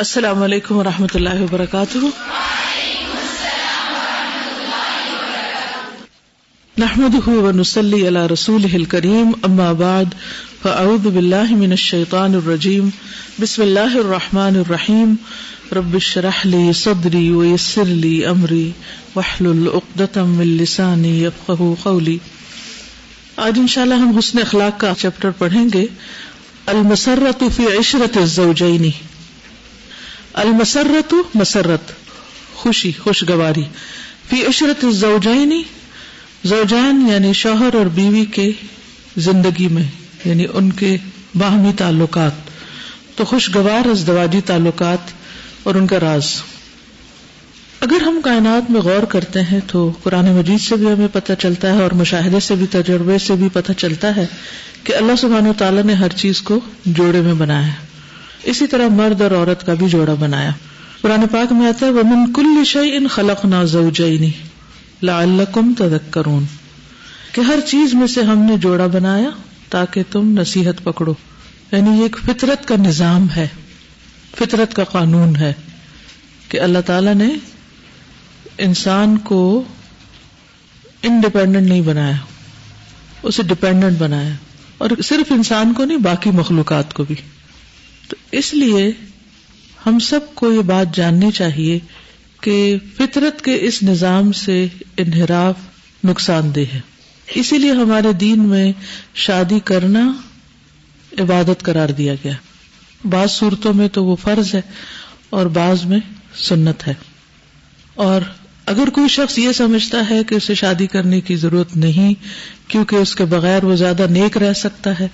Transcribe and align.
السلام 0.00 0.42
علیکم 0.42 0.76
و 0.76 0.84
رحمۃ 0.84 1.14
اللہ 1.14 1.42
وبرکاتہ۔ 1.42 1.98
نحمد 6.78 7.28
ونسلی 7.28 8.08
علی 8.08 8.18
رسول 8.32 8.84
کریم 8.84 9.32
اما 9.42 9.72
بعد، 9.72 10.04
فاعوذ 10.62 11.06
باللہ 11.06 11.50
من 11.50 11.70
الشیطان 11.70 12.34
الرجیم، 12.34 12.88
بسم 13.40 13.62
اللہ 13.62 13.96
الرحمن 13.96 14.56
الرحیم۔ 14.56 15.14
رب 15.72 15.94
اشرح 15.94 16.40
لی 16.44 16.72
صدری 16.72 17.30
ویسر 17.30 17.84
لی 17.84 18.26
امری، 18.26 18.70
واحلل 19.16 19.68
عقدۃ 19.74 20.16
من 20.16 20.46
لسانی 20.46 21.24
یفقهوا 21.24 21.74
قولی۔ 21.82 22.18
آج 23.36 23.58
انشاءاللہ 23.58 23.94
ہم 23.94 24.18
حسن 24.18 24.38
اخلاق 24.38 24.80
کا 24.80 24.92
چیپٹر 24.98 25.30
پڑھیں 25.30 25.68
گے۔ 25.74 25.86
المسرت 26.66 27.44
فی 27.56 27.66
عشرت 27.78 28.16
الزوجین۔ 28.16 29.09
المسرت 30.40 31.14
مسرت، 31.34 31.92
خوشی، 32.54 32.92
خوشگواری۔ 32.92 33.64
فی 34.28 34.46
عشرت 34.46 34.84
الزوجین 34.84 35.62
زوجین 36.44 37.08
یعنی 37.12 37.32
شوہر 37.32 37.74
اور 37.74 37.86
بیوی 37.86 38.24
کے 38.24 38.52
زندگی 39.16 39.68
میں 39.68 39.82
یعنی 40.24 40.46
ان 40.54 40.72
کے 40.72 40.96
باہمی 41.34 41.72
تعلقات۔ 41.78 42.32
تو 43.16 43.24
خوشگوار، 43.24 43.88
ازدواجی 43.88 44.40
تعلقات 44.40 44.98
اور 45.62 45.74
ان 45.74 45.86
کا 45.86 46.00
راز۔ 46.00 46.26
اگر 47.80 48.02
ہم 48.02 48.20
کائنات 48.24 48.70
میں 48.70 48.80
غور 48.80 49.02
کرتے 49.02 49.42
ہیں 49.42 49.60
تو 49.66 49.92
قرآن 50.02 50.32
مجید 50.32 50.60
سے 50.60 50.76
بھی 50.76 50.86
ہمیں 50.86 51.08
پتہ 51.12 51.32
چلتا 51.38 51.76
ہے 51.76 51.82
اور 51.82 51.90
مشاہدے 51.90 52.40
سے 52.40 52.54
بھی، 52.54 52.66
تجربے 52.66 53.18
سے 53.18 53.34
بھی 53.34 53.48
پتہ 53.52 53.72
چلتا 53.72 54.16
ہے 54.16 54.26
کہ 54.84 54.94
اللہ 54.96 55.12
سبحانہ 55.18 55.48
و 55.48 55.54
تعالیٰ 55.58 55.82
نے 55.82 55.94
ہر 55.94 56.08
چیز 56.08 56.42
کو 56.42 56.60
جوڑے 56.86 57.20
میں 57.20 57.34
بنایا 57.34 57.66
ہے۔ 57.66 57.89
اسی 58.42 58.66
طرح 58.66 58.88
مرد 58.88 59.20
اور 59.20 59.30
عورت 59.30 59.66
کا 59.66 59.74
بھی 59.74 59.88
جوڑا 59.88 60.14
بنایا۔ 60.14 60.50
قرآن 61.00 61.28
پاک 61.32 61.52
میں 61.52 61.66
آتا 61.66 61.86
ہے، 61.86 61.90
ومن 61.90 62.32
کل 62.32 62.64
شعی 62.64 62.96
ان 62.96 63.08
خلق 63.08 63.44
نا 63.44 63.64
زوجینی 63.64 64.30
لعلکم 65.02 65.74
تذکرون۔ 65.78 66.44
کہ 67.32 67.40
ہر 67.40 67.60
چیز 67.66 67.94
میں 67.94 68.06
سے 68.06 68.22
ہم 68.22 68.38
نے 68.38 68.56
جوڑا 68.56 68.86
بنایا 68.86 69.30
تاکہ 69.70 70.02
تم 70.10 70.40
نصیحت 70.40 70.84
پکڑو۔ 70.84 71.14
یعنی 71.72 71.90
یہ 71.90 72.02
ایک 72.02 72.18
فطرت 72.26 72.68
کا 72.68 72.74
نظام 72.76 73.26
ہے، 73.36 73.48
فطرت 74.36 74.74
کا 74.74 74.84
قانون 74.84 75.36
ہے 75.36 75.52
کہ 76.48 76.60
اللہ 76.60 76.78
تعالی 76.86 77.14
نے 77.14 77.28
انسان 78.58 79.18
کو 79.18 79.64
انڈیپینڈنٹ 81.02 81.68
نہیں 81.68 81.80
بنایا، 81.80 82.16
اسے 83.22 83.42
ڈپینڈنٹ 83.42 83.98
بنایا۔ 83.98 84.30
اور 84.78 84.90
صرف 85.04 85.32
انسان 85.32 85.72
کو 85.72 85.84
نہیں، 85.84 85.98
باقی 85.98 86.30
مخلوقات 86.30 86.94
کو 86.94 87.04
بھی۔ 87.04 87.14
تو 88.10 88.16
اس 88.32 88.54
لیے 88.54 88.90
ہم 89.86 89.98
سب 89.98 90.20
کو 90.34 90.52
یہ 90.52 90.60
بات 90.60 90.94
جاننی 90.94 91.30
چاہیے 91.30 91.78
کہ 92.40 92.76
فطرت 92.96 93.42
کے 93.42 93.58
اس 93.60 93.82
نظام 93.82 94.32
سے 94.32 94.66
انحراف 94.96 95.54
نقصان 96.04 96.54
دہ 96.54 96.74
ہے۔ 96.74 96.80
اسی 97.34 97.58
لیے 97.58 97.72
ہمارے 97.72 98.12
دین 98.12 98.40
میں 98.40 98.72
شادی 99.14 99.60
کرنا 99.60 100.12
عبادت 101.20 101.62
قرار 101.62 101.88
دیا 101.88 102.14
گیا۔ 102.14 102.32
بعض 103.04 103.30
صورتوں 103.30 103.74
میں 103.74 103.88
تو 103.88 104.04
وہ 104.04 104.16
فرض 104.16 104.54
ہے 104.54 104.60
اور 105.30 105.46
بعض 105.46 105.84
میں 105.84 105.98
سنت 106.34 106.88
ہے۔ 106.88 106.94
اور 107.94 108.20
اگر 108.66 108.90
کوئی 108.90 109.08
شخص 109.08 109.38
یہ 109.38 109.52
سمجھتا 109.52 110.10
ہے 110.10 110.24
کہ 110.24 110.34
اسے 110.34 110.54
شادی 110.54 110.86
کرنے 110.86 111.20
کی 111.20 111.36
ضرورت 111.36 111.76
نہیں 111.76 112.14
کیونکہ 112.68 112.96
اس 112.96 113.14
کے 113.14 113.24
بغیر 113.24 113.64
وہ 113.64 113.76
زیادہ 113.76 114.06
نیک 114.10 114.36
رہ 114.36 114.52
سکتا 114.52 115.00
ہے 115.00 115.08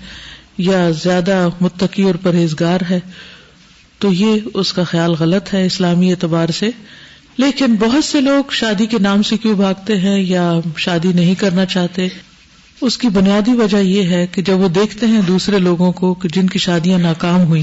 یا 0.58 0.90
زیادہ 0.90 1.48
متقی 1.60 2.02
اور 2.02 2.14
پرہیزگار 2.14 2.78
ہے، 2.90 3.00
تو 3.98 4.12
یہ 4.12 4.40
اس 4.54 4.72
کا 4.72 4.84
خیال 4.84 5.10
غلط 5.10 5.54
ہے 5.54 5.66
اسلامی 5.66 6.10
اعتبار 6.10 6.48
سے۔ 6.48 6.70
لیکن 7.36 7.74
بہت 7.74 8.04
سے 8.04 8.20
لوگ 8.20 8.50
شادی 8.50 8.86
کے 8.86 8.98
نام 9.00 9.22
سے 9.22 9.36
کیوں 9.36 9.54
بھاگتے 9.54 9.98
ہیں 9.98 10.20
یا 10.20 10.52
شادی 10.77 11.12
نہیں 11.12 11.34
کرنا 11.34 11.64
چاہتے؟ 11.64 12.08
اس 12.80 12.98
کی 12.98 13.08
بنیادی 13.08 13.50
وجہ 13.50 13.77
یہ 13.77 14.02
ہے 14.02 14.27
کہ 14.27 14.42
جب 14.42 14.58
وہ 14.58 14.68
دیکھتے 14.68 15.06
ہیں 15.06 15.22
دوسرے 15.22 15.58
لوگوں 15.58 15.92
کو 15.92 16.14
کہ 16.14 16.28
جن 16.28 16.46
کی 16.46 16.58
شادیاں 16.58 16.98
ناکام 16.98 17.42
ہوئی 17.42 17.62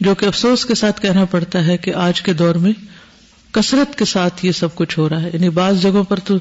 جو 0.00 0.14
کہ 0.14 0.24
افسوس 0.26 0.66
کے 0.66 0.74
ساتھ 0.74 1.00
کہنا 1.00 1.24
پڑتا 1.24 1.66
ہے 1.66 1.76
کہ 1.76 1.94
آج 1.94 2.22
کے 2.22 2.32
دور 2.32 2.54
میں 2.54 2.72
کثرت 3.52 3.98
کے 3.98 4.04
ساتھ 4.04 4.46
یہ 4.46 4.52
سب 4.52 4.74
کچھ 4.74 4.98
ہو 4.98 5.08
رہا 5.08 5.22
ہے۔ 5.22 5.30
یعنی 5.34 5.48
بعض 5.48 5.82
جگہوں 5.82 6.04
پر 6.04 6.18
تو 6.18 6.34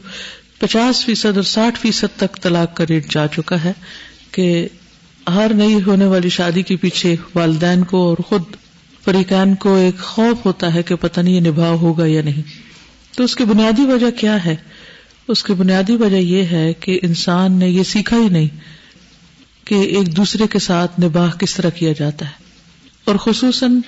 پچاس 0.59 1.06
فیصد 1.06 1.35
اور 1.35 1.44
ساٹھ 1.44 1.79
فیصد 1.79 2.18
تک 2.18 2.41
طلاق 2.41 2.75
کا 2.75 2.84
ریٹ 2.90 3.12
جا 3.12 3.28
چکا 3.28 3.63
ہے 3.63 3.73
کہ 4.31 4.68
ہر 5.28 5.51
نئی 5.53 5.79
ہونے 5.85 6.06
والی 6.06 6.29
شادی 6.29 6.61
کے 6.61 6.75
پیچھے 6.75 7.16
والدین 7.35 7.84
کو 7.84 8.09
اور 8.09 8.17
خود 8.28 8.41
فریقین 9.06 9.56
کو 9.56 9.75
ایک 9.75 10.00
خوف 10.00 10.45
ہوتا 10.45 10.73
ہے 10.73 10.84
کہ 10.84 10.95
پتہ 10.95 11.22
نہیں 11.22 11.34
یہ 11.34 11.39
نبھاؤ 11.39 11.78
ہوگا 11.78 12.06
یا 12.06 12.22
نہیں۔ 12.22 12.41
تو 13.17 13.23
اس 13.23 13.35
کی 13.35 13.44
بنیادی 13.44 13.85
وجہ 13.85 14.11
کیا 14.11 14.45
ہے؟ 14.45 14.56
اس 15.28 15.44
کی 15.44 15.53
بنیادی 15.53 15.95
وجہ 15.95 16.16
یہ 16.16 16.44
ہے 16.44 16.73
کہ 16.73 17.00
انسان 17.01 17.51
نے 17.51 17.69
یہ 17.69 17.84
سیکھا 17.84 18.17
ہی 18.17 18.29
نہیں 18.29 18.47
کہ 19.66 19.75
ایک 19.75 20.17
دوسرے 20.17 20.44
کے 20.47 20.59
ساتھ 20.59 21.00
نباہ 21.00 21.31
کس 21.31 21.55
طرح 21.55 21.69
کیا 21.69 21.94
جاتا 22.00 22.25
ہے۔ 22.25 22.31
اور 23.03 23.16
خصوصاً 23.16 23.79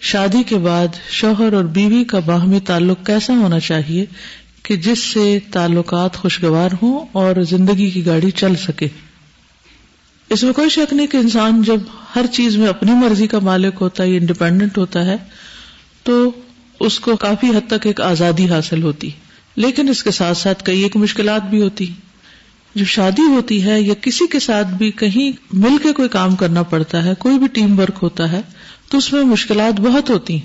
شادی 0.00 0.42
کے 0.42 0.56
بعد 0.56 0.88
شوہر 1.10 1.52
اور 1.52 1.64
بیوی 1.64 2.04
کا 2.04 2.18
باہمی 2.18 2.60
تعلق 2.60 3.06
کیسا 3.06 3.32
ہونا 3.32 3.60
چاہیے 3.60 4.04
کہ 4.62 4.76
جس 4.76 4.98
سے 4.98 5.38
تعلقات 5.52 6.16
خوشگوار 6.16 6.70
ہوں 6.82 7.06
اور 7.12 7.42
زندگی 7.42 7.90
کی 7.90 8.06
گاڑی 8.06 8.30
چل 8.30 8.56
سکے۔ 8.56 8.88
اس 10.30 10.42
میں 10.42 10.52
کوئی 10.52 10.68
شک 10.68 10.92
نہیں 10.92 11.06
کہ 11.06 11.16
انسان 11.16 11.62
جب 11.62 11.80
ہر 12.16 12.26
چیز 12.26 12.56
میں 12.56 12.68
اپنی 12.68 12.92
مرضی 12.92 13.26
کا 13.26 13.38
مالک 13.38 13.74
ہوتا 13.80 14.02
ہے 14.02 14.16
انڈیپینڈنٹ 14.16 14.78
ہوتا 14.78 15.06
ہے، 15.06 15.16
تو 16.02 16.30
اس 16.80 17.00
کو 17.00 17.16
کافی 17.16 17.46
حد 17.46 17.70
تک 17.70 17.86
ایک 17.86 18.00
آزادی 18.00 18.48
حاصل 18.50 18.82
ہوتی۔ 18.82 19.10
لیکن 19.56 19.88
اس 19.88 20.02
کے 20.02 20.10
ساتھ 20.10 20.38
ساتھ 20.38 20.64
کئی 20.64 20.82
ایک 20.82 20.96
مشکلات 20.96 21.42
بھی 21.42 21.62
ہوتی۔ 21.62 21.86
جب 22.74 22.84
شادی 22.84 23.22
ہوتی 23.22 23.64
ہے 23.64 23.80
یا 23.80 23.94
کسی 23.94 24.26
کے 24.26 24.38
ساتھ 24.38 24.68
بھی 24.68 24.90
کہیں 24.90 25.32
مل 25.52 25.78
کے 25.82 25.92
کوئی 25.92 26.08
کام 26.08 26.36
کرنا 26.36 26.62
پڑتا 26.62 27.04
ہے، 27.04 27.14
کوئی 27.18 27.38
بھی 27.38 27.46
ٹیم 27.46 27.78
ورک 27.78 27.98
ہوتا 28.02 28.32
ہے، 28.32 28.40
تو 28.88 28.98
اس 28.98 29.12
میں 29.12 29.24
مشکلات 29.24 29.80
بہت 29.80 30.10
ہوتی۔ 30.10 30.38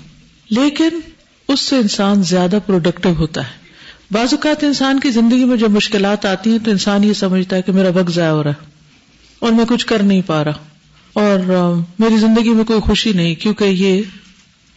لیکن 0.50 0.88
اس 1.48 1.60
سے 1.60 1.76
انسان 1.76 2.22
زیادہ 2.22 2.58
پروڈکٹیو 2.66 3.14
ہوتا 3.14 3.44
ہے۔ 3.44 3.52
بعض 4.10 4.34
اوقات 4.34 4.64
انسان 4.64 5.00
کی 5.00 5.10
زندگی 5.10 5.44
میں 5.44 5.56
جب 5.56 5.70
مشکلات 5.70 6.26
آتی 6.26 6.50
ہیں 6.50 6.58
تو 6.58 6.70
انسان 6.70 7.04
یہ 7.04 7.12
سمجھتا 7.12 7.56
ہے 7.56 7.62
کہ 7.62 7.72
میرا 7.72 7.88
وقت 7.88 8.12
ضائع 8.12 8.30
ہو 8.30 8.42
رہا 8.42 8.50
ہے۔ 8.50 8.71
اور 9.42 9.52
میں 9.52 9.64
کچھ 9.68 9.86
کر 9.86 10.02
نہیں 10.02 10.20
پا 10.26 10.44
رہا۔ 10.44 10.52
اور 11.12 11.38
میری 11.98 12.16
زندگی 12.16 12.50
میں 12.50 12.64
کوئی 12.64 12.80
خوشی 12.80 13.12
نہیں، 13.12 13.34
کیونکہ 13.34 13.64
یہ 13.64 14.02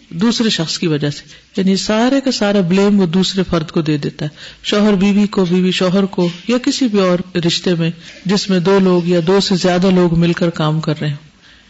دوسرے 0.10 0.50
شخص 0.50 0.80
کی 0.80 0.88
وجہ 0.88 1.10
سے۔ 1.10 1.24
یعنی 1.58 1.76
سارے 1.76 2.22
کا 2.22 2.32
سارا 2.32 2.62
بلیم 2.62 3.00
وہ 3.00 3.06
دوسرے 3.06 3.44
فرد 3.50 3.72
کو 3.72 3.82
دے 3.82 3.98
دیتا 3.98 4.26
ہے۔ 4.26 4.30
شوہر 4.64 4.94
بیوی 4.94 5.28
کو، 5.28 5.46
بیوی 5.46 5.72
شوہر 5.72 6.06
کو، 6.06 6.30
یا 6.48 6.58
کسی 6.58 6.88
بھی 6.88 7.00
اور 7.00 7.38
رشتے 7.38 7.76
میں، 7.76 7.92
جس 8.26 8.50
میں 8.50 8.60
دو 8.60 8.80
لوگ 8.80 9.08
یا 9.08 9.20
دو 9.28 9.40
سے 9.40 9.56
زیادہ 9.56 9.88
لوگ 9.92 10.20
مل 10.20 10.34
کر 10.34 10.50
کام 10.50 10.82
کر 10.82 10.94
رہے 11.02 11.10
ہیں 11.10 11.16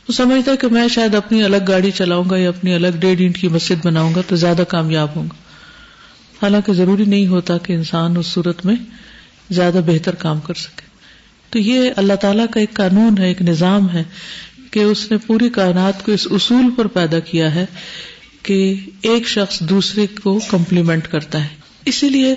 تو 0.08 0.14
سمجھتا 0.14 0.52
ہے 0.52 0.58
کہ 0.58 0.68
میں 0.68 0.88
شاید 0.88 1.16
اپنی 1.16 1.44
الگ 1.44 1.58
گاڑی 1.68 1.92
چلاؤں 1.92 2.30
گا 2.30 2.38
یا 2.38 2.50
اپنی 2.50 2.74
الگ 2.74 2.88
ڈیڑھ 3.00 3.22
اینٹ 3.22 3.38
کی 3.38 3.48
مسجد 3.48 3.86
بناؤں 3.86 4.16
گا 4.16 4.22
تو 4.28 4.36
زیادہ 4.36 4.64
کامیاب 4.68 5.08
ہوں 5.16 5.24
گا۔ 5.24 5.36
حالانکہ 6.42 6.74
ضروری 6.74 7.06
نہیں 7.06 7.28
ہوتا 7.28 7.58
کہ 7.58 7.74
انسان 7.74 8.18
اس 8.18 8.28
صورت 8.28 8.66
میں 8.66 8.76
زیادہ 9.50 9.80
بہتر 9.86 10.16
کام 10.16 10.40
کر 10.40 10.54
سکے۔ 10.54 10.85
تو 11.50 11.60
یہ 11.60 11.92
اللہ 11.96 12.14
تعالیٰ 12.14 12.46
کا 12.52 12.60
ایک 12.60 12.74
قانون 12.74 13.18
ہے، 13.18 13.28
ایک 13.28 13.42
نظام 13.42 13.90
ہے 13.90 14.04
کہ 14.72 14.80
اس 14.80 15.12
نے 15.12 15.18
پوری 15.18 15.50
کائنات 15.50 16.06
کو 16.06 16.12
اس 16.12 16.28
اصول 16.32 16.72
پر 16.76 16.88
پیدا 16.88 17.20
کیا 17.20 17.56
ہے 17.56 17.66
کہ 18.44 18.76
ایک 19.02 19.28
شخص 19.28 19.60
دوسرے 19.60 20.08
کو 20.24 20.40
کمپلیمنٹ 20.48 21.08
کرتا 21.08 21.44
ہے۔ 21.44 21.66
اسی 21.86 22.10
لیے 22.10 22.36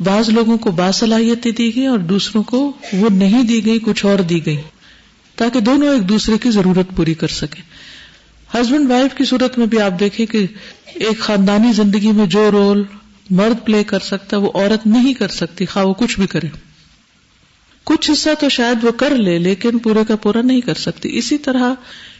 بعض 0.00 0.28
لوگوں 0.28 0.58
کو 0.58 0.70
باصلاحیتیں 0.70 1.52
دی 1.52 1.76
گئی 1.76 1.86
اور 1.86 1.98
دوسروں 1.98 2.42
کو 2.42 2.72
وہ 2.92 3.08
نہیں 3.10 3.42
دی 3.42 3.66
گئی، 3.66 3.78
کچھ 3.78 4.06
اور 4.06 4.18
دی 4.18 4.46
گئی، 4.46 4.56
تاکہ 5.36 5.60
دونوں 5.60 5.92
ایک 5.92 6.08
دوسرے 6.08 6.38
کی 6.38 6.50
ضرورت 6.50 6.96
پوری 6.96 7.14
کر 7.14 7.28
سکے 7.28 7.62
ہسبینڈ 8.54 8.90
وائف 8.90 9.16
کی 9.18 9.24
صورت 9.24 9.58
میں 9.58 9.66
بھی 9.66 9.80
آپ 9.80 10.00
دیکھیں 10.00 10.26
کہ 10.26 10.46
ایک 10.94 11.18
خاندانی 11.18 11.72
زندگی 11.72 12.12
میں 12.12 12.26
جو 12.26 12.50
رول 12.50 12.82
مرد 13.30 13.66
پلے 13.66 13.84
کر 13.84 13.98
سکتا 13.98 14.36
ہے، 14.36 14.42
وہ 14.42 14.50
عورت 14.54 14.86
نہیں 14.86 15.14
کر 15.14 15.28
سکتی، 15.28 15.66
خواہ 15.66 15.84
وہ 15.84 15.94
کچھ 15.94 16.18
بھی 16.18 16.26
کرے۔ 16.26 16.46
کچھ 17.90 18.10
حصہ 18.10 18.28
تو 18.40 18.48
شاید 18.48 18.84
وہ 18.84 18.90
کر 18.90 19.10
لے، 19.10 19.38
لیکن 19.38 19.78
پورے 19.78 20.00
کا 20.08 20.16
پورا 20.16 20.42
نہیں 20.42 20.60
کر 20.60 20.74
سکتی۔ 20.74 21.18
اسی 21.18 21.38
طرح 21.38 21.74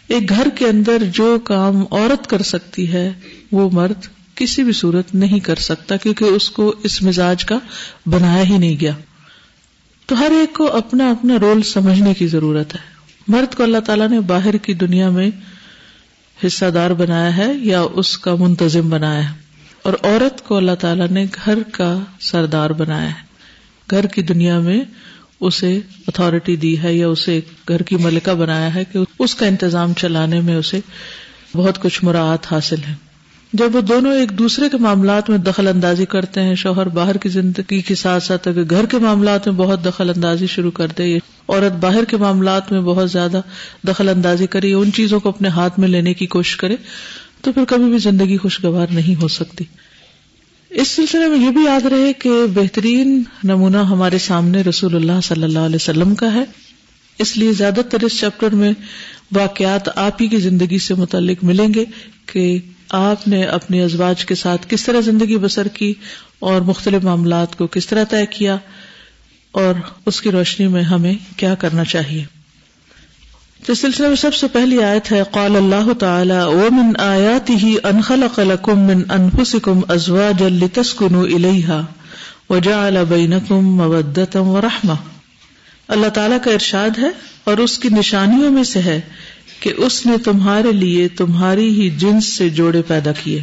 ایک 0.09 0.29
گھر 0.29 0.49
کے 0.55 0.67
اندر 0.67 1.03
جو 1.13 1.39
کام 1.45 1.77
عورت 1.91 2.27
کر 2.27 2.43
سکتی 2.43 2.93
ہے، 2.93 3.13
وہ 3.53 3.71
مرد 3.73 4.07
کسی 4.35 4.63
بھی 4.63 4.73
صورت 4.73 5.15
نہیں 5.15 5.41
کر 5.41 5.57
سکتا، 5.57 5.97
کیونکہ 5.97 6.25
اس 6.25 6.51
کو 6.51 6.75
اس 6.83 7.03
مزاج 7.03 7.45
کا 7.45 7.59
بنایا 8.07 8.45
ہی 8.45 8.59
نہیں 8.59 8.77
گیا۔ 8.81 8.93
تو 10.07 10.19
ہر 10.19 10.31
ایک 10.31 10.55
کو 10.55 10.77
اپنا 10.77 11.11
اپنا 11.11 11.35
رول 11.41 11.63
سمجھنے 11.63 12.15
کی 12.15 12.27
ضرورت 12.27 12.75
ہے۔ 12.75 12.81
مرد 13.29 13.55
کو 13.55 13.63
اللہ 13.63 13.79
تعالیٰ 13.79 14.09
نے 14.09 14.21
باہر 14.21 14.57
کی 14.57 14.75
دنیا 14.75 15.11
میں 15.11 15.31
حصہ 16.47 16.67
دار 16.67 16.91
بنایا 16.91 17.37
ہے 17.37 17.55
یا 17.55 17.81
اس 17.81 18.19
کا 18.19 18.35
منتظم 18.35 18.91
بنایا 18.91 19.31
ہے۔ 19.31 19.35
اور 19.83 19.93
عورت 19.93 20.45
کو 20.45 20.57
اللہ 20.57 20.75
تعالیٰ 20.81 21.09
نے 21.09 21.27
گھر 21.45 21.63
کا 21.73 21.99
سردار 22.21 22.71
بنایا 22.71 23.09
ہے۔ 23.09 23.31
گھر 23.91 24.07
کی 24.07 24.23
دنیا 24.23 24.59
میں 24.59 24.81
اسے 25.41 25.79
اتارٹی 26.09 26.57
دی 26.57 26.83
ہے 26.83 26.95
یا 26.95 27.09
اسے 27.09 27.41
گھر 27.69 27.83
کی 27.83 27.97
ملکہ 27.97 28.35
بنایا 28.35 28.75
ہے 28.75 28.85
کہ 28.93 28.99
اس 29.19 29.35
کا 29.35 29.47
انتظام 29.47 29.93
چلانے 29.93 30.41
میں 30.41 30.57
اسے 30.57 30.81
بہت 31.55 31.83
کچھ 31.83 32.05
مراعات 32.05 32.53
حاصل 32.53 32.77
ہے۔ 32.89 32.95
جب 33.53 33.77
وہ 33.77 33.81
دونوں 33.81 34.13
ایک 34.13 34.39
دوسرے 34.39 34.69
کے 34.69 34.77
معاملات 34.77 35.31
میں 35.31 35.39
دخل 35.39 35.69
اندازی 35.69 36.07
کرتے 36.07 36.41
ہیں، 36.41 36.55
شوہر 36.55 36.89
باہر 36.89 37.17
کی 37.17 37.29
زندگی 37.29 37.81
کے 37.81 37.95
ساتھ 37.95 38.23
ساتھ 38.23 38.49
اگر 38.49 38.63
گھر 38.71 38.87
کے 38.87 38.99
معاملات 38.99 39.47
میں 39.47 39.55
بہت 39.55 39.85
دخل 39.85 40.11
اندازی 40.11 40.47
شروع 40.47 40.71
کر 40.71 40.87
دے، 40.99 41.17
عورت 41.49 41.73
باہر 41.73 42.05
کے 42.05 42.17
معاملات 42.17 42.73
میں 42.73 42.81
بہت 42.81 43.11
زیادہ 43.11 43.41
دخل 43.89 44.09
اندازی 44.09 44.47
کرے 44.47 44.73
ان 44.73 44.93
چیزوں 44.93 45.21
کو 45.21 45.29
اپنے 45.29 45.49
ہاتھ 45.49 45.79
میں 45.79 45.89
لینے 45.89 46.15
کی 46.15 46.27
کوشش 46.27 46.57
کرے، 46.57 46.77
تو 47.41 47.53
پھر 47.53 47.65
کبھی 47.69 47.85
بھی 47.85 47.99
زندگی 47.99 48.37
خوشگوار 48.37 48.87
نہیں 48.91 49.23
ہو 49.23 49.29
سکتی۔ 49.29 49.65
اس 50.71 50.89
سلسلے 50.89 51.29
میں 51.29 51.39
یہ 51.39 51.51
بھی 51.51 51.65
یاد 51.65 51.87
رہے 51.87 52.13
کہ 52.13 52.31
بہترین 52.55 53.23
نمونہ 53.45 53.77
ہمارے 53.77 54.19
سامنے 54.19 54.61
رسول 54.61 54.95
اللہ 54.95 55.21
صلی 55.23 55.43
اللہ 55.43 55.59
علیہ 55.59 55.77
وسلم 55.77 56.15
کا 56.15 56.35
ہے۔ 56.35 56.45
اس 57.19 57.37
لیے 57.37 57.53
زیادہ 57.53 57.81
تر 57.91 58.05
اس 58.05 58.21
چیپٹر 58.21 58.51
میں 58.51 58.73
واقعات 59.33 59.99
آپ 59.99 60.23
ہی 60.23 60.29
کی 60.29 60.37
زندگی 60.37 60.79
سے 60.79 60.95
متعلق 60.95 61.45
ملیں 61.45 61.75
گے 61.75 61.85
کہ 62.27 62.59
آپ 62.89 63.29
نے 63.29 63.45
اپنے 63.45 63.83
ازواج 63.83 64.25
کے 64.25 64.35
ساتھ 64.35 64.67
کس 64.69 64.85
طرح 64.85 65.01
زندگی 65.01 65.37
بسر 65.37 65.69
کی 65.69 65.95
اور 66.39 66.61
مختلف 66.61 67.05
معاملات 67.05 67.59
کو 67.59 67.67
کس 67.67 67.87
طرح 67.87 68.05
طے 68.05 68.27
کیا 68.27 68.57
اور 69.51 69.75
اس 70.07 70.21
کی 70.21 70.31
روشنی 70.31 70.67
میں 70.67 70.83
ہمیں 70.83 71.15
کیا 71.37 71.55
کرنا 71.55 71.85
چاہیے۔ 71.85 72.40
تو 73.67 73.75
سلسلے 73.75 74.09
میں 74.09 74.17
سب 74.17 74.35
سے 74.35 74.49
پہلی 74.49 74.83
آیت 74.83 75.12
ہے، 75.12 75.23
قال 75.31 75.57
اللہ 75.57 75.93
تعالی، 75.93 76.35
ومن 76.47 77.01
آیاته 77.01 77.69
ان 77.85 78.01
خلق 78.03 78.39
لكم 78.39 78.79
من 78.81 79.03
انفسكم 79.09 79.81
ازواجا 79.89 80.49
لتسكنوا 80.49 81.25
اليها 81.25 81.81
وجعل 82.51 82.99
بينكم 83.09 83.65
موده 83.65 84.43
ورحمه 84.43 84.95
اللہ 85.89 86.09
تعالیٰ 86.09 86.39
کا 86.45 86.51
ارشاد 86.51 86.99
ہے 86.99 87.09
اور 87.45 87.59
اس 87.59 87.79
کی 87.79 87.89
نشانیوں 87.89 88.51
میں 88.51 88.65
سے 88.65 88.81
ہے 88.81 89.01
کہ 89.61 89.73
اس 89.77 90.07
نے 90.07 90.19
تمہارے 90.19 90.73
لیے 90.73 91.09
تمہاری 91.09 91.69
ہی 91.69 91.91
جنس 91.91 92.25
سے 92.27 92.49
جوڑے 92.49 92.83
پیدا 92.83 93.12
کیے، 93.12 93.43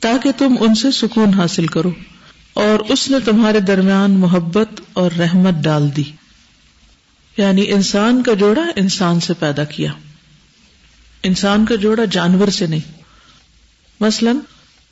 تاکہ 0.00 0.30
تم 0.38 0.54
ان 0.60 0.74
سے 0.74 0.90
سکون 0.90 1.34
حاصل 1.34 1.66
کرو۔ 1.66 1.90
اور 2.54 2.78
اس 2.88 3.10
نے 3.10 3.16
تمہارے 3.24 3.60
درمیان 3.60 4.10
محبت 4.10 4.80
اور 4.92 5.10
رحمت 5.18 5.54
ڈال 5.62 5.96
دی۔ 5.96 6.25
یعنی 7.36 7.72
انسان 7.72 8.22
کا 8.22 8.34
جوڑا 8.34 8.62
انسان 8.76 9.20
سے 9.20 9.34
پیدا 9.34 9.64
کیا۔ 9.64 9.92
انسان 11.22 11.66
کا 11.66 11.74
جوڑا 11.74 12.04
جانور 12.04 12.48
سے 12.48 12.66
نہیں۔ 12.66 13.02
مثلا 14.00 14.32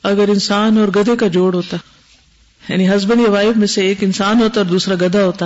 اگر 0.03 0.27
انسان 0.27 0.77
اور 0.77 0.87
گدے 0.87 1.15
کا 1.15 1.27
جوڑ 1.27 1.53
ہوتا 1.53 1.77
یعنی 2.69 2.89
ہسبینڈ 2.89 3.21
یا 3.21 3.31
وائف 3.31 3.57
میں 3.57 3.67
سے 3.67 3.81
ایک 3.81 3.97
انسان 4.01 4.41
ہوتا 4.41 4.59
اور 4.59 4.65
دوسرا 4.65 4.95
گدھا 5.01 5.23
ہوتا، 5.23 5.45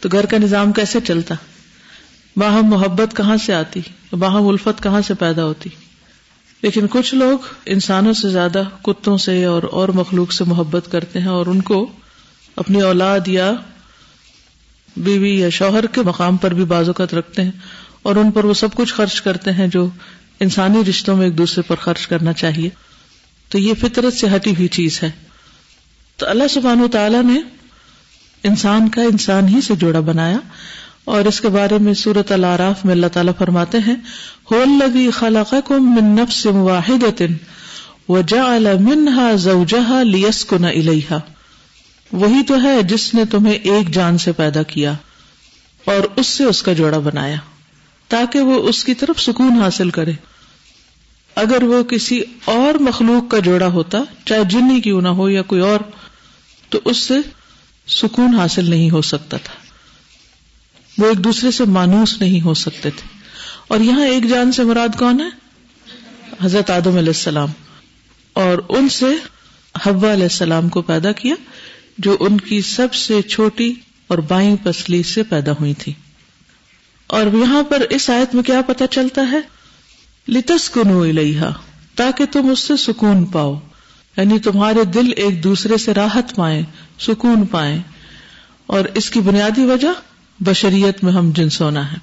تو 0.00 0.08
گھر 0.12 0.26
کا 0.26 0.38
نظام 0.38 0.72
کیسے 0.72 1.00
چلتا؟ 1.00 1.34
باہم 2.36 2.66
محبت 2.66 3.16
کہاں 3.16 3.36
سے 3.36 3.54
آتی؟ 3.54 3.80
باہم 4.12 4.48
الفت 4.48 4.82
کہاں 4.82 5.00
سے 5.00 5.14
پیدا 5.14 5.44
ہوتی؟ 5.44 5.70
لیکن 6.62 6.86
کچھ 6.90 7.14
لوگ 7.14 7.38
انسانوں 7.66 8.12
سے 8.12 8.28
زیادہ 8.28 8.62
کتوں 8.82 9.18
سے 9.18 9.44
اور 9.44 9.62
اور 9.62 9.88
مخلوق 9.88 10.32
سے 10.32 10.44
محبت 10.44 10.88
کرتے 10.90 11.18
ہیں 11.18 11.28
اور 11.28 11.46
ان 11.46 11.62
کو 11.62 11.92
اپنی 12.56 12.80
اولاد 12.80 13.28
یا 13.28 13.52
بیوی 14.98 15.40
یا 15.40 15.48
شوہر 15.48 15.86
کے 15.86 16.00
مقام 16.02 16.36
پر 16.36 16.54
بھی 16.54 16.64
بازوقت 16.64 17.14
رکھتے 17.14 17.44
ہیں 17.44 17.50
اور 18.02 18.16
ان 18.16 18.30
پر 18.30 18.44
وہ 18.44 18.54
سب 18.54 18.74
کچھ 18.74 18.94
خرچ 18.94 19.22
کرتے 19.22 19.52
ہیں 19.52 19.66
جو 19.66 19.88
انسانی 20.40 20.82
رشتوں 20.88 21.16
میں 21.16 21.24
ایک 21.24 21.38
دوسرے 21.38 21.62
پر 21.62 21.76
خرچ 21.76 22.06
کرنا 22.06 22.32
چاہیے۔ 22.32 22.70
تو 23.48 23.58
یہ 23.58 23.74
فطرت 23.80 24.12
سے 24.12 24.26
ہٹی 24.36 24.50
ہوئی 24.50 24.68
چیز 24.68 25.02
ہے۔ 25.02 25.10
تو 26.16 26.28
اللہ 26.28 26.48
سبحانہ 26.50 26.82
و 26.82 26.88
تعالیٰ 26.88 27.22
نے 27.22 27.40
انسان 28.42 28.88
کا 28.88 29.02
انسان 29.02 29.48
ہی 29.48 29.60
سے 29.60 29.74
جوڑا 29.74 30.00
بنایا 30.00 30.38
اور 31.04 31.24
اس 31.24 31.40
کے 31.40 31.48
بارے 31.48 31.78
میں 31.78 31.94
سورت 31.94 32.32
العراف 32.32 32.84
میں 32.84 32.94
اللہ 32.94 33.06
تعالیٰ 33.06 33.32
فرماتے 33.38 33.78
ہیں 33.78 33.96
من 35.70 36.16
نفس 36.16 36.46
واحد 36.46 37.04
وجعل 38.08 38.66
منها 38.78 39.36
زوجها 39.36 40.02
ليسكن 40.02 40.64
اليها 40.64 41.37
وہی 42.12 42.42
تو 42.48 42.62
ہے 42.62 42.82
جس 42.82 43.14
نے 43.14 43.24
تمہیں 43.24 43.54
ایک 43.54 43.94
جان 43.94 44.18
سے 44.18 44.32
پیدا 44.32 44.62
کیا 44.62 44.94
اور 45.84 46.06
اس 46.16 46.26
سے 46.26 46.44
اس 46.44 46.62
کا 46.62 46.72
جوڑا 46.72 46.98
بنایا 46.98 47.36
تاکہ 48.08 48.40
وہ 48.40 48.68
اس 48.68 48.84
کی 48.84 48.94
طرف 48.94 49.20
سکون 49.20 49.52
حاصل 49.62 49.90
کرے۔ 49.90 50.12
اگر 51.34 51.62
وہ 51.62 51.82
کسی 51.82 52.20
اور 52.44 52.74
مخلوق 52.74 53.30
کا 53.30 53.38
جوڑا 53.38 53.66
ہوتا، 53.66 53.98
چاہے 54.24 54.44
جنی 54.44 54.80
کیوں 54.80 55.00
نہ 55.00 55.08
ہو 55.08 55.30
یا 55.30 55.42
کوئی 55.42 55.60
اور، 55.60 55.80
تو 56.68 56.80
اس 56.84 56.96
سے 56.96 57.14
سکون 57.88 58.34
حاصل 58.34 58.70
نہیں 58.70 58.90
ہو 58.90 59.02
سکتا 59.02 59.36
تھا۔ 59.36 59.54
وہ 60.98 61.08
ایک 61.08 61.24
دوسرے 61.24 61.50
سے 61.50 61.64
مانوس 61.64 62.20
نہیں 62.20 62.40
ہو 62.40 62.54
سکتے 62.54 62.90
تھے۔ 62.90 63.18
اور 63.68 63.80
یہاں 63.80 64.06
ایک 64.06 64.28
جان 64.28 64.52
سے 64.52 64.62
مراد 64.62 64.98
کون 64.98 65.20
ہے؟ 65.20 65.28
حضرت 66.44 66.70
آدم 66.70 66.96
علیہ 66.96 67.08
السلام۔ 67.08 67.48
اور 68.32 68.58
ان 68.68 68.88
سے 68.88 69.06
حوا 69.86 70.12
علیہ 70.12 70.22
السلام 70.22 70.68
کو 70.68 70.82
پیدا 70.82 71.12
کیا۔ 71.12 71.34
جو 71.98 72.16
ان 72.20 72.40
کی 72.40 72.60
سب 72.60 72.94
سے 72.94 73.22
چھوٹی 73.22 73.74
اور 74.06 74.18
بائیں 74.18 74.56
پسلی 74.62 75.02
سے 75.02 75.22
پیدا 75.22 75.52
ہوئی 75.52 75.74
تھی۔ 75.74 75.92
اور 77.06 77.26
یہاں 77.34 77.62
پر 77.62 77.80
اس 77.90 78.10
آیت 78.10 78.34
میں 78.34 78.42
کیا 78.42 78.62
پتا 78.62 78.86
چلتا 78.86 79.30
ہے؟ 79.32 79.40
لتس 80.28 80.70
کنو 80.70 81.00
الحا 81.00 81.50
تاکہ 81.94 82.24
تم 82.32 82.50
اس 82.50 82.60
سے 82.60 82.76
سکون 82.76 83.24
پاؤ۔ 83.26 83.54
یعنی 84.16 84.38
تمہارے 84.38 84.84
دل 84.84 85.12
ایک 85.16 85.44
دوسرے 85.44 85.76
سے 85.76 85.94
راحت 85.94 86.36
پائیں، 86.36 86.62
سکون 86.98 87.46
پائیں۔ 87.46 87.82
اور 88.66 88.80
اس 88.94 89.10
کی 89.10 89.20
بنیادی 89.20 89.64
وجہ، 89.64 89.88
بشریت 90.40 91.04
میں 91.04 91.12
ہم 91.12 91.30
جن 91.30 91.50
سونا 91.50 91.92
ہے۔ 91.92 91.96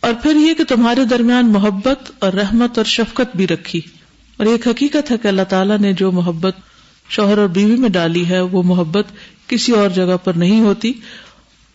اور 0.00 0.12
پھر 0.22 0.34
یہ 0.34 0.54
کہ 0.54 0.64
تمہارے 0.64 1.04
درمیان 1.04 1.52
محبت 1.52 2.12
اور 2.18 2.32
رحمت 2.32 2.78
اور 2.78 2.86
شفقت 2.86 3.36
بھی 3.36 3.46
رکھی۔ 3.46 3.80
اور 4.36 4.46
ایک 4.46 4.68
حقیقت 4.68 5.10
ہے 5.10 5.18
کہ 5.18 5.28
اللہ 5.28 5.42
تعالیٰ 5.42 5.78
نے 5.78 5.92
جو 5.92 6.12
محبت 6.12 6.56
شوہر 7.12 7.38
اور 7.38 7.48
بیوی 7.48 7.76
میں 7.76 7.88
ڈالی 7.88 8.28
ہے، 8.28 8.40
وہ 8.40 8.62
محبت 8.62 9.04
کسی 9.46 9.72
اور 9.72 9.88
جگہ 9.88 10.16
پر 10.24 10.32
نہیں 10.32 10.60
ہوتی 10.60 10.92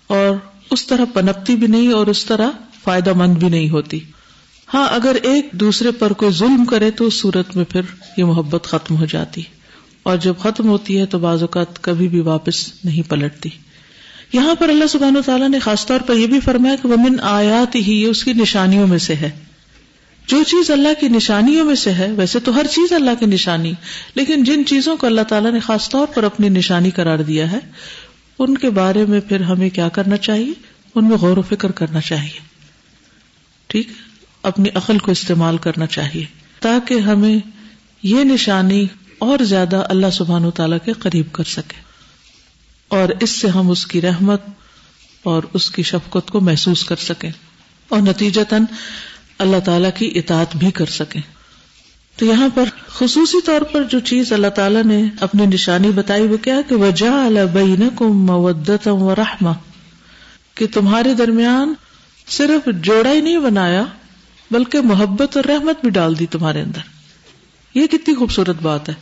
اور 0.07 0.36
اس 0.72 0.88
طرح 0.88 1.06
پنپتی 1.13 1.56
بھی 1.56 1.68
نہیں 1.68 1.94
اور 1.94 2.07
اس 2.07 2.25
طرح 2.25 2.50
فائدہ 2.84 3.13
مند 3.13 3.38
بھی 3.38 3.50
نہیں 3.50 3.69
ہوتی۔ 3.69 4.00
ہاں 4.74 4.88
اگر 4.92 5.18
ایک 5.24 5.48
دوسرے 5.51 5.92
پر 5.92 6.13
کوئی 6.13 6.31
ظلم 6.31 6.66
کرے 6.66 6.92
تو 6.92 7.06
اس 7.06 7.13
صورت 7.13 7.56
میں 7.56 7.66
پھر 7.69 7.81
یہ 8.18 8.24
محبت 8.24 8.63
ختم 8.63 8.95
ہو 8.95 9.06
جاتی۔ 9.06 9.42
اور 10.04 10.18
جب 10.18 10.34
ختم 10.39 10.69
ہوتی 10.69 11.00
ہے 11.00 11.06
تو 11.06 11.19
بعض 11.19 11.42
اوقات 11.42 11.83
کبھی 11.83 12.07
بھی 12.07 12.19
واپس 12.19 12.86
نہیں 12.86 13.10
پلٹتی۔ 13.10 13.50
یہاں 14.33 14.56
پر 14.56 14.69
اللہ 14.69 14.88
سبحان 14.88 15.18
و 15.18 15.22
تعالیٰ 15.22 15.50
نے 15.50 15.60
خاص 15.60 15.86
طور 15.86 16.00
پر 16.00 16.16
یہ 16.16 16.28
بھی 16.28 16.40
فرمایا 16.40 16.75
کہ 16.81 16.88
ومن 16.88 17.19
آیات 17.22 17.75
ہی 17.75 18.01
یہ 18.01 18.07
اس 18.07 18.24
کی 18.24 18.33
نشانیوں 18.33 18.88
میں 18.88 18.98
سے 18.98 19.16
ہے۔ 19.16 19.31
جو 20.28 20.44
چیز 20.44 20.72
اللہ 20.72 20.88
کی 21.00 21.08
نشانیوں 21.08 21.66
میں 21.66 21.76
سے 21.76 21.94
ہے، 21.94 22.12
ویسے 22.12 22.40
تو 22.40 22.56
ہر 22.56 22.66
چیز 22.68 22.94
اللہ 22.94 23.12
کی 23.20 23.26
نشانی، 23.26 23.74
لیکن 24.16 24.44
جن 24.44 24.66
چیزوں 24.66 24.98
کو 24.98 25.07
اللہ 25.07 25.22
تعالیٰ 25.22 25.52
نے 25.52 25.60
خاص 25.60 25.90
طور 25.90 26.07
پر 26.07 26.24
اپنی 26.24 26.50
نشانی 26.50 26.90
قرار 26.90 27.19
دیا 27.19 27.52
ہے، 27.52 27.60
ان 28.40 28.57
کے 28.57 28.69
بارے 28.69 29.06
میں 29.06 29.19
پھر 29.19 29.42
ہمیں 29.42 29.69
کیا 29.69 29.90
کرنا 29.90 30.18
چاہیے؟ 30.18 30.54
ان 30.96 31.10
میں 31.10 31.18
غور 31.18 31.38
و 31.38 31.42
فکر 31.42 31.72
کرنا 31.72 32.02
چاہیے۔ 32.02 32.40
ٹھیک؟ 33.68 33.88
اپنی 34.44 34.69
عقل 34.76 34.98
کو 34.98 35.12
استعمال 35.12 35.57
کرنا 35.57 35.86
چاہیے، 35.86 36.26
تاکہ 36.60 36.94
ہمیں 36.94 37.38
یہ 38.04 38.24
نشانی 38.24 38.88
اور 39.19 39.40
زیادہ 39.40 39.84
اللہ 39.90 40.10
سبحان 40.14 40.46
و 40.46 40.52
تعالیٰ 40.52 40.78
کے 40.86 40.94
قریب 40.94 41.31
کر 41.31 41.44
سکے۔ 41.44 41.81
اور 42.88 43.10
اس 43.19 43.30
سے 43.30 43.48
ہم 43.48 43.72
اس 43.72 43.88
کی 43.88 44.02
رحمت 44.02 44.42
اور 45.24 45.44
اس 45.54 45.72
کی 45.72 45.84
شفقت 45.84 46.31
کو 46.31 46.40
محسوس 46.40 46.84
کر 46.84 46.96
سکیں۔ 46.96 47.31
اور 47.90 48.00
نتیجتاً 48.00 48.64
اللہ 49.38 49.60
تعالی 49.66 49.88
کی 49.96 50.12
اطاعت 50.20 50.56
بھی 50.56 50.72
کر 50.72 50.86
سکیں۔ 50.86 51.22
تو 52.16 52.26
یہاں 52.26 52.50
پر 52.56 52.64
خصوصی 52.88 53.42
طور 53.42 53.62
پر 53.62 53.84
جو 53.84 54.00
چیز 54.00 54.34
اللہ 54.34 54.48
تعالیٰ 54.48 54.84
نے 54.84 55.04
اپنی 55.20 55.46
نشانی 55.46 55.90
بتائی 55.90 56.28
وہ 56.28 56.38
کیا 56.38 56.62
کہ 56.68 56.76
وجہ 56.76 57.06
البین 57.06 57.90
مودت 58.00 58.88
و 58.88 59.16
رحما 59.16 59.54
کہ 60.56 60.68
تمہارے 60.74 61.14
درمیان 61.14 61.74
صرف 62.28 62.70
جوڑا 62.84 63.12
ہی 63.12 63.22
نہیں 63.22 63.38
بنایا، 63.38 63.84
بلکہ 64.52 64.82
محبت 64.82 65.38
اور 65.38 65.46
رحمت 65.46 65.82
بھی 65.82 65.90
ڈال 65.90 66.20
دی 66.20 66.26
تمہارے 66.26 66.62
اندر۔ 66.62 66.80
یہ 67.74 67.88
کتنی 67.88 68.16
خوبصورت 68.16 68.56
بات 68.62 68.90
ہے۔ 68.90 68.94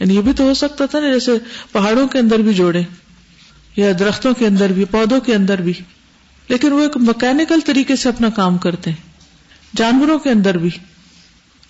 یعنی 0.00 0.16
یہ 0.16 0.20
بھی 0.20 0.32
تو 0.32 0.44
ہو 0.44 0.54
سکتا 0.54 0.86
تھا 0.86 1.00
نا 1.00 1.12
جیسے 1.12 1.32
پہاڑوں 1.72 2.08
کے 2.08 2.18
اندر 2.18 2.38
بھی 2.38 2.54
جوڑے، 2.54 2.82
یا 3.76 3.92
درختوں 3.98 4.34
کے 4.34 4.46
اندر 4.46 4.72
بھی، 4.72 4.84
پودوں 4.84 5.20
کے 5.20 5.34
اندر 5.34 5.60
بھی۔ 5.60 5.72
لیکن 6.48 6.72
وہ 6.72 6.80
ایک 6.80 6.96
مکینکل 6.96 7.60
طریقے 7.60 7.96
سے 7.96 8.08
اپنا 8.08 8.28
کام 8.28 8.58
کرتے 8.58 8.90
ہیں، 8.90 9.10
جانوروں 9.76 10.18
کے 10.18 10.30
اندر 10.30 10.58
بھی۔ 10.58 10.70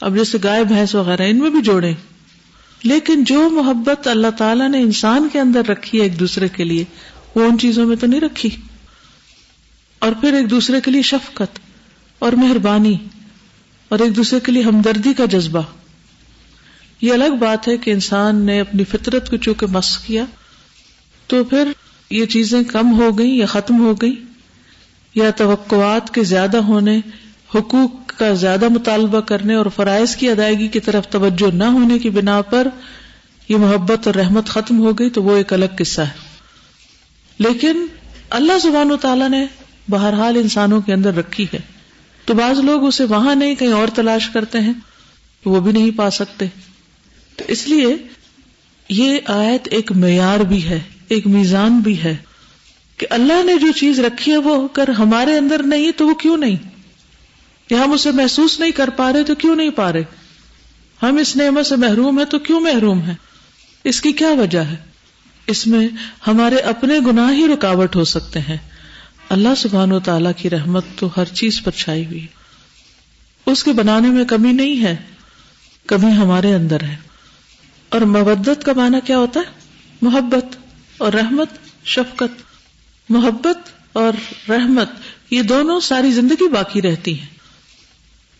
اب 0.00 0.16
جیسے 0.16 0.38
گائے، 0.44 0.64
بھینس 0.64 0.94
وغیرہ، 0.94 1.22
ان 1.28 1.38
میں 1.38 1.50
بھی 1.50 1.62
جوڑے۔ 1.62 1.94
لیکن 2.82 3.24
جو 3.24 3.50
محبت 3.50 4.08
اللہ 4.08 4.30
تعالیٰ 4.38 4.68
نے 4.68 4.80
انسان 4.80 5.28
کے 5.32 5.40
اندر 5.40 5.66
رکھی 5.68 5.98
ہے 5.98 6.02
ایک 6.02 6.20
دوسرے 6.20 6.48
کے 6.48 6.64
لیے، 6.64 6.84
وہ 7.34 7.44
ان 7.44 7.58
چیزوں 7.58 7.86
میں 7.86 7.96
تو 7.96 8.06
نہیں 8.06 8.20
رکھی۔ 8.20 8.50
اور 9.98 10.12
پھر 10.20 10.32
ایک 10.32 10.50
دوسرے 10.50 10.80
کے 10.80 10.90
لیے 10.90 11.02
شفقت 11.02 11.58
اور 12.18 12.32
مہربانی 12.32 12.96
اور 13.88 13.98
ایک 13.98 14.16
دوسرے 14.16 14.40
کے 14.40 14.52
لیے 14.52 14.62
ہمدردی 14.62 15.14
کا 15.14 15.24
جذبہ۔ 15.24 15.62
یہ 17.00 17.12
الگ 17.12 17.34
بات 17.40 17.68
ہے 17.68 17.76
کہ 17.76 17.90
انسان 17.90 18.36
نے 18.36 18.60
اپنی 18.60 18.84
فطرت 18.84 19.30
کو 19.30 19.36
چونکہ 19.36 19.66
مس 19.66 19.98
کیا، 19.98 20.24
تو 21.26 21.44
پھر 21.44 21.72
یہ 22.10 22.26
چیزیں 22.26 22.62
کم 22.62 23.00
ہو 23.00 23.18
گئی 23.18 23.38
یا 23.38 23.46
ختم 23.46 23.80
ہو 23.80 23.94
گئی 23.94 24.25
یا 25.16 25.30
توقعات 25.30 26.14
کے 26.14 26.24
زیادہ 26.24 26.56
ہونے، 26.56 27.00
حقوق 27.54 28.06
کا 28.06 28.32
زیادہ 28.32 28.68
مطالبہ 28.68 29.20
کرنے 29.20 29.54
اور 29.54 29.66
فرائض 29.76 30.16
کی 30.16 30.30
ادائیگی 30.30 30.68
کی 30.68 30.80
طرف 30.80 31.08
توجہ 31.08 31.54
نہ 31.54 31.64
ہونے 31.64 31.98
کی 31.98 32.10
بنا 32.10 32.42
پر 32.42 32.68
یہ 33.48 33.56
محبت 33.56 34.06
اور 34.06 34.14
رحمت 34.14 34.46
ختم 34.46 34.78
ہو 34.78 34.92
گئی 34.98 35.10
تو 35.10 35.22
وہ 35.22 35.36
ایک 35.36 35.52
الگ 35.52 35.64
قصہ 35.78 36.00
ہے۔ 36.00 36.26
لیکن 37.38 37.86
اللہ 38.30 38.58
زبان 38.58 38.90
و 38.90 38.96
تعالیٰ 38.96 39.28
نے 39.28 39.46
بہرحال 39.88 40.36
انسانوں 40.36 40.80
کے 40.80 40.92
اندر 40.92 41.14
رکھی 41.14 41.46
ہے۔ 41.54 41.58
تو 42.24 42.34
بعض 42.34 42.58
لوگ 42.58 42.84
اسے 42.84 43.04
وہاں 43.04 43.34
نہیں، 43.34 43.54
کہیں 43.54 43.72
اور 43.72 43.88
تلاش 43.94 44.28
کرتے 44.28 44.60
ہیں 44.60 44.72
وہ 45.44 45.60
بھی 45.60 45.72
نہیں 45.72 45.90
پا 45.90 46.10
سکتے۔ 46.10 46.46
تو 47.36 47.44
اس 47.48 47.68
لیے 47.68 47.96
یہ 48.88 49.18
آیت 49.26 49.68
ایک 49.70 49.92
معیار 49.92 50.40
بھی 50.40 50.68
ہے، 50.68 50.80
ایک 51.08 51.26
میزان 51.26 51.78
بھی 51.78 52.02
ہے۔ 52.02 52.16
کہ 52.96 53.06
اللہ 53.10 53.44
نے 53.44 53.58
جو 53.58 53.72
چیز 53.72 54.00
رکھی 54.00 54.32
ہے 54.32 54.36
وہ 54.36 54.62
اگر 54.62 54.90
ہمارے 54.90 55.38
اندر 55.38 55.62
نہیں 55.62 55.90
تو 55.96 56.08
وہ 56.08 56.14
کیوں 56.14 56.36
نہیں؟ 56.36 56.56
یا 57.70 57.84
ہم 57.84 57.92
اسے 57.92 58.10
محسوس 58.10 58.60
نہیں 58.60 58.70
کر 58.70 58.90
پا 58.90 59.12
رہے 59.12 59.24
تو 59.24 59.34
کیوں 59.34 59.56
نہیں 59.56 59.70
پا 59.70 59.92
رہے؟ 59.92 60.04
ہم 61.02 61.16
اس 61.16 61.36
نعمت 61.36 61.66
سے 61.66 61.76
محروم 61.76 62.20
ہے 62.20 62.24
تو 62.24 62.38
کیوں 62.38 62.60
محروم 62.60 63.02
ہے 63.02 63.14
اس 63.84 64.00
کی 64.00 64.12
کیا 64.12 64.28
وجہ 64.28 64.58
ہے؟ 64.58 64.76
اس 65.46 65.66
میں 65.66 65.88
ہمارے 66.26 66.56
اپنے 66.56 66.98
گناہ 67.06 67.32
ہی 67.32 67.46
رکاوٹ 67.52 67.96
ہو 67.96 68.04
سکتے 68.04 68.40
ہیں۔ 68.40 68.56
اللہ 69.30 69.48
سبحان 69.56 69.92
و 69.92 70.00
تعالی 70.00 70.28
کی 70.36 70.50
رحمت 70.50 70.84
تو 70.96 71.08
ہر 71.16 71.24
چیز 71.24 71.62
پر 71.64 71.70
چھائی 71.70 72.06
ہوئی 72.06 72.26
اس 73.46 73.64
کے 73.64 73.72
بنانے 73.72 74.08
میں 74.08 74.24
کمی 74.24 74.52
نہیں 74.52 74.82
ہے، 74.82 74.96
کمی 75.86 76.12
ہمارے 76.12 76.54
اندر 76.54 76.82
ہے۔ 76.82 76.96
اور 77.88 78.00
مبت 78.00 78.64
کا 78.64 78.72
معنی 78.72 78.98
کیا 79.04 79.18
ہوتا 79.18 79.40
ہے؟ 79.40 79.60
محبت 80.02 80.56
اور 80.98 81.12
رحمت، 81.12 81.48
شفقت۔ 81.84 82.45
محبت 83.08 83.70
اور 83.92 84.12
رحمت، 84.50 84.88
یہ 85.30 85.42
دونوں 85.42 85.80
ساری 85.80 86.12
زندگی 86.12 86.48
باقی 86.48 86.82
رہتی 86.82 87.20
ہیں۔ 87.20 87.26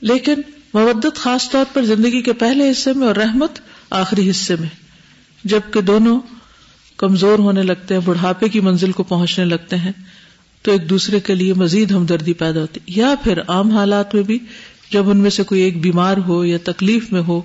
لیکن 0.01 0.35
مبت 0.75 1.17
خاص 1.17 1.51
طور 1.51 1.65
پر 1.73 1.85
زندگی 1.85 2.23
کے 2.23 2.33
پہلے 2.33 2.71
حصے 2.71 2.93
میں 2.93 3.07
اور 3.07 3.17
رحمت 3.17 3.51
آخری 3.91 4.31
حصے 4.31 4.57
میں۔ 4.57 4.69
جبکہ 5.45 5.81
دونوں 5.81 6.21
کمزور 6.97 7.39
ہونے 7.39 7.63
لگتے 7.63 7.95
ہیں، 7.95 8.01
بڑھاپے 8.05 8.49
کی 8.49 8.61
منزل 8.61 8.93
کو 8.93 9.03
پہنچنے 9.03 9.45
لگتے 9.45 9.77
ہیں، 9.77 9.93
تو 10.63 10.73
ایک 10.73 10.91
دوسرے 10.91 11.21
کے 11.21 11.35
لیے 11.35 11.55
مزید 11.55 11.91
ہمدردی 11.91 12.33
پیدا 12.33 12.61
ہوتی 12.61 12.81
یا 12.87 13.15
پھر 13.25 13.41
عام 13.49 13.71
حالات 13.71 14.15
میں 14.15 14.23
بھی 14.23 14.39
جب 14.93 15.11
ان 15.11 15.17
میں 15.17 15.31
سے 15.31 15.43
کوئی 15.43 15.61
ایک 15.61 15.81
بیمار 15.81 16.17
ہو 16.17 16.45
یا 16.45 16.59
تکلیف 16.65 17.13
میں 17.13 17.23
ہو، 17.23 17.41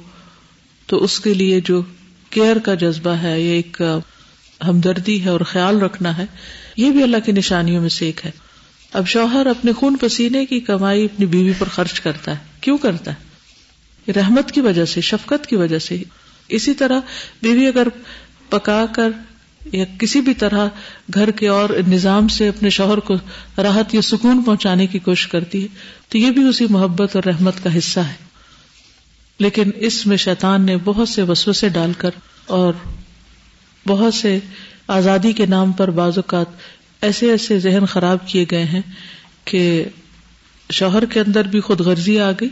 تو 0.87 1.03
اس 1.03 1.19
کے 1.19 1.33
لیے 1.33 1.61
جو 1.61 1.81
کیئر 2.29 2.59
کا 2.59 2.73
جذبہ 2.73 3.11
ہے 3.11 3.41
یا 3.41 3.53
ایک 3.53 3.81
ہمدردی 4.67 5.23
ہے 5.23 5.29
اور 5.29 5.39
خیال 5.39 5.81
رکھنا 5.81 6.17
ہے 6.17 6.25
یہ 6.81 6.91
بھی 6.91 7.03
اللہ 7.03 7.17
کی 7.25 7.31
نشانیوں 7.31 7.81
میں 7.81 7.89
سے 7.89 8.05
ایک 8.05 8.25
ہے۔ 8.25 8.31
اب 8.93 9.07
شوہر 9.07 9.45
اپنے 9.45 9.73
خون 9.73 9.95
پسینے 10.01 10.45
کی 10.45 10.59
کمائی 10.59 11.05
اپنی 11.05 11.25
بیوی 11.25 11.53
پر 11.59 11.69
خرچ 11.69 11.99
کرتا 11.99 12.31
ہے۔ 12.31 12.37
کیوں 12.61 12.77
کرتا 12.77 13.11
ہے؟ 13.11 14.11
رحمت 14.11 14.51
کی 14.51 14.61
وجہ 14.61 14.85
سے، 14.85 15.01
شفقت 15.01 15.47
کی 15.47 15.55
وجہ 15.55 15.79
سے۔ 15.79 16.03
اسی 16.49 16.73
طرح 16.73 16.99
بیوی 17.41 17.67
اگر 17.67 17.87
پکا 18.49 18.85
کر 18.95 19.09
یا 19.71 19.85
کسی 19.99 20.21
بھی 20.21 20.33
طرح 20.33 20.67
گھر 21.13 21.31
کے 21.31 21.47
اور 21.47 21.69
نظام 21.87 22.27
سے 22.27 22.47
اپنے 22.47 22.69
شوہر 22.69 22.97
کو 22.97 23.15
راحت 23.57 23.95
یا 23.95 24.01
سکون 24.01 24.43
پہنچانے 24.43 24.87
کی 24.87 24.99
کوشش 24.99 25.27
کرتی 25.27 25.63
ہے، 25.63 25.67
تو 26.09 26.17
یہ 26.17 26.31
بھی 26.31 26.43
اسی 26.43 26.65
محبت 26.69 27.15
اور 27.15 27.23
رحمت 27.23 27.63
کا 27.63 27.77
حصہ 27.77 27.99
ہے۔ 27.99 28.31
لیکن 29.39 29.69
اس 29.75 30.07
میں 30.07 30.17
شیطان 30.17 30.65
نے 30.65 30.77
بہت 30.77 31.09
سے 31.09 31.21
وسوسے 31.21 31.69
ڈال 31.69 31.91
کر 31.97 32.09
اور 32.45 32.73
بہت 33.87 34.13
سے 34.13 34.39
آزادی 34.91 35.33
کے 35.33 35.45
نام 35.45 35.71
پر 35.71 35.89
بعض 35.89 36.11
اوقات 36.15 36.45
ایسے 37.01 37.31
ایسے 37.31 37.59
ذہن 37.59 37.85
خراب 37.85 38.27
کیے 38.27 38.45
گئے 38.51 38.63
ہیں 38.63 38.81
کہ 39.45 39.85
شوہر 40.71 41.05
کے 41.05 41.19
اندر 41.19 41.47
بھی 41.47 41.59
خود 41.59 41.79
غرضی 41.79 42.19
آ 42.19 42.31
گئی 42.31 42.49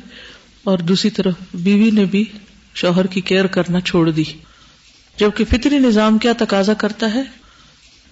اور 0.63 0.77
دوسری 0.77 1.10
طرف 1.12 1.34
بیوی 1.53 1.91
نے 1.91 2.05
بھی 2.05 2.25
شوہر 2.75 3.05
کی 3.08 3.22
کیئر 3.22 3.48
کرنا 3.48 3.81
چھوڑ 3.81 4.12
دی۔ 4.12 4.24
جبکہ 5.17 5.46
فطری 5.46 5.77
نظام 5.77 6.17
کیا 6.17 6.34
تقاضا 6.38 6.74
کرتا 6.74 7.13
ہے 7.13 7.24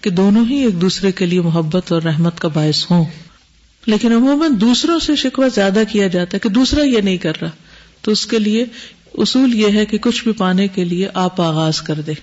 کہ 0.02 0.10
دونوں 0.10 0.46
ہی 0.50 0.56
ایک 0.56 0.82
دوسرے 0.82 1.12
کے 1.12 1.26
لیے 1.26 1.42
محبت 1.42 1.92
اور 1.92 2.02
رحمت 2.02 2.40
کا 2.40 2.48
باعث 2.48 2.92
ہوں۔ 2.92 3.06
لیکن 3.86 4.12
عموماً 4.12 4.52
دوسروں 4.62 5.00
سے 5.00 5.16
شکوہ 5.16 5.48
زیادہ 5.56 5.84
کیا 5.92 6.08
جاتا 6.08 6.32
ہے 6.34 6.40
کہ 6.40 6.50
دوسرا 6.50 6.84
یہ 6.84 7.02
نہیں 7.02 7.18
کر 7.18 7.34
رہا۔ 7.42 7.50
تو 8.02 8.12
اس 8.12 8.26
کے 8.26 8.40
لیے 8.40 8.66
اصول 9.18 9.56
یہ 9.56 9.68
ہے 9.74 9.86
کہ 9.86 9.98
کچھ 9.98 10.24
بھی 10.24 10.32
پانے 10.32 10.68
کے 10.68 10.84
لیے 10.84 11.08
آپ 11.14 11.42
آغاز 11.42 11.82
کر 11.82 12.02
دے 12.02 12.14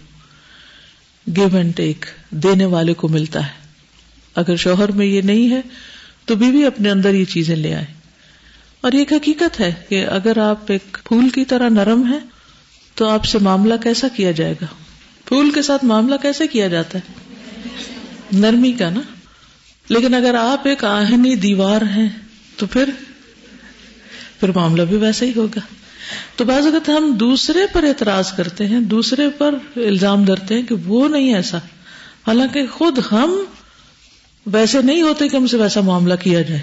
گیو 1.27 1.57
اینڈ 1.57 1.77
ٹیک 1.77 2.05
دینے 2.31 2.65
والے 2.65 2.95
کو 2.95 3.09
ملتا 3.09 3.47
ہے۔ 3.47 3.53
اگر 4.35 4.57
شوہر 4.57 4.93
میں 4.93 5.07
یہ 5.07 5.23
نہیں 5.23 5.51
ہے، 5.51 5.61
تو 6.25 6.35
بیوی 6.35 6.51
بھی 6.51 6.67
اپنے 6.67 6.91
اندر 6.91 7.15
یہ 7.15 7.25
چیزیں 7.25 7.57
لے 7.57 7.75
آئے۔ 7.75 7.85
اور 8.81 8.93
ایک 8.93 9.13
حقیقت 9.13 9.61
ہے 9.61 9.75
کہ 9.89 10.07
اگر 10.07 10.39
آپ 10.39 10.73
ایک 10.73 10.99
پھول 11.05 11.29
کی 11.29 11.45
طرح 11.45 11.69
نرم 11.69 12.13
ہے 12.13 12.19
تو 12.95 13.09
آپ 13.09 13.25
سے 13.25 13.39
معاملہ 13.39 13.75
کیسا 13.83 14.09
کیا 14.09 14.31
جائے 14.31 14.55
گا؟ 14.63 14.67
پھول 15.25 15.51
کے 15.51 15.63
ساتھ 15.63 15.85
معاملہ 15.85 16.15
کیسے 16.23 16.47
کیا 16.47 16.69
جاتا 16.69 16.99
ہے؟ 16.99 17.13
نرمی 18.33 18.73
کا 18.73 18.91
نا۔ 18.91 19.01
لیکن 19.89 20.15
اگر 20.15 20.35
آپ 20.35 20.67
ایک 20.67 20.85
آہنی 20.85 21.35
دیوار 21.37 21.83
ہیں، 21.83 22.09
تو 22.57 22.67
پھر 22.67 22.91
پھر 24.41 24.49
معاملہ 24.55 24.83
بھی 24.83 24.97
ویسا 24.97 25.27
ہی 25.27 25.33
ہوگا۔ 25.37 25.61
تو 26.37 26.45
بعض 26.45 26.67
اوقات 26.67 26.89
ہم 26.89 27.17
دوسرے 27.21 27.61
پر 27.73 27.85
اعتراض 27.85 28.33
کرتے 28.33 28.67
ہیں، 28.67 28.81
دوسرے 28.81 29.29
پر 29.39 29.55
الزام 29.77 30.25
درتے 30.25 30.55
ہیں 30.55 30.63
کہ 30.63 30.75
وہ 30.75 31.09
نہیں 31.09 31.35
ایسا۔ 31.35 31.59
حالانکہ 32.27 32.67
خود 32.67 32.99
ہم 33.13 33.45
ویسے 34.47 34.83
نہیں 34.83 35.03
ہوتے 35.03 35.29
کہ 35.29 35.37
ہم 35.37 35.47
سے 35.47 35.57
ویسا 35.57 35.81
معاملہ 35.81 36.15
کیا 36.15 36.43
جائے۔ 36.43 36.63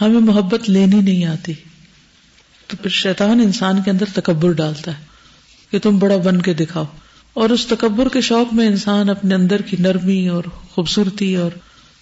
ہمیں 0.00 0.20
محبت 0.20 0.70
لینی 0.70 1.00
نہیں 1.00 1.24
آتی۔ 1.24 1.52
تو 2.66 2.76
پھر 2.76 2.90
شیطان 2.90 3.40
انسان 3.40 3.82
کے 3.82 3.90
اندر 3.90 4.04
تکبر 4.14 4.52
ڈالتا 4.52 4.98
ہے 4.98 5.04
کہ 5.70 5.78
تم 5.78 5.98
بڑا 5.98 6.16
بن 6.16 6.42
کے 6.42 6.54
دکھاؤ۔ 6.54 6.84
اور 7.34 7.50
اس 7.50 7.66
تکبر 7.66 8.08
کے 8.08 8.20
شوق 8.20 8.54
میں 8.54 8.66
انسان 8.66 9.10
اپنے 9.10 9.34
اندر 9.34 9.62
کی 9.62 9.76
نرمی 9.78 10.28
اور 10.28 10.44
خوبصورتی 10.70 11.36
اور 11.36 11.50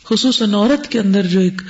خصوصاً 0.04 0.54
عورت 0.54 0.88
کے 0.88 1.00
اندر 1.00 1.22
جو 1.22 1.40
ایک 1.40 1.62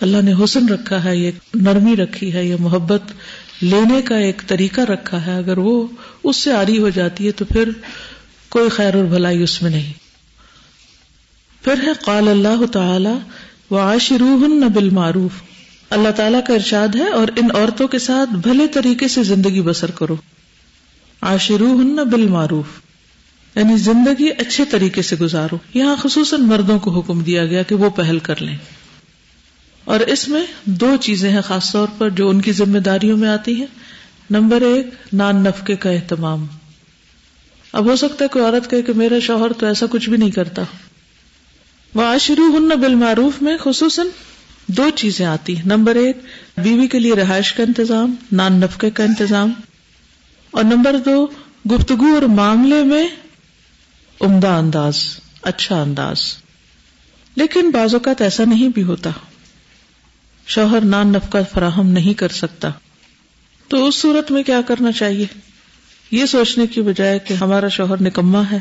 اللہ 0.00 0.22
نے 0.22 0.32
حسن 0.44 0.68
رکھا 0.68 1.04
ہے، 1.04 1.16
یہ 1.16 1.30
نرمی 1.54 1.96
رکھی 1.96 2.32
ہے، 2.32 2.44
یہ 2.44 2.56
محبت 2.58 3.02
لینے 3.60 4.02
کا 4.02 4.16
ایک 4.16 4.42
طریقہ 4.46 4.80
رکھا 4.80 5.26
ہے۔ 5.26 5.36
اگر 5.36 5.58
وہ 5.58 5.86
اس 6.24 6.36
سے 6.36 6.52
آری 6.52 6.78
ہو 6.78 6.88
جاتی 6.88 7.26
ہے 7.26 7.32
تو 7.32 7.44
پھر 7.44 7.68
کوئی 8.48 8.68
خیر 8.68 8.94
اور 8.94 9.04
بھلائی 9.04 9.42
اس 9.42 9.62
میں 9.62 9.70
نہیں۔ 9.70 9.92
پھر 11.64 11.74
ہے، 11.82 11.92
قال 12.04 12.28
اللہ 12.28 12.66
تعالی 12.66 13.18
و 13.70 13.78
عاشروہ 13.78 14.68
بالمعروف۔ 14.68 15.42
اللہ 15.90 16.08
تعالیٰ 16.08 16.40
کا 16.46 16.54
ارشاد 16.54 16.88
ہے، 16.94 17.08
اور 17.08 17.28
ان 17.36 17.56
عورتوں 17.56 17.88
کے 17.88 17.98
ساتھ 17.98 18.30
بھلے 18.30 18.66
طریقے 18.68 19.08
سے 19.08 19.22
زندگی 19.22 19.62
بسر 19.62 19.90
کرو۔ 19.90 20.16
آشرو 21.20 21.66
ہن 21.66 21.96
بالمعروف۔ 21.96 22.66
یعنی 23.56 23.76
زندگی 23.76 24.28
اچھے 24.38 24.64
طریقے 24.64 25.02
سے 25.02 25.16
گزارو۔ 25.16 25.58
یہاں 25.74 25.96
خصوصاً 26.02 26.40
مردوں 26.40 26.78
کو 26.78 26.90
حکم 26.90 27.20
دیا 27.20 27.46
گیا 27.46 27.62
کہ 27.62 27.74
وہ 27.74 27.90
پہل 27.90 28.18
کر 28.18 28.42
لیں۔ 28.42 28.56
اور 29.86 30.00
اس 30.00 30.28
میں 30.28 30.46
دو 30.64 30.96
چیزیں 31.00 31.30
ہیں 31.30 31.40
خاص 31.40 31.72
طور 31.72 31.88
پر 31.98 32.10
جو 32.10 32.28
ان 32.28 32.40
کی 32.40 32.52
ذمہ 32.52 32.78
داریوں 32.78 33.16
میں 33.16 33.28
آتی 33.28 33.54
ہیں۔ 33.54 33.66
نمبر 34.30 34.60
ایک، 34.60 34.86
نان 35.12 35.36
نفقے 35.36 35.76
کا 35.76 35.90
اہتمام۔ 35.90 36.46
اب 37.72 37.90
ہو 37.90 37.96
سکتا 37.96 38.24
ہے 38.24 38.28
کوئی 38.28 38.44
عورت 38.44 38.70
کہے 38.70 38.82
کہ 38.82 38.92
میرا 38.92 39.18
شوہر 39.18 39.52
تو 39.52 39.66
ایسا 39.66 39.86
کچھ 39.90 40.08
بھی 40.08 40.16
نہیں 40.16 40.30
کرتا۔ 40.30 40.62
وہ 41.94 42.02
آشرو 42.02 42.56
ہن 42.56 42.68
بالمعروف 42.68 43.42
میں 43.42 43.56
خصوصاً 43.64 44.06
دو 44.66 44.90
چیزیں 44.94 45.26
آتی 45.26 45.56
ہیں۔ 45.56 45.66
نمبر 45.66 45.94
ایک، 45.94 46.16
بیوی 46.58 46.86
کے 46.86 46.98
لیے 46.98 47.14
رہائش 47.14 47.52
کا 47.52 47.62
انتظام، 47.62 48.14
نان 48.32 48.52
نفقے 48.52 48.90
کا 48.90 49.04
انتظام۔ 49.04 49.52
اور 50.50 50.64
نمبر 50.64 50.96
دو، 51.04 51.26
گفتگو 51.70 52.14
اور 52.14 52.22
معاملے 52.22 52.82
میں 52.82 53.08
عمدہ 54.20 54.48
انداز 54.48 54.96
اچھا 55.42 55.82
انداز۔ 55.82 56.18
لیکن 57.36 57.70
بعض 57.70 57.94
اوقات 57.94 58.22
ایسا 58.22 58.44
نہیں 58.44 58.68
بھی 58.68 58.82
ہوتا۔ 58.82 59.10
شوہر 60.46 60.84
نان 60.84 61.08
نفقہ 61.08 61.38
فراہم 61.54 61.86
نہیں 61.86 62.14
کر 62.14 62.28
سکتا۔ 62.28 62.70
تو 63.68 63.86
اس 63.86 63.94
صورت 63.94 64.30
میں 64.30 64.42
کیا 64.42 64.60
کرنا 64.66 64.92
چاہیے؟ 64.92 65.26
یہ 66.10 66.26
سوچنے 66.26 66.66
کی 66.66 66.82
بجائے 66.82 67.18
کہ 67.18 67.34
ہمارا 67.34 67.68
شوہر 67.68 68.02
نکما 68.02 68.42
ہے 68.52 68.58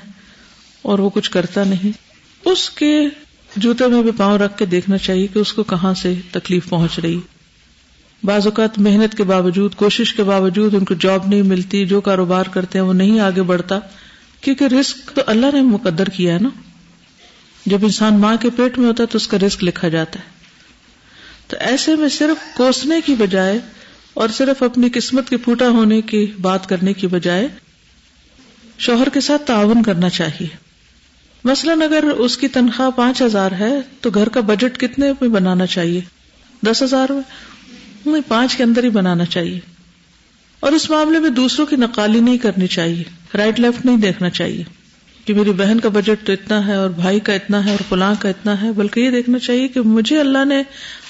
اور 0.81 0.99
وہ 0.99 1.09
کچھ 1.09 1.31
کرتا 1.31 1.63
نہیں۔ 1.63 1.91
اس 2.45 2.69
کے 2.69 3.01
جوتے 3.55 3.87
میں 3.87 4.03
بھی 4.03 4.11
پاؤں 4.17 4.37
رکھ 4.37 4.57
کے 4.57 4.65
دیکھنا 4.65 4.97
چاہیے 4.97 5.27
کہ 5.27 5.39
اس 5.39 5.53
کو 5.53 5.63
کہاں 5.63 5.93
سے 5.93 6.13
تکلیف 6.31 6.69
پہنچ 6.69 6.99
رہی۔ 6.99 7.19
بعض 8.23 8.45
اوقات 8.45 8.79
محنت 8.79 9.17
کے 9.17 9.23
باوجود، 9.23 9.75
کوشش 9.75 10.13
کے 10.13 10.23
باوجود 10.23 10.73
ان 10.73 10.85
کو 10.85 10.93
جاب 10.93 11.27
نہیں 11.27 11.41
ملتی، 11.41 11.85
جو 11.85 12.01
کاروبار 12.01 12.45
کرتے 12.45 12.79
ہیں 12.79 12.85
وہ 12.85 12.93
نہیں 12.93 13.19
آگے 13.19 13.41
بڑھتا۔ 13.41 13.79
کیونکہ 14.41 14.63
رسک 14.63 15.11
تو 15.15 15.21
اللہ 15.27 15.45
نے 15.53 15.61
مقدر 15.61 16.09
کیا 16.09 16.33
ہے 16.33 16.39
نا۔ 16.39 16.49
جب 17.65 17.77
انسان 17.83 18.19
ماں 18.19 18.35
کے 18.35 18.49
پیٹ 18.49 18.77
میں 18.77 18.87
ہوتا 18.87 19.03
ہے 19.03 19.07
تو 19.07 19.15
اس 19.17 19.27
کا 19.27 19.37
رسک 19.39 19.63
لکھا 19.63 19.87
جاتا 19.87 20.19
ہے۔ 20.19 20.34
تو 21.47 21.57
ایسے 21.59 21.95
میں 21.95 22.09
صرف 22.09 22.57
کوسنے 22.57 23.01
کی 23.05 23.15
بجائے 23.15 23.59
اور 24.13 24.29
صرف 24.29 24.63
اپنی 24.63 24.89
قسمت 24.93 25.29
کے 25.29 25.37
پھوٹا 25.37 25.69
ہونے 25.69 26.01
کی 26.01 26.31
بات 26.41 26.69
کرنے 26.69 26.93
کی 26.93 27.07
بجائے 27.07 27.47
شوہر 28.77 29.09
کے 29.09 29.21
ساتھ 29.21 29.41
تعاون 29.45 29.83
کرنا 29.83 30.09
چاہیے۔ 30.09 30.47
مثلاً 31.43 31.81
اگر 31.81 32.03
اس 32.03 32.37
کی 32.37 32.47
تنخواہ 32.47 32.89
پانچ 32.89 33.21
ہزار 33.21 33.51
ہے، 33.51 33.75
تو 34.01 34.09
گھر 34.09 34.29
کا 34.29 34.39
بجٹ 34.39 34.79
کتنے 34.79 35.11
میں 35.21 35.29
بنانا 35.29 35.65
چاہیے؟ 35.65 36.01
دس 36.65 36.83
ہزار 36.83 37.11
میں؟ 37.11 37.21
نہیں، 38.05 38.21
پانچ 38.27 38.55
کے 38.55 38.63
اندر 38.63 38.83
ہی 38.83 38.89
بنانا 38.89 39.25
چاہیے۔ 39.25 39.59
اور 40.59 40.71
اس 40.71 40.89
معاملے 40.89 41.19
میں 41.19 41.29
دوسروں 41.29 41.65
کی 41.65 41.75
نقالی 41.75 42.19
نہیں 42.19 42.37
کرنی 42.37 42.67
چاہیے 42.67 43.03
رائٹ 43.37 43.59
لیفٹ 43.59 43.85
نہیں 43.85 43.97
دیکھنا 43.97 44.29
چاہیے۔ 44.29 44.63
کہ 45.25 45.33
میری 45.33 45.51
بہن 45.51 45.79
کا 45.79 45.89
بجٹ 45.89 46.25
تو 46.25 46.33
اتنا 46.33 46.67
ہے 46.67 46.75
اور 46.75 46.89
بھائی 46.89 47.19
کا 47.19 47.33
اتنا 47.33 47.65
ہے 47.65 47.71
اور 47.71 47.83
فلاں 47.89 48.13
کا 48.19 48.29
اتنا 48.29 48.61
ہے، 48.61 48.71
بلکہ 48.71 48.99
یہ 48.99 49.11
دیکھنا 49.11 49.39
چاہیے 49.39 49.67
کہ 49.67 49.81
مجھے 49.81 50.19
اللہ 50.19 50.45
نے 50.45 50.63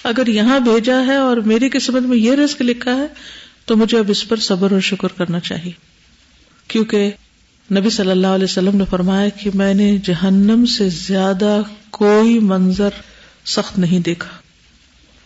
اگر 0.03 0.27
یہاں 0.27 0.59
بھیجا 0.59 0.99
ہے 1.07 1.15
اور 1.15 1.37
میری 1.37 1.69
قسمت 1.69 2.01
میں 2.01 2.17
یہ 2.17 2.31
رسک 2.31 2.61
لکھا 2.61 2.95
ہے، 2.95 3.07
تو 3.65 3.75
مجھے 3.75 3.97
اب 3.97 4.05
اس 4.07 4.29
پر 4.29 4.37
صبر 4.37 4.71
اور 4.71 4.79
شکر 4.79 5.07
کرنا 5.07 5.39
چاہیے۔ 5.39 5.71
کیونکہ 6.67 7.11
نبی 7.71 7.89
صلی 7.89 8.11
اللہ 8.11 8.27
علیہ 8.27 8.43
وسلم 8.43 8.77
نے 8.77 8.83
فرمایا 8.89 9.29
کہ 9.29 9.49
میں 9.53 9.73
نے 9.73 9.97
جہنم 10.03 10.65
سے 10.65 10.89
زیادہ 10.89 11.61
کوئی 11.89 12.39
منظر 12.39 12.89
سخت 13.45 13.79
نہیں 13.79 13.99
دیکھا۔ 13.99 14.29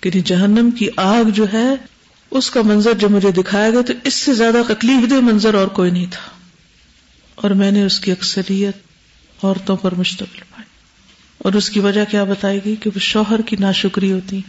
کہ 0.01 0.10
جہنم 0.25 0.72
کی 0.72 0.88
آگ 0.96 1.29
جو 1.29 1.46
ہے، 1.53 1.75
اس 2.31 2.50
کا 2.51 2.62
منظر 2.62 2.93
جب 2.93 3.12
مجھے 3.12 3.31
دکھایا 3.31 3.69
گیا 3.69 3.81
تو 3.81 3.93
اس 4.03 4.13
سے 4.13 4.34
زیادہ 4.34 4.62
تکلیف 4.67 5.10
دہ 5.10 5.15
منظر 5.15 5.53
اور 5.53 5.67
کوئی 5.67 5.91
نہیں 5.91 6.05
تھا۔ 6.12 6.38
اور 7.41 7.51
میں 7.51 7.72
نے 7.72 7.86
اس 7.86 8.00
کی 8.00 8.12
اکثریت 8.12 8.77
عورتوں 9.43 9.75
پر 9.75 9.96
مشتمل 9.96 10.39
پائی۔ 10.39 10.63
اور 11.38 11.53
اس 11.53 11.69
کی 11.69 11.79
وجہ 11.79 12.05
کیا 12.12 12.24
بتائے 12.24 12.60
گی 12.65 12.75
کہ 12.75 12.89
وہ 12.96 13.00
شوہر 13.00 13.41
کی 13.41 13.55
ناشکری 13.60 14.12
ہوتی۔ 14.12 14.41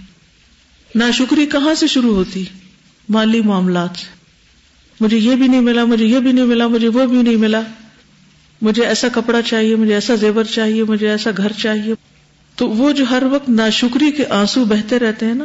ناشکری 0.95 1.47
کہاں 1.47 1.75
سے 1.75 1.87
شروع 1.87 2.15
ہوتی؟ 2.15 2.45
مالی 3.09 3.41
معاملات 3.41 3.91
سے۔ 3.97 4.07
مجھے 5.01 5.17
یہ 5.17 5.37
بھی 5.37 5.49
نہیں 5.49 5.61
ملا، 5.61 5.85
مجھے 5.85 6.05
یہ 6.05 6.19
بھی 6.19 6.33
نہیں 6.33 6.45
ملا، 6.45 6.67
مجھے 6.67 6.89
وہ 6.89 7.07
بھی 7.07 7.23
نہیں 7.23 7.37
ملا۔ 7.37 7.61
مجھے 8.63 8.87
ایسا 8.87 9.09
کپڑا 9.13 9.43
چاہیے، 9.43 9.77
مجھے 9.77 9.95
ایسا 9.95 10.15
زیور 10.15 10.45
چاہیے، 10.45 10.85
مجھے 10.85 11.11
ایسا 11.11 11.31
گھر 11.37 11.53
چاہیے۔ 11.53 11.95
تو 12.57 12.69
وہ 12.69 12.93
جو 12.93 13.05
ہر 13.11 13.23
وقت 13.23 13.49
ناشکری 13.49 14.11
کے 14.11 14.27
آنسو 14.27 14.65
بہتے 14.65 14.99
رہتے 14.99 15.27
ہیں 15.27 15.35
نا، 15.35 15.45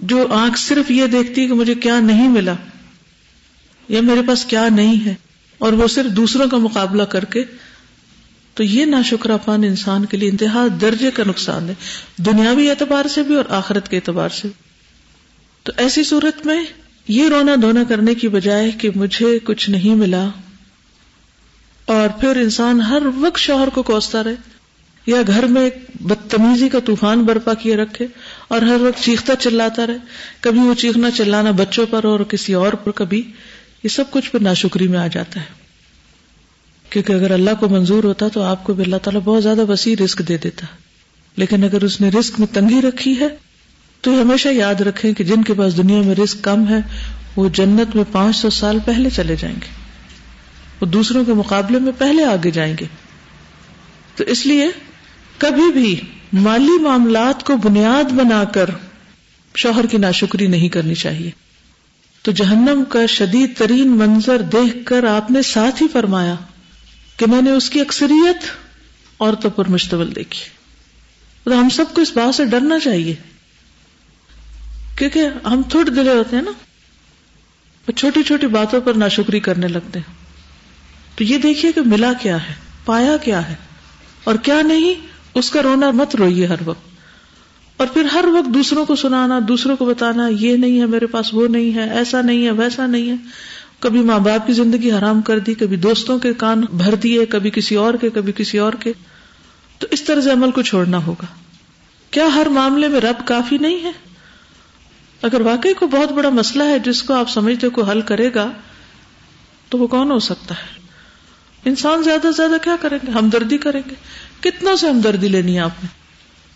جو 0.00 0.26
آنکھ 0.30 0.60
صرف 0.60 0.90
یہ 0.90 1.06
دیکھتی 1.06 1.42
ہے 1.42 1.46
کہ 1.46 1.54
مجھے 1.54 1.74
کیا 1.74 2.00
نہیں 2.00 2.28
ملا، 2.28 2.54
یا 3.88 4.00
میرے 4.00 4.20
پاس 4.26 4.44
کیا 4.44 4.68
نہیں 4.68 5.06
ہے۔ 5.06 5.14
اور 5.60 5.72
وہ 5.72 5.86
صرف 5.88 6.16
دوسروں 6.16 6.48
کا 6.48 6.58
مقابلہ 6.58 7.02
کر 7.10 7.24
کے 7.32 7.44
تو 8.56 8.62
یہ 8.64 8.84
نا 8.86 9.00
شکرا 9.04 9.36
پان 9.36 9.64
انسان 9.64 10.04
کے 10.04 10.16
لیے 10.16 10.30
انتہا 10.30 10.66
درجے 10.80 11.10
کا 11.10 11.22
نقصان 11.26 11.68
ہے، 11.68 11.74
دنیاوی 12.24 12.68
اعتبار 12.70 13.08
سے 13.08 13.22
بھی 13.22 13.34
اور 13.34 13.50
آخرت 13.54 13.88
کے 13.88 13.96
اعتبار 13.96 14.28
سے 14.34 14.48
تو 15.66 15.72
ایسی 15.76 16.04
صورت 16.04 16.44
میں 16.46 16.62
یہ 17.08 17.28
رونا 17.28 17.54
دھونا 17.62 17.82
کرنے 17.88 18.14
کی 18.14 18.28
بجائے 18.28 18.70
کہ 18.78 18.90
مجھے 18.96 19.38
کچھ 19.44 19.68
نہیں 19.70 19.94
ملا 19.94 20.28
اور 21.88 22.08
پھر 22.20 22.36
انسان 22.36 22.80
ہر 22.80 23.02
وقت 23.18 23.38
شوہر 23.38 23.68
کو 23.68 23.82
کوستا 23.82 24.22
رہے، 24.24 24.34
یا 25.06 25.20
گھر 25.26 25.46
میں 25.46 25.68
بدتمیزی 26.02 26.68
کا 26.68 26.78
طوفان 26.84 27.22
برپا 27.24 27.54
کیے 27.54 27.76
رکھے 27.76 28.06
اور 28.48 28.62
ہر 28.62 28.80
وقت 28.80 29.02
چیختا 29.04 29.36
چلاتا 29.36 29.86
رہے، 29.86 29.98
کبھی 30.40 30.60
وہ 30.60 30.74
چیخنا 30.74 31.10
چلانا 31.10 31.50
بچوں 31.56 31.86
پر 31.90 32.04
اور 32.04 32.20
کسی 32.24 32.54
اور 32.54 32.72
پر، 32.74 32.90
کبھی 32.92 33.22
یہ 33.84 33.88
سب 33.88 34.04
کچھ 34.10 34.30
پھر 34.30 34.40
ناشکری 34.40 34.88
میں 34.88 34.98
آ 34.98 35.06
جاتا 35.06 35.40
ہے۔ 35.40 35.60
کیونکہ 36.90 37.12
اگر 37.12 37.30
اللہ 37.30 37.50
کو 37.60 37.68
منظور 37.68 38.04
ہوتا 38.04 38.28
تو 38.28 38.42
آپ 38.42 38.64
کو 38.64 38.72
بھی 38.72 38.84
اللہ 38.84 38.96
تعالیٰ 38.96 39.22
بہت 39.24 39.42
زیادہ 39.42 39.64
وسیع 39.66 39.96
رسک 40.04 40.18
دے 40.28 40.36
دیتا۔ 40.36 40.66
لیکن 41.36 41.64
اگر 41.64 41.84
اس 41.84 42.00
نے 42.00 42.08
رسک 42.08 42.40
میں 42.40 42.46
تنگی 42.54 42.82
رکھی 42.82 43.20
ہے 43.20 43.28
تو 44.00 44.22
ہمیشہ 44.22 44.48
یاد 44.48 44.74
رکھیں 44.74 45.12
کہ 45.12 45.24
جن 45.24 45.44
کے 45.44 45.54
پاس 45.54 45.76
دنیا 45.76 46.02
میں 46.02 46.14
رسک 46.14 46.42
کم 46.42 46.68
ہے، 46.68 46.78
وہ 47.36 47.48
جنت 47.48 47.96
میں 47.96 48.04
پانچ 48.12 48.36
سو 48.36 48.50
سال 48.50 48.78
پہلے 48.84 49.10
چلے 49.10 49.36
جائیں 49.36 49.56
گے۔ 49.56 49.66
وہ 50.80 50.86
دوسروں 50.86 51.24
کے 51.24 51.32
مقابلے 51.32 51.78
میں 51.78 51.92
پہلے 51.98 52.24
آگے 52.24 52.50
جائیں 52.50 52.76
گے۔ 52.80 52.86
تو 54.16 54.24
اس 54.24 54.46
لیے 54.46 54.68
کبھی 55.38 55.72
بھی 55.72 56.00
مالی 56.32 56.82
معاملات 56.82 57.44
کو 57.44 57.56
بنیاد 57.56 58.12
بنا 58.12 58.44
کر 58.44 58.66
شوہر 59.56 59.86
کی 59.86 59.98
ناشکری 59.98 60.46
نہیں 60.46 60.68
کرنی 60.68 60.94
چاہیے۔ 60.94 61.30
تو 62.22 62.32
جہنم 62.32 62.82
کا 62.88 63.06
شدید 63.06 63.58
ترین 63.58 63.90
منظر 63.90 64.38
دیکھ 64.38 64.76
کر 64.84 65.04
آپ 65.04 65.30
نے 65.30 65.42
ساتھ 65.42 65.82
ہی 65.82 65.88
فرمایا 65.88 66.34
کہ 67.16 67.26
میں 67.26 67.42
نے 67.42 67.50
اس 67.50 67.70
کی 67.70 67.80
اکثریت 67.80 68.44
عورتوں 69.20 69.50
پر 69.50 69.68
مشتمل 69.68 70.14
دیکھی۔ 70.14 70.44
تو 71.44 71.60
ہم 71.60 71.68
سب 71.68 71.84
کو 71.94 72.00
اس 72.00 72.12
بات 72.16 72.34
سے 72.34 72.44
ڈرنا 72.44 72.78
چاہیے۔ 72.78 73.14
کیونکہ 74.98 75.26
ہم 75.46 75.62
تھوڑے 75.62 75.90
دلے 75.90 76.10
ہوتے 76.10 76.36
ہیں 76.36 76.42
نا۔ 76.42 76.50
چھوٹی 77.92 78.22
چھوٹی 78.22 78.46
باتوں 78.46 78.80
پر 78.80 78.94
ناشکری 78.94 79.40
کرنے 79.40 79.68
لگتے 79.68 79.98
ہیں۔ 79.98 80.14
تو 81.14 81.24
یہ 81.24 81.38
دیکھیے 81.38 81.72
کہ 81.72 81.80
ملا 81.80 82.12
کیا 82.12 82.48
ہے، 82.48 82.54
پایا 82.84 83.16
کیا 83.16 83.48
ہے۔ 83.48 83.54
اور 84.24 84.34
کیا 84.34 84.62
نہیں، 84.62 84.94
اس 85.34 85.50
کا 85.50 85.62
رونا 85.62 85.90
مت 85.90 86.16
روئیے 86.16 86.46
ہر 86.46 86.56
وقت۔ 86.64 86.89
اور 87.80 87.88
پھر 87.88 88.04
ہر 88.04 88.24
وقت 88.24 88.54
دوسروں 88.54 88.84
کو 88.84 88.96
سنانا، 88.96 89.40
دوسروں 89.48 89.76
کو 89.76 89.84
بتانا، 89.84 90.28
یہ 90.28 90.56
نہیں 90.56 90.80
ہے 90.80 90.86
میرے 90.86 91.06
پاس، 91.06 91.34
وہ 91.34 91.48
نہیں 91.48 91.74
ہے، 91.74 91.90
ایسا 91.90 92.20
نہیں 92.20 92.46
ہے، 92.46 92.50
ویسا 92.50 92.86
نہیں 92.86 93.10
ہے۔ 93.10 93.14
کبھی 93.78 94.00
ماں 94.00 94.18
باپ 94.18 94.46
کی 94.46 94.52
زندگی 94.52 94.92
حرام 94.92 95.20
کر 95.20 95.38
دی، 95.38 95.54
کبھی 95.54 95.76
دوستوں 95.76 96.18
کے 96.18 96.34
کان 96.34 96.60
بھر 96.60 96.94
دیے، 96.94 97.26
کبھی 97.26 97.50
کسی 97.50 97.74
اور 97.74 97.94
کے، 97.94 98.10
کبھی 98.10 98.32
کسی 98.36 98.58
اور 98.58 98.72
کے۔ 98.72 98.92
تو 99.78 99.86
اس 99.90 100.02
طرح 100.02 100.20
سے 100.20 100.30
عمل 100.30 100.50
کو 100.50 100.62
چھوڑنا 100.62 101.06
ہوگا۔ 101.06 101.26
کیا 102.10 102.26
ہر 102.34 102.46
معاملے 102.46 102.88
میں 102.88 103.00
رب 103.00 103.26
کافی 103.26 103.58
نہیں 103.58 103.84
ہے؟ 103.84 103.92
اگر 105.22 105.40
واقعی 105.40 105.74
کو 105.74 105.86
بہت 105.86 106.12
بڑا 106.12 106.28
مسئلہ 106.28 106.64
ہے 106.64 106.78
جس 106.78 107.02
کو 107.02 107.14
آپ 107.14 107.30
سمجھتے 107.30 107.68
کو 107.68 107.82
حل 107.82 108.00
کرے 108.00 108.30
گا، 108.34 108.50
تو 109.68 109.78
وہ 109.78 109.86
کون 109.86 110.10
ہو 110.10 110.18
سکتا 110.18 110.54
ہے؟ 110.54 110.80
انسان 111.64 112.02
زیادہ 112.02 112.22
سے 112.22 112.32
زیادہ 112.32 112.64
کیا 112.64 112.76
کریں 112.80 112.98
گے؟ 113.06 113.12
ہمدردی 113.12 113.58
کریں 113.58 113.82
گے۔ 113.90 113.94
کتنوں 114.40 114.76
سے 114.76 114.88
ہمدردی 114.88 115.28
لینی 115.28 115.54
ہے 115.54 115.60
آپ 115.60 115.84
نے؟ 115.84 115.99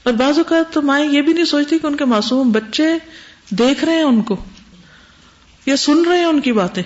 اور 0.04 0.12
بعض 0.12 0.38
اوقات 0.38 0.72
تو 0.72 0.82
مائیں 0.82 1.12
یہ 1.12 1.22
بھی 1.22 1.32
نہیں 1.32 1.44
سوچتی 1.44 1.78
کہ 1.78 1.86
ان 1.86 1.96
کے 1.96 2.04
معصوم 2.04 2.52
بچے 2.52 2.84
دیکھ 3.50 3.84
رہے 3.84 3.94
ہیں 3.94 4.02
ان 4.02 4.22
کو 4.22 4.44
یا 5.66 5.76
سن 5.76 6.04
رہے 6.04 6.18
ہیں 6.18 6.24
ان 6.24 6.40
کی 6.40 6.52
باتیں 6.52 6.82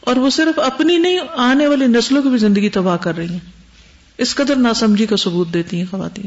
اور 0.00 0.16
وہ 0.16 0.30
صرف 0.30 0.58
اپنی 0.58 0.98
نہیں، 0.98 1.18
آنے 1.36 1.66
والی 1.66 1.86
نسلوں 1.86 2.22
کی 2.22 2.28
بھی 2.28 2.38
زندگی 2.38 2.68
تباہ 2.68 2.96
کر 2.96 3.16
رہی 3.16 3.28
ہیں۔ 3.28 3.38
اس 4.18 4.34
قدر 4.34 4.56
ناسمجھی 4.56 5.06
کا 5.06 5.16
ثبوت 5.16 5.54
دیتی 5.54 5.78
ہیں 5.78 5.84
خواتین۔ 5.90 6.26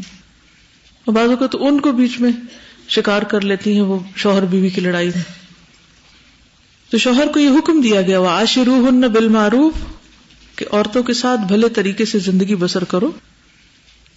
اور 1.06 1.14
بعض 1.14 1.30
اوقات 1.30 1.52
تو 1.52 1.68
ان 1.68 1.80
کو 1.80 1.92
بیچ 1.92 2.20
میں 2.20 2.32
شکار 2.90 3.22
کر 3.22 3.42
لیتی 3.42 3.74
ہیں 3.74 3.82
وہ 3.82 4.00
شوہر 4.16 4.46
بیوی 4.46 4.70
کی 4.70 4.82
لڑائی 4.82 5.08
میں۔ 5.08 5.24
تو 6.90 6.98
شوہر 6.98 7.28
کو 7.28 7.40
یہ 7.40 7.50
حکم 7.50 7.82
دیا 7.82 8.02
گیا 8.02 8.20
وہ 8.20 8.30
آشرو 8.30 8.86
ہن 8.90 9.02
بالمعروف، 9.02 9.74
کہ 10.56 10.66
عورتوں 10.72 11.04
کے 11.04 11.14
ساتھ 11.14 11.42
بھلے 11.48 11.70
طریقے 11.70 12.06
سے 12.06 12.20
زندگی 12.20 12.56
بسر 12.56 12.84
کرو۔ 12.84 13.12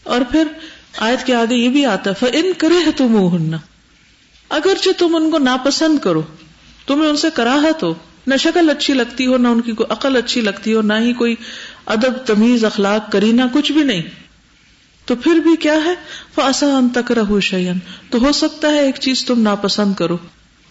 اور 0.02 0.20
پھر 0.32 0.44
آیت 0.96 1.26
کے 1.26 1.34
آگے 1.34 1.54
یہ 1.54 1.68
بھی 1.68 1.86
آتا 1.86 2.10
ہے 2.10 2.26
ان 2.32 2.52
کرے 2.58 2.92
تم 2.96 3.36
ہننا 3.36 3.56
اگرچہ 4.48 4.88
تم 4.98 5.16
ان 5.16 5.30
کو 5.30 5.38
ناپسند 5.38 5.98
کرو، 5.98 6.22
تمہیں 6.86 7.08
ان 7.08 7.16
سے 7.16 7.28
کراہت 7.34 7.82
ہو، 7.82 7.94
نہ 8.26 8.36
شکل 8.36 8.70
اچھی 8.70 8.94
لگتی 8.94 9.26
ہو، 9.26 9.36
نہ 9.36 9.48
ان 9.48 9.60
کی 9.60 9.72
کوئی 9.72 9.92
عقل 9.92 10.16
اچھی 10.16 10.40
لگتی 10.40 10.74
ہو، 10.74 10.82
نہ 10.82 10.92
ہی 11.00 11.12
کوئی 11.12 11.34
ادب، 11.86 12.12
تمیز، 12.26 12.64
اخلاق 12.64 13.12
کرینا 13.12 13.46
کچھ 13.52 13.72
بھی 13.72 13.82
نہیں۔ 13.82 14.02
تو 15.04 15.16
پھر 15.16 15.34
بھی 15.34 15.56
کیا 15.56 15.74
ہے؟ 15.84 15.94
ان 16.60 16.88
تک 16.88 17.12
رہو 17.12 17.40
شیئن 17.40 17.78
تو 18.10 18.18
ہو 18.18 18.32
سکتا 18.32 18.68
ہے 18.68 18.80
ایک 18.80 18.94
چیز 19.00 19.24
تم 19.24 19.42
ناپسند 19.42 19.94
کرو۔ 19.94 20.18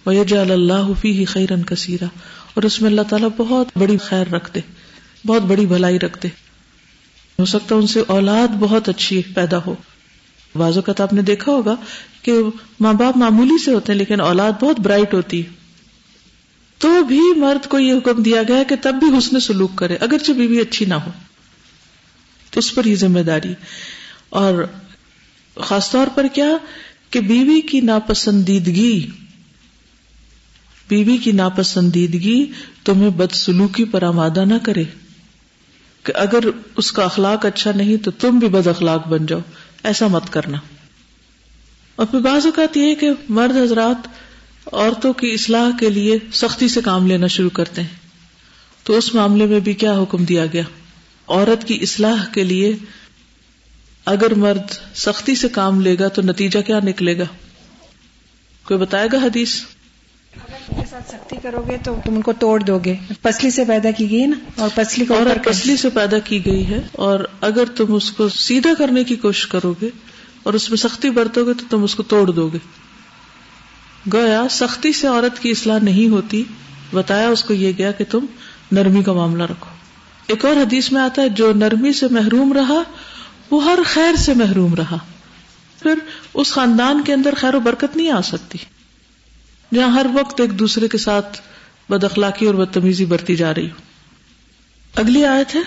وَيَجَعَلَ 0.06 0.52
اللَّهُ 0.52 0.96
فِيهِ 0.96 1.28
خَيْرًا 1.28 1.64
كَثِيرًا۔ 1.68 2.20
اور 2.54 2.64
اس 2.64 2.82
میں 2.82 2.90
اللہ 2.90 3.02
تعالیٰ 3.02 3.30
بہت 3.38 3.68
بڑی 3.76 3.98
خیر 3.98 4.34
رکھتے، 4.34 4.60
بہت 5.26 5.42
بڑی 5.42 5.66
بھلائی 5.66 6.00
رکھتے۔ 6.00 6.28
ہو 7.40 7.46
سکتا 7.46 7.76
ہے 7.76 7.80
ان 7.80 7.88
سے 7.88 8.04
اولاد 8.08 8.48
بہت 8.60 8.90
اچھی 8.90 9.22
پیدا 9.36 9.58
ہو۔ 9.66 9.76
بعض 10.56 10.76
اوقات 10.76 11.02
آپ 11.02 11.14
نے 11.14 11.22
دیکھا 11.22 11.52
ہوگا 11.52 11.76
کہ 12.22 12.34
ماں 12.80 12.94
باپ 12.94 13.18
معمولی 13.18 13.64
سے 13.64 13.74
ہوتے 13.74 13.92
ہیں، 13.92 14.00
لیکن 14.00 14.22
اولاد 14.22 14.52
بہت 14.62 14.80
برائٹ 14.80 15.14
ہوتی 15.14 15.44
تو 16.78 17.04
بھی 17.04 17.22
مرد 17.36 17.68
کو 17.68 17.80
یہ 17.80 17.94
حکم 17.94 18.24
دیا 18.24 18.44
گیا 18.48 18.64
کہ 18.64 18.76
تب 18.82 18.96
بھی 18.96 19.18
حسن 19.18 19.40
سلوک 19.40 19.76
کرے، 19.76 19.96
اگرچہ 19.96 20.32
بیوی 20.32 20.60
اچھی 20.60 20.86
نہ 20.86 20.94
ہو۔ 20.94 21.12
تو 22.52 22.60
اس 22.60 22.76
پر 22.76 22.86
یہ 22.86 22.96
ذمہ 22.96 23.20
داری۔ 23.20 23.54
اور 24.30 24.66
خاص 25.60 25.92
طور 25.92 26.08
پر 26.16 26.28
کیا 26.34 26.50
کہ 27.10 27.20
بیوی 27.20 27.62
کی 27.62 27.82
ناپسندیدگی، 27.82 29.08
بیوی 30.88 31.18
کی 31.18 31.32
ناپسندیدگی 31.32 32.46
تمہیں 32.84 33.10
بدسلوکی 33.10 33.86
پر 33.86 34.04
آمادہ 34.04 34.46
نہ 34.46 34.54
کرے۔ 34.64 34.84
کہ 36.04 36.14
اگر 36.16 36.40
اس 36.78 36.92
کا 36.92 37.04
اخلاق 37.04 37.46
اچھا 37.46 37.72
نہیں 37.76 37.98
تو 37.98 38.12
تم 38.12 38.40
بھی 38.40 38.48
بد 38.48 38.68
اخلاق 38.68 39.08
بن 39.08 39.26
جاؤ۔ 39.26 39.40
ایسا 39.84 40.08
مت 40.08 40.30
کرنا۔ 40.30 40.58
اور 41.96 42.06
پھر 42.06 42.20
بعض 42.20 42.46
اوقات 42.46 42.78
یہ 42.78 42.96
کہ 42.96 43.10
مرد 43.30 43.58
حضرات 43.58 44.08
عورتوں 44.74 45.14
کی 45.14 45.32
اصلاح 45.32 45.78
کے 45.80 45.90
لیے 45.90 46.18
سختی 46.34 46.68
سے 46.68 46.82
کام 46.82 47.08
لینا 47.08 47.28
شروع 47.28 47.50
کرتے 47.50 47.82
ہیں۔ 47.82 48.08
تو 48.84 48.98
اس 48.98 49.16
معاملے 49.16 49.46
میں 49.46 49.60
بھی 49.60 49.74
کیا 49.74 49.94
حکم 49.94 50.26
دیا 50.26 50.46
گیا؟ 50.46 50.64
عورت 51.28 51.68
کی 51.68 51.80
اصلاح 51.82 52.26
کے 52.26 52.44
لیے 52.44 52.76
اگر 54.06 54.34
مرد 54.34 54.96
سختی 54.96 55.36
سے 55.36 55.50
کام 55.50 55.82
لے 55.82 56.00
گا 56.00 56.08
تو 56.08 56.22
نتیجہ 56.22 56.60
کیا 56.60 56.80
نکلے 56.80 57.18
گا؟ 57.18 57.24
کوئی 58.64 58.80
بتائے 58.80 59.08
گا 59.14 59.18
حدیث؟ 59.18 59.62
کے 60.46 60.82
ساتھ 60.90 61.10
سختی 61.10 61.36
کرو 61.44 61.62
گے 61.70 61.78
تو 61.84 61.96
تم 62.06 62.16
ان 62.16 62.22
کو 62.22 62.34
توڑ 62.34 62.60
دو 62.60 62.80
گے 62.80 62.96
پسلی 63.22 63.50
سے 63.50 63.64
پیدا 63.66 63.92
کی 63.92 64.12
گئی 64.12 64.26
نا؟ 64.26 64.62
اور 64.62 64.70
پسلی 64.76 65.06
کو 65.06 65.14
اور 65.14 65.26
پسلی 65.46 65.78
سے 65.78 65.90
پیدا 65.90 66.20
کی 66.20 66.46
گئی 66.46 66.68
ہے۔ 66.68 66.88
اور 66.92 67.20
اگر 67.42 67.66
تم 67.66 67.94
اس 67.94 68.12
کو 68.12 68.30
سیدھا 68.30 68.70
کرنے 68.78 69.04
کی 69.04 69.16
کوشش 69.16 69.48
کرو 69.48 69.74
گے 69.82 69.90
اور 70.44 70.54
اس 70.54 70.70
میں 70.70 70.78
سختی 70.78 71.10
برتو 71.10 71.46
گے 71.46 71.54
تو 71.54 71.64
تم 71.70 71.84
اس 71.84 71.96
کو 71.96 72.04
توڑ 72.04 72.32
دو 72.32 72.48
گے 72.48 72.58
گویا 74.14 74.44
سختی 74.50 74.94
سے 74.94 75.08
عورت 75.08 75.40
کی 75.40 75.50
اصلاح 75.52 75.80
نہیں 75.80 76.08
ہوتی۔ 76.08 76.44
بتایا 76.94 77.28
اس 77.28 77.44
کو 77.44 77.54
یہ 77.54 77.72
گیا 77.78 77.92
کہ 77.92 78.06
تم 78.10 78.26
نرمی 78.72 79.04
کا 79.04 79.14
معاملہ 79.14 79.44
رکھو۔ 79.44 79.70
ایک 80.28 80.46
اور 80.46 80.56
حدیث 80.56 80.92
میں 80.92 81.02
آتا 81.02 81.22
ہے 81.22 81.30
جو 81.30 81.54
نرمی 81.54 81.94
سے 81.94 82.06
محروم 82.12 82.54
رہا 82.54 82.84
وہ 83.52 83.64
ہر 83.64 83.80
خیر 83.86 84.16
سے 84.16 84.34
محروم 84.34 84.76
رہا۔ 84.76 84.98
پھر 85.82 85.94
اس 86.34 86.52
خاندان 86.52 87.02
کے 87.04 87.14
اندر 87.14 87.34
خیر 87.38 87.56
و 87.56 87.60
برکت 87.60 87.98
نہیں 87.98 88.12
آ 88.12 88.22
سکتی۔ 88.22 88.58
جہاں 89.74 89.90
ہر 89.90 90.06
وقت 90.14 90.42
ایک 90.42 90.60
دوسرے 90.60 90.88
کے 90.88 90.98
ساتھ 90.98 91.42
بد 91.90 92.04
اخلاقی 92.04 92.46
اور 92.46 92.56
بدتمیزی 92.56 93.06
برتی 93.06 93.36
جا 93.36 93.54
رہی 93.54 93.66
ہو۔ 93.66 93.76
اگلی 94.96 95.26
آیت 95.26 95.56
ہے، 95.56 95.60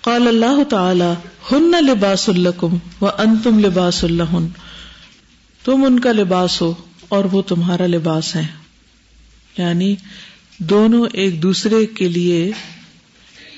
قال 0.00 0.28
اللہ 0.28 0.64
تعالی، 0.64 1.12
ہن 1.52 1.84
لباس 1.84 2.28
الکم 2.28 2.76
و 3.00 3.06
انتم 3.06 3.58
لباس 3.58 4.04
اللہ 4.04 4.46
تم 5.64 5.84
ان 5.84 6.00
کا 6.00 6.12
لباس 6.12 6.62
ہو 6.62 6.74
اور 7.08 7.24
وہ 7.24 7.42
تمہارا 7.42 7.86
لباس 7.86 8.36
ہے۔ 8.36 8.46
یعنی 9.58 9.96
دونوں 10.58 11.06
ایک 11.12 11.42
دوسرے 11.42 11.86
کے 11.86 12.08
لیے 12.08 12.50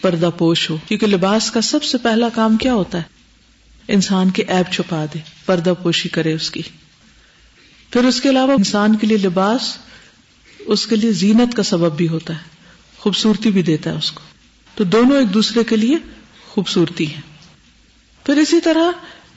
پردہ 0.01 0.31
پوش 0.38 0.70
ہو۔ 0.70 0.77
کیونکہ 0.88 1.07
لباس 1.07 1.51
کا 1.51 1.61
سب 1.61 1.85
سے 1.85 1.99
پہلا 1.99 2.29
کام 2.29 2.57
کیا 2.57 2.75
ہوتا 2.75 2.99
ہے؟ 2.99 3.03
انسان 3.88 4.31
کے 4.31 4.42
ایپ 4.42 4.72
چھپا 4.72 5.05
دے، 5.14 5.18
پردہ 5.46 5.72
پوشی 5.83 6.09
کرے 6.09 6.33
اس 6.33 6.51
کی۔ 6.51 6.62
پھر 7.96 8.04
اس 8.04 8.20
کے 8.20 8.30
علاوہ 8.30 8.52
انسان 8.52 8.96
کے 8.96 9.06
لیے 9.06 9.16
لباس 9.16 9.78
اس 10.59 10.87
کے 10.87 10.96
لیے 10.96 11.12
زینت 11.12 11.54
کا 11.54 11.62
سبب 11.62 11.96
بھی 11.96 12.09
ہوتا 12.09 12.35
ہے، 12.35 12.40
خوبصورتی 12.98 13.50
بھی 13.50 13.62
دیتا 13.62 13.90
ہے 13.90 13.96
اس 13.96 14.12
کو۔ 14.12 14.20
تو 14.74 14.85
دونوں 14.85 15.18
ایک 15.18 15.35
دوسرے 15.35 15.64
کے 15.64 15.76
لیے 15.76 15.96
خوبصورتی 16.48 17.14
ہے 17.14 17.20
پھر 18.24 18.37
اسی 18.37 18.61
طرح 18.61 18.90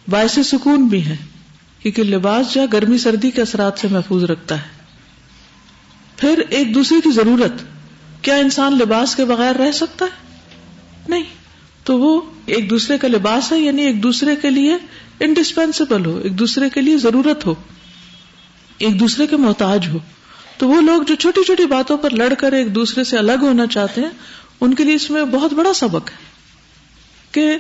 باعث 0.09 0.39
سکون 0.45 0.87
بھی 0.87 1.05
ہے 1.05 1.15
کیونکہ 1.79 2.03
لباس 2.03 2.53
جو 2.53 2.61
گرمی 2.73 2.97
سردی 2.97 3.31
کے 3.31 3.41
اثرات 3.41 3.79
سے 3.79 3.87
محفوظ 3.91 4.23
رکھتا 4.23 4.61
ہے۔ 4.61 4.67
پھر 6.17 6.43
ایک 6.49 6.75
دوسرے 6.75 6.97
کی 7.03 7.11
ضرورت، 7.11 7.53
کیا 8.21 8.35
انسان 8.35 8.77
لباس 8.77 9.15
کے 9.15 9.25
بغیر 9.25 9.55
رہ 9.55 9.71
سکتا 9.71 10.05
ہے؟ 10.05 10.37
نہیں۔ 11.07 11.23
تو 11.83 11.99
وہ 11.99 12.21
ایک 12.45 12.69
دوسرے 12.69 12.97
کا 12.97 13.07
لباس 13.07 13.51
ہے 13.51 13.59
یعنی 13.59 13.81
ایک 13.81 14.03
دوسرے 14.03 14.35
کے 14.35 14.49
لیے 14.49 14.77
انڈسپینسیبل 15.19 16.05
ہو، 16.05 16.17
ایک 16.17 16.39
دوسرے 16.39 16.69
کے 16.69 16.81
لیے 16.81 16.97
ضرورت 16.97 17.45
ہو۔ 17.45 17.55
ایک 18.79 18.99
دوسرے 18.99 19.27
کے 19.27 19.37
محتاج 19.37 19.87
ہو۔ 19.87 19.97
تو 20.57 20.69
وہ 20.69 20.81
لوگ 20.81 21.01
جو 21.01 21.15
چھوٹی 21.15 21.43
چھوٹی 21.43 21.65
باتوں 21.65 21.97
پر 21.97 22.09
لڑ 22.09 22.33
کر 22.33 22.51
ایک 22.51 22.75
دوسرے 22.75 23.03
سے 23.03 23.17
الگ 23.17 23.31
ہونا 23.41 23.67
چاہتے 23.67 24.01
ہیں، 24.01 24.09
ان 24.61 24.73
کے 24.73 24.83
لیے 24.83 24.95
اس 24.95 25.09
میں 25.09 25.23
بہت 25.23 25.53
بڑا 25.53 25.73
سبق 25.73 26.11
ہے 26.11 26.17
کہ 27.31 27.57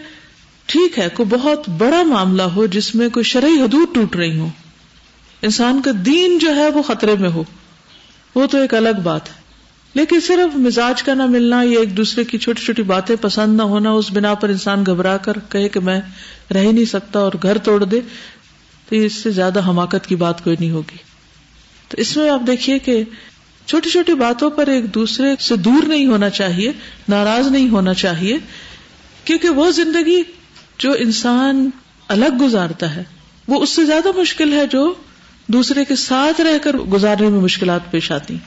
ٹھیک 0.65 0.99
ہے، 0.99 1.07
کوئی 1.13 1.29
بہت 1.29 1.69
بڑا 1.69 2.03
معاملہ 2.03 2.41
ہو 2.41 2.65
جس 2.65 2.95
میں 2.95 3.09
کوئی 3.09 3.23
شرعی 3.23 3.61
حدود 3.61 3.95
ٹوٹ 3.95 4.15
رہی 4.15 4.39
ہو 4.39 4.49
انسان 5.41 5.81
کا 5.81 5.91
دین 6.05 6.37
جو 6.37 6.55
ہے 6.55 6.69
وہ 6.69 6.81
خطرے 6.81 7.15
میں 7.19 7.29
ہو۔ 7.29 7.43
وہ 8.35 8.45
تو 8.45 8.57
ایک 8.57 8.73
الگ 8.73 9.01
بات 9.03 9.29
ہے۔ 9.29 9.33
لیکن 9.93 10.19
صرف 10.19 10.57
مزاج 10.57 11.03
کا 11.03 11.13
نہ 11.13 11.25
ملنا 11.25 11.63
یا 11.63 11.79
ایک 11.79 11.97
دوسرے 11.97 12.23
کی 12.23 12.37
چھوٹی 12.37 12.65
چھوٹی 12.65 12.83
باتیں 12.83 13.15
پسند 13.21 13.57
نہ 13.57 13.61
ہونا، 13.61 13.91
اس 13.91 14.11
بنا 14.11 14.33
پر 14.33 14.49
انسان 14.49 14.85
گھبرا 14.85 15.17
کر 15.17 15.33
کہے 15.49 15.69
کہ 15.69 15.79
میں 15.79 16.01
رہ 16.53 16.71
نہیں 16.71 16.85
سکتا 16.85 17.19
اور 17.19 17.31
گھر 17.43 17.57
توڑ 17.57 17.83
دے، 17.83 18.01
تو 18.89 18.95
اس 18.95 19.13
سے 19.13 19.31
زیادہ 19.31 19.69
حماقت 19.69 20.07
کی 20.07 20.15
بات 20.15 20.43
کوئی 20.43 20.55
نہیں 20.59 20.71
ہوگی۔ 20.71 21.08
تو 21.89 22.01
اس 22.01 22.17
میں 22.17 22.29
آپ 22.29 22.47
دیکھیے 22.47 22.79
کہ 22.79 23.03
چھوٹی 23.65 23.89
چھوٹی 23.89 24.13
باتوں 24.13 24.49
پر 24.49 24.67
ایک 24.67 24.93
دوسرے 24.93 25.27
سے 25.39 25.55
دور 25.55 25.87
نہیں 25.87 26.05
ہونا 26.05 26.29
چاہیے، 26.29 26.71
ناراض 27.09 27.47
نہیں 27.47 27.69
ہونا 27.69 27.93
چاہیے، 27.93 28.37
کیونکہ 29.23 29.49
وہ 29.49 29.71
زندگی 29.71 30.21
جو 30.77 30.91
انسان 30.99 31.69
الگ 32.07 32.41
گزارتا 32.41 32.95
ہے، 32.95 33.03
وہ 33.47 33.61
اس 33.61 33.69
سے 33.69 33.85
زیادہ 33.85 34.07
مشکل 34.17 34.53
ہے 34.53 34.65
جو 34.65 34.93
دوسرے 35.47 35.85
کے 35.85 35.95
ساتھ 35.95 36.41
رہ 36.41 36.57
کر 36.57 36.75
گزارنے 36.75 37.29
میں 37.29 37.39
مشکلات 37.39 37.91
پیش 37.91 38.11
آتی 38.11 38.37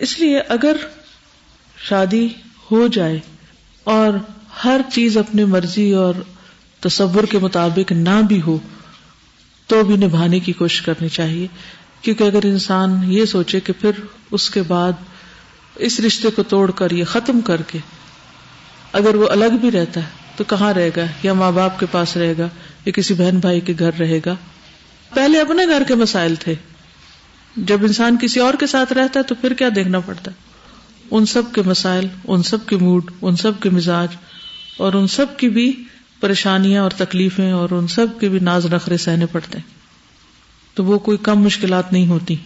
اس 0.00 0.18
لیے 0.18 0.40
اگر 0.48 0.76
شادی 1.76 2.28
ہو 2.70 2.86
جائے 2.86 3.18
اور 3.84 4.12
ہر 4.64 4.80
چیز 4.92 5.16
اپنی 5.16 5.44
مرضی 5.44 5.92
اور 5.92 6.14
تصور 6.80 7.24
کے 7.24 7.38
مطابق 7.38 7.92
نہ 7.92 8.20
بھی 8.28 8.40
ہو 8.42 8.58
تو 9.68 9.82
بھی 9.82 9.96
نبھانے 9.96 10.40
کی 10.40 10.52
کوشش 10.52 10.82
کرنی 10.82 11.08
چاہیے۔ 11.08 11.46
کیونکہ 12.02 12.24
اگر 12.24 12.44
انسان 12.44 13.12
یہ 13.12 13.24
سوچے 13.24 13.60
کہ 13.60 13.72
پھر 13.80 13.90
اس 14.30 14.50
کے 14.50 14.62
بعد 14.62 14.92
اس 15.76 16.00
رشتے 16.00 16.30
کو 16.30 16.42
توڑ 16.42 16.70
کر 16.70 16.90
یہ 16.90 17.04
ختم 17.04 17.40
کر 17.40 17.62
کے 17.62 17.78
اگر 18.92 19.14
وہ 19.14 19.28
الگ 19.28 19.56
بھی 19.60 19.70
رہتا 19.70 20.00
ہے 20.00 20.06
تو 20.36 20.44
کہاں 20.44 20.74
رہے 20.74 20.90
گا؟ 20.96 21.04
یا 21.22 21.32
ماں 21.32 21.52
باپ 21.52 21.80
کے 21.80 21.86
پاس 21.90 22.16
رہے 22.16 22.34
گا 22.38 22.48
یا 22.84 22.90
کسی 22.90 23.14
بہن 23.14 23.38
بھائی 23.38 23.60
کے 23.60 23.74
گھر 23.78 23.90
رہے 23.98 24.20
گا۔ 24.26 24.36
پہلے 25.14 25.40
اپنے 25.40 25.66
گھر 25.66 25.82
کے 25.88 25.94
مسائل 25.94 26.34
تھے۔ 26.34 26.54
جب 27.56 27.78
انسان 27.82 28.16
کسی 28.22 28.40
اور 28.40 28.54
کے 28.54 28.66
ساتھ 28.66 28.92
رہتا 28.92 29.20
ہے 29.20 29.24
تو 29.24 29.34
پھر 29.34 29.52
کیا 29.52 29.68
دیکھنا 29.74 30.00
پڑتا؟ 30.00 30.30
ہے 30.30 30.36
ان 31.10 31.26
سب 31.26 31.42
کے 31.54 31.62
مسائل، 31.66 32.06
ان 32.24 32.42
سب 32.42 32.66
کے 32.66 32.76
موڈ، 32.76 33.10
ان 33.22 33.36
سب 33.36 33.52
کے 33.60 33.70
مزاج 33.70 34.08
اور 34.78 34.92
ان 34.92 35.06
سب 35.06 35.26
کی 35.36 35.48
بھی 35.48 35.84
پریشانیاں 36.20 36.82
اور 36.82 36.90
تکلیفیں 36.90 37.52
اور 37.52 37.68
ان 37.70 37.86
سب 37.86 38.06
کے 38.20 38.28
بھی 38.28 38.38
ناز 38.38 38.66
نخرے 38.66 38.96
سہنے 38.96 39.26
پڑتے 39.26 39.58
ہیں۔ 39.58 39.78
تو 40.74 40.84
وہ 40.84 40.98
کوئی 40.98 41.18
کم 41.18 41.42
مشکلات 41.42 41.92
نہیں 41.92 42.06
ہوتی۔ 42.06 42.36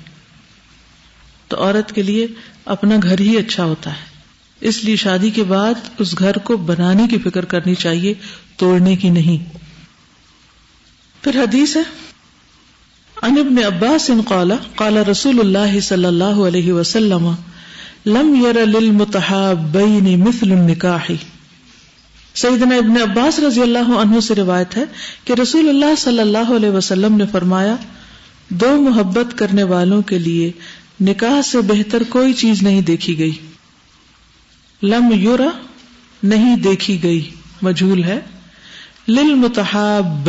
تو 1.49 1.65
عورت 1.65 1.93
کے 1.93 2.03
لیے 2.03 2.27
اپنا 2.65 2.95
گھر 3.03 3.21
ہی 3.21 3.37
اچھا 3.37 3.65
ہوتا 3.65 3.91
ہے۔ 3.91 4.13
اس 4.61 4.85
لیے 4.85 4.97
شادی 4.97 5.31
کے 5.31 5.43
بعد 5.43 5.75
اس 5.99 6.19
گھر 6.19 6.39
کو 6.39 6.57
بنانے 6.57 7.03
کی 7.11 7.19
فکر 7.19 7.45
کرنی 7.45 7.75
چاہیے، 7.75 8.15
توڑنے 8.57 8.97
کی 8.97 9.11
نہیں۔ 9.11 9.59
پھر 11.23 11.37
حدیث 11.43 11.77
ہے 11.77 11.83
ان 13.23 13.37
ابن 13.39 13.65
عباس 13.65 14.11
قال 14.29 14.53
قال 14.75 14.97
رسول 14.97 15.41
اللہ 15.41 15.81
صلی 15.81 16.05
اللہ 16.05 16.25
علیہ 16.25 16.73
وسلم، 16.73 17.35
لم 18.07 18.47
یر 18.47 18.67
للمتحابین 18.67 20.21
مثل 20.21 20.53
النکاح۔ 20.53 21.11
سیدنا 22.35 22.77
ابن 22.77 23.11
عباس 23.11 23.39
رضی 23.39 23.63
اللہ 23.63 23.79
عنہ 23.79 24.21
سے 24.21 24.35
روایت 24.35 24.77
ہے 24.77 24.85
کہ 25.25 25.33
رسول 25.33 25.69
اللہ 25.69 25.95
صلی 25.99 26.21
اللہ 26.21 26.53
علیہ 26.57 26.71
وسلم 26.71 27.17
نے 27.17 27.25
فرمایا، 27.33 27.77
دو 28.49 28.81
محبت 28.81 29.39
کرنے 29.39 29.63
والوں 29.63 30.03
کے 30.03 30.19
لیے 30.19 30.53
نکاح 31.01 31.43
سے 31.43 31.61
بہتر 31.61 32.03
کوئی 32.09 32.33
چیز 32.33 32.63
نہیں 32.63 32.81
دیکھی 32.81 33.19
گئی۔ 33.19 33.33
لم 34.83 35.11
یورا 35.13 35.49
نہیں 36.23 36.57
دیکھی 36.57 37.03
گئی۔ 37.03 37.31
مجھول 37.63 38.05
ہے۔ 38.05 38.21
لل 39.09 39.35
متحاب 39.35 40.29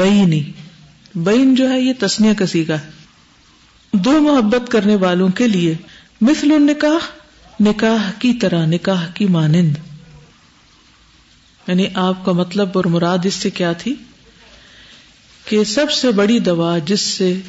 بین 1.16 1.56
جو 1.56 1.70
ہے، 1.70 1.82
یہ 1.82 1.94
تسنیا 2.00 2.34
کسی 2.38 2.64
کا 2.64 2.76
دو 3.94 4.12
محبت 4.12 4.72
کرنے 4.72 4.96
والوں 4.96 5.30
کے 5.30 5.48
لیے 5.48 5.76
مثل 6.22 6.62
نکاح 6.62 7.08
نکاح 7.60 8.12
کی 8.20 8.34
طرح، 8.34 8.66
نکاح 8.66 9.06
کی 9.14 9.26
مانند۔ 9.26 9.93
یعنی 11.68 11.88
آپ 11.94 12.26
کا 12.26 12.32
مطلب 12.32 12.70
اور 12.74 12.86
مراد 12.86 13.18
اس 13.24 13.34
سے 13.34 13.50
کیا 13.50 13.74
تھی؟ 13.74 13.96
کہ 15.46 15.64
سب 15.64 15.92
سے 15.92 16.12
بڑی 16.12 16.40
دوا 16.40 16.78
جس 16.78 17.02
سے 17.02 17.40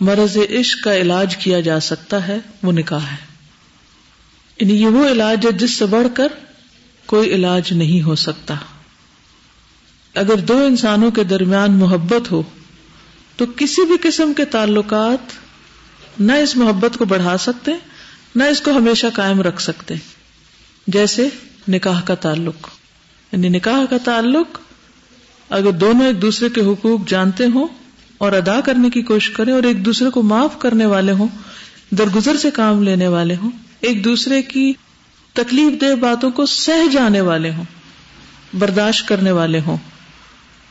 مرض 0.00 0.36
عشق 0.36 0.84
کا 0.84 0.96
علاج 0.96 1.36
کیا 1.36 1.60
جا 1.60 1.80
سکتا 1.80 2.28
ہے، 2.28 2.38
وہ 2.62 2.72
نکاح 2.72 3.06
ہے۔ 3.12 3.16
یعنی 4.60 4.82
یہ 4.82 4.86
وہ 4.86 5.08
علاج 5.08 5.46
ہے 5.46 5.52
جس 5.52 5.78
سے 5.78 5.86
بڑھ 5.86 6.06
کر 6.14 6.28
کوئی 7.06 7.34
علاج 7.34 7.72
نہیں 7.72 8.02
ہو 8.02 8.14
سکتا۔ 8.14 8.54
اگر 10.14 10.36
دو 10.36 10.64
انسانوں 10.64 11.10
کے 11.10 11.24
درمیان 11.24 11.72
محبت 11.72 12.30
ہو، 12.30 12.42
تو 13.36 13.44
کسی 13.56 13.86
بھی 13.86 13.94
قسم 14.02 14.32
کے 14.32 14.44
تعلقات 14.44 15.32
نہ 16.20 16.32
اس 16.32 16.56
محبت 16.56 16.98
کو 16.98 17.04
بڑھا 17.04 17.38
سکتے، 17.38 17.72
نہ 18.34 18.44
اس 18.44 18.60
کو 18.60 18.70
ہمیشہ 18.70 19.06
قائم 19.14 19.40
رکھ 19.40 19.62
سکتے، 19.62 19.94
جیسے 20.86 21.28
نکاح 21.68 22.00
کا 22.00 22.14
تعلق۔ 22.14 22.68
یعنی 23.32 23.48
نکاح 23.48 23.84
کا 23.90 23.96
تعلق 24.04 24.58
اگر 25.50 25.70
دونوں 25.70 26.06
ایک 26.06 26.22
دوسرے 26.22 26.48
کے 26.48 26.60
حقوق 26.60 27.08
جانتے 27.08 27.46
ہوں 27.46 27.68
اور 28.18 28.32
ادا 28.32 28.60
کرنے 28.60 28.90
کی 28.90 29.02
کوشش 29.02 29.30
کریں 29.30 29.52
اور 29.52 29.62
ایک 29.62 29.84
دوسرے 29.84 30.10
کو 30.10 30.22
معاف 30.22 30.58
کرنے 30.58 30.86
والے 30.86 31.12
ہوں، 31.12 31.28
درگزر 31.90 32.36
سے 32.36 32.50
کام 32.50 32.82
لینے 32.82 33.08
والے 33.08 33.36
ہوں، 33.36 33.50
ایک 33.80 34.04
دوسرے 34.04 34.42
کی 34.42 34.72
تکلیف 35.32 35.80
دہ 35.80 35.94
باتوں 35.94 36.30
کو 36.30 36.46
سہ 36.46 36.92
جانے 36.92 37.20
والے 37.20 37.50
ہوں، 37.52 37.64
برداشت 38.58 39.08
کرنے 39.08 39.30
والے 39.30 39.60
ہوں، 39.66 39.76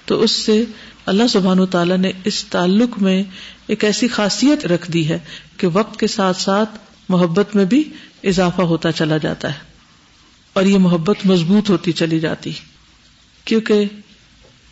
تو 0.06 0.22
اس 0.22 0.32
سے 0.32 0.66
اللہ 1.06 1.28
سبحان 1.28 1.60
و 1.60 1.66
تعالیٰ 1.66 1.98
نے 1.98 2.12
اس 2.26 2.44
تعلق 2.44 3.02
میں 3.02 3.24
ایک 3.68 3.84
ایسی 3.84 4.08
خاصیت 4.08 4.66
رکھ 4.66 4.92
دی 4.92 5.10
ہے 5.10 5.20
کہ 5.58 5.68
وقت 5.68 6.00
کے 6.00 6.08
ساتھ 6.08 6.42
ساتھ 6.42 6.80
محبت 7.10 7.56
میں 7.56 7.66
بھی 7.66 7.84
اضافہ 8.24 8.62
ہوتا 8.62 8.92
چلا 8.92 9.18
جاتا 9.18 9.50
ہے۔ 9.50 9.71
اور 10.54 10.64
یہ 10.64 10.78
محبت 10.78 11.18
مضبوط 11.26 11.70
ہوتی 11.70 11.92
چلی 11.92 12.20
جاتی 12.20 12.52
کیونکہ 13.46 13.86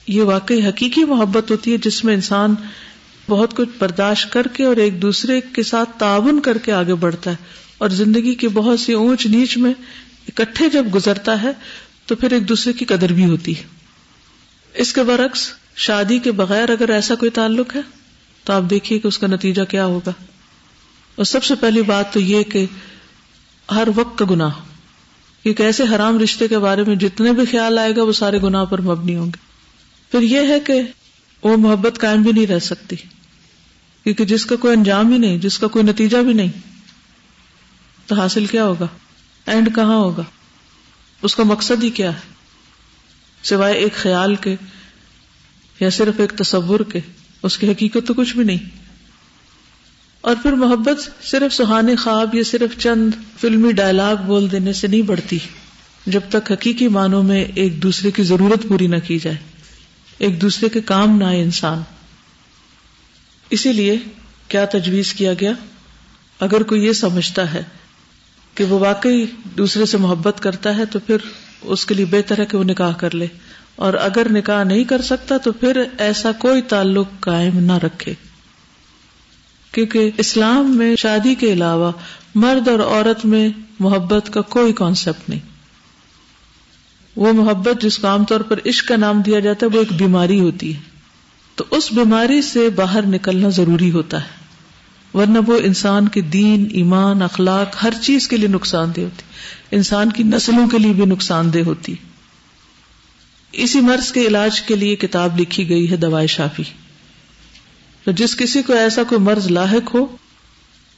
یہ 0.08 0.22
واقعی 0.22 0.66
حقیقی 0.66 1.04
محبت 1.04 1.52
ہوتی 1.52 1.72
ہے 1.72 1.78
جس 1.78 2.06
میں 2.06 2.14
انسان 2.14 2.56
بہت 3.30 3.58
کچھ 3.58 3.70
برداشت 3.80 4.34
کر 4.34 4.48
کے 4.48 4.64
اور 4.64 4.76
ایک 4.76 5.02
دوسرے 5.02 5.42
کے 5.42 5.64
ساتھ 5.64 5.90
تعاون 5.98 6.42
کر 6.42 6.58
کے 6.58 6.72
آگے 6.72 6.94
بڑھتا 6.94 7.32
ہے 7.32 7.36
اور 7.78 7.90
زندگی 7.90 8.36
کی 8.36 8.48
بہت 8.48 8.80
سی 8.80 8.94
اونچ 8.94 9.26
نیچ 9.26 9.58
میں 9.58 9.74
اکٹھے 10.28 10.70
جب 10.70 10.86
گزرتا 10.96 11.42
ہے 11.42 11.52
تو 12.06 12.16
پھر 12.16 12.32
ایک 12.32 12.50
دوسرے 12.50 12.74
کی 12.74 12.86
قدر 12.86 13.14
بھی 13.14 13.26
ہوتی 13.26 13.58
ہے۔ 13.58 13.64
اس 14.74 14.94
کے 14.94 15.04
برعکس 15.04 15.52
شادی 15.76 16.20
کے 16.20 16.32
بغیر 16.32 16.70
اگر 16.70 16.90
ایسا 16.90 17.16
کوئی 17.16 17.32
تعلق 17.32 17.76
ہے 17.76 17.82
تو 18.44 18.54
آپ 18.54 18.64
دیکھیے 18.70 19.00
کہ 19.00 19.08
اس 19.08 19.18
کا 19.18 19.28
نتیجہ 19.28 19.62
کیا 19.62 19.86
ہوگا۔ 19.86 20.12
اور 21.16 21.26
سب 21.26 21.44
سے 21.44 21.56
پہلی 21.56 21.82
بات 21.82 22.14
تو 22.14 22.20
یہ 22.20 22.44
کہ 22.44 22.66
ہر 23.72 23.88
وقت 23.96 24.20
کا 24.20 24.26
گناہ۔ 24.30 24.52
کیونکہ 25.44 25.64
ایسے 25.64 25.84
حرام 25.96 26.20
رشتے 26.20 26.48
کے 26.48 26.60
بارے 26.60 26.84
میں 26.88 26.96
جتنے 26.96 27.34
بھی 27.34 27.46
خیال 27.52 27.80
آئے 27.80 27.96
گا 27.96 28.04
وہ 28.04 28.12
سارے 28.12 28.42
گناہ 28.42 28.66
پر 28.66 28.82
مبنی 28.82 29.16
ہوں 29.16 29.26
گے۔ 29.26 29.38
پھر 30.12 30.22
یہ 30.22 30.40
ہے 30.40 30.60
کہ 30.60 30.82
وہ 31.44 31.58
محبت 31.58 32.00
قائم 32.00 32.22
بھی 32.22 32.32
نہیں 32.32 32.48
رہ 32.48 32.60
سکتی۔ 32.60 32.96
کیونکہ 34.04 34.26
جس 34.26 34.46
کا 34.46 34.56
کوئی 34.56 34.78
انجام 34.78 35.12
ہی 35.12 35.18
نہیں، 35.18 35.38
جس 35.38 35.60
کا 35.60 35.68
کوئی 35.68 35.86
نتیجہ 35.86 36.18
بھی 36.18 36.34
نہیں، 36.34 36.52
تو 38.08 38.16
حاصل 38.16 38.46
کیا 38.46 38.66
ہوگا؟ 38.66 38.88
اینڈ 39.46 39.76
کہاں 39.76 39.96
ہوگا؟ 39.96 40.24
اس 41.22 41.36
کا 41.36 41.44
مقصد 41.44 41.84
ہی 41.84 41.90
کیا 41.90 42.14
ہے؟ 42.14 42.20
سوائے 43.44 43.74
ایک 43.74 43.94
خیال 43.94 44.36
کے 44.36 44.56
یا 45.80 45.90
صرف 45.90 46.14
ایک 46.20 46.30
تصور 46.30 46.80
کے، 46.80 47.00
اس 47.44 47.58
کی 47.58 47.72
حقیقت 47.72 48.08
تو 48.08 48.14
کچھ 48.14 48.36
بھی 48.36 48.44
نہیں۔ 48.44 48.89
اور 50.22 50.36
پھر 50.42 50.52
محبت 50.52 51.26
صرف 51.26 51.54
سہانے 51.54 51.96
خواب 51.96 52.36
یا 52.36 52.44
صرف 52.46 52.78
چند 52.78 53.12
فلمی 53.42 53.72
ڈائلگ 53.72 54.24
بول 54.26 54.52
دینے 54.52 54.74
سے 54.74 54.88
نہیں 54.88 55.02
بڑھتی، 55.02 55.40
جب 56.06 56.20
تک 56.30 56.52
حقیقی 56.52 56.88
معنوں 56.88 57.24
میں 57.24 57.46
ایک 57.56 57.84
دوسرے 57.84 58.12
کی 58.12 58.24
ضرورت 58.24 58.68
پوری 58.68 58.88
نہ 58.88 58.96
کی 59.08 59.20
جائے۔ 59.20 59.38
ایک 60.18 60.42
دوسرے 60.42 60.70
کے 60.70 60.82
کام 60.82 61.18
نہ 61.18 61.24
آئے 61.24 61.42
انسان۔ 61.42 61.82
اسی 63.50 63.74
لیے 63.74 63.98
کیا 64.48 64.66
تجویز 64.66 65.14
کیا 65.14 65.34
گیا؟ 65.34 65.52
اگر 66.40 66.64
کوئی 66.64 66.86
یہ 66.86 66.94
سمجھتا 66.94 67.54
ہے 67.54 67.64
کہ 68.56 68.64
وہ 68.64 68.80
واقعی 68.80 69.26
دوسرے 69.58 69.86
سے 69.86 69.98
محبت 69.98 70.40
کرتا 70.40 70.78
ہے 70.78 70.86
تو 70.86 71.00
پھر 71.00 71.18
اس 71.62 71.86
کے 71.86 71.96
لیے 71.96 72.06
بہتر 72.06 72.40
ہے 72.40 72.46
کہ 72.46 72.58
وہ 72.58 72.64
نکاح 72.64 72.94
کر 72.94 73.16
لے۔ 73.16 73.28
اور 73.76 73.94
اگر 73.94 74.28
نکاح 74.32 74.64
نہیں 74.64 74.84
کر 74.84 75.02
سکتا 75.02 75.38
تو 75.38 75.52
پھر 75.52 75.84
ایسا 75.98 76.32
کوئی 76.32 76.62
تعلق 76.62 77.08
قائم 77.20 77.60
نہ 77.60 77.74
رکھے۔ 77.74 78.14
کیونکہ 79.72 80.12
اسلام 80.18 80.78
میں 80.78 80.96
شادی 80.96 81.36
کے 81.36 81.54
علاوہ 81.54 81.92
مرد 82.36 82.68
اور 82.68 82.80
عورت 82.80 83.26
میں 83.26 83.50
محبت 83.80 84.34
کا 84.34 84.42
کوئی 84.42 84.74
کانسیپٹ 84.74 85.30
نہیں۔ 85.30 85.40
وہ 87.16 87.34
محبت 87.34 87.82
جس 87.82 87.98
کو 87.98 88.08
عام 88.08 88.26
طور 88.26 88.40
پر 88.40 88.60
عشق 88.66 88.88
کا 88.88 88.96
نام 88.96 89.22
دیا 89.22 89.40
جاتا 89.40 89.66
ہے، 89.66 89.78
وہ 89.78 89.82
ایک 89.82 89.94
بیماری 89.94 90.40
ہوتی 90.40 90.76
ہے۔ 90.76 90.80
تو 91.56 91.64
اس 91.72 91.92
بیماری 91.92 92.42
سے 92.42 92.70
باہر 92.70 93.06
نکلنا 93.06 93.50
ضروری 93.50 93.92
ہوتا 93.92 94.22
ہے۔ 94.22 94.40
ورنہ 95.14 95.40
وہ 95.48 95.60
انسان 95.64 96.08
کے 96.08 96.22
دین، 96.22 96.68
ایمان، 96.72 97.22
اخلاق، 97.22 97.84
ہر 97.84 97.94
چیز 98.02 98.28
کے 98.28 98.38
لیے 98.38 98.48
نقصان 98.48 98.92
دہ 98.96 99.02
ہوتی۔ 99.02 99.24
انسان 99.76 100.12
کی 100.12 100.24
نسلوں 100.24 100.70
کے 100.70 100.78
لیے 100.78 100.94
بھی 100.94 101.06
نقصان 101.06 101.54
دہ 101.54 101.60
ہوتی۔ 101.60 101.96
اسی 103.52 103.80
مرض 103.80 104.12
کے 104.12 104.22
علاج 104.22 104.62
کے 104.62 104.76
لیے 104.76 104.96
کتاب 104.96 105.40
لکھی 105.40 105.70
گئی 105.70 105.92
ہے 105.92 105.98
دوائے 105.98 106.28
شافی۔ 106.28 106.64
تو 108.10 108.14
جس 108.14 108.36
کسی 108.36 108.62
کو 108.62 108.74
ایسا 108.74 109.04
کوئی 109.04 109.22
مرض 109.22 109.52
لاحق 109.52 109.96
ہو، 109.96 110.18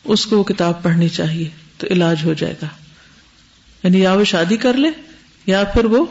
اس 0.03 0.25
کو 0.25 0.37
وہ 0.37 0.43
کتاب 0.43 0.83
پڑھنی 0.83 1.09
چاہیے، 1.09 1.49
تو 1.77 1.87
علاج 1.89 2.17
ہو 2.23 2.33
جائے 2.33 2.53
گا۔ 2.61 2.67
یعنی 3.83 3.99
یا 3.99 4.13
وہ 4.13 4.23
شادی 4.23 4.57
کر 4.57 4.73
لے، 4.73 4.87
یا 5.45 5.63
پھر 5.63 5.85
وہ 5.85 6.05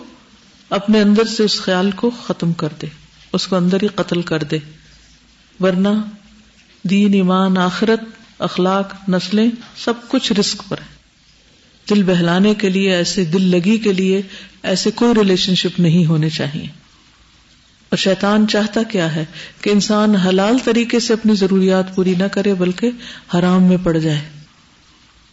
اپنے 0.70 1.00
اندر 1.00 1.24
سے 1.24 1.42
اس 1.42 1.60
خیال 1.60 1.90
کو 1.90 2.10
ختم 2.10 2.52
کر 2.52 2.68
دے، 2.82 2.86
اس 3.32 3.46
کو 3.46 3.56
اندر 3.56 3.82
ہی 3.82 3.88
قتل 3.88 4.22
کر 4.22 4.42
دے۔ 4.42 4.58
ورنہ 5.60 5.88
دین، 6.82 7.14
ایمان، 7.14 7.58
آخرت، 7.58 8.00
اخلاق، 8.38 8.94
نسلیں 9.08 9.50
سب 9.76 9.94
کچھ 10.08 10.32
رسک 10.32 10.62
پر 10.68 10.78
ہے 10.78 10.96
دل 11.90 12.02
بہلانے 12.02 12.54
کے 12.54 12.68
لیے، 12.68 12.94
ایسے 12.94 13.24
دل 13.24 13.42
لگی 13.42 13.78
کے 13.78 13.92
لیے، 13.92 14.22
ایسے 14.62 14.90
کوئی 14.90 15.14
ریلیشن 15.14 15.54
شپ 15.54 15.80
نہیں 15.80 16.06
ہونے 16.06 16.30
چاہیے۔ 16.30 16.79
اور 17.90 17.96
شیطان 17.96 18.48
چاہتا 18.48 18.82
کیا 18.82 19.14
ہے 19.14 19.24
کہ 19.60 19.70
انسان 19.70 20.14
حلال 20.14 20.58
طریقے 20.64 21.00
سے 21.00 21.12
اپنی 21.12 21.34
ضروریات 21.34 21.96
پوری 21.96 22.14
نہ 22.14 22.24
کرے 22.24 22.54
بلکہ 22.54 22.90
حرام 23.34 23.62
میں 23.62 23.76
پڑ 23.82 23.98
جائے۔ 23.98 24.20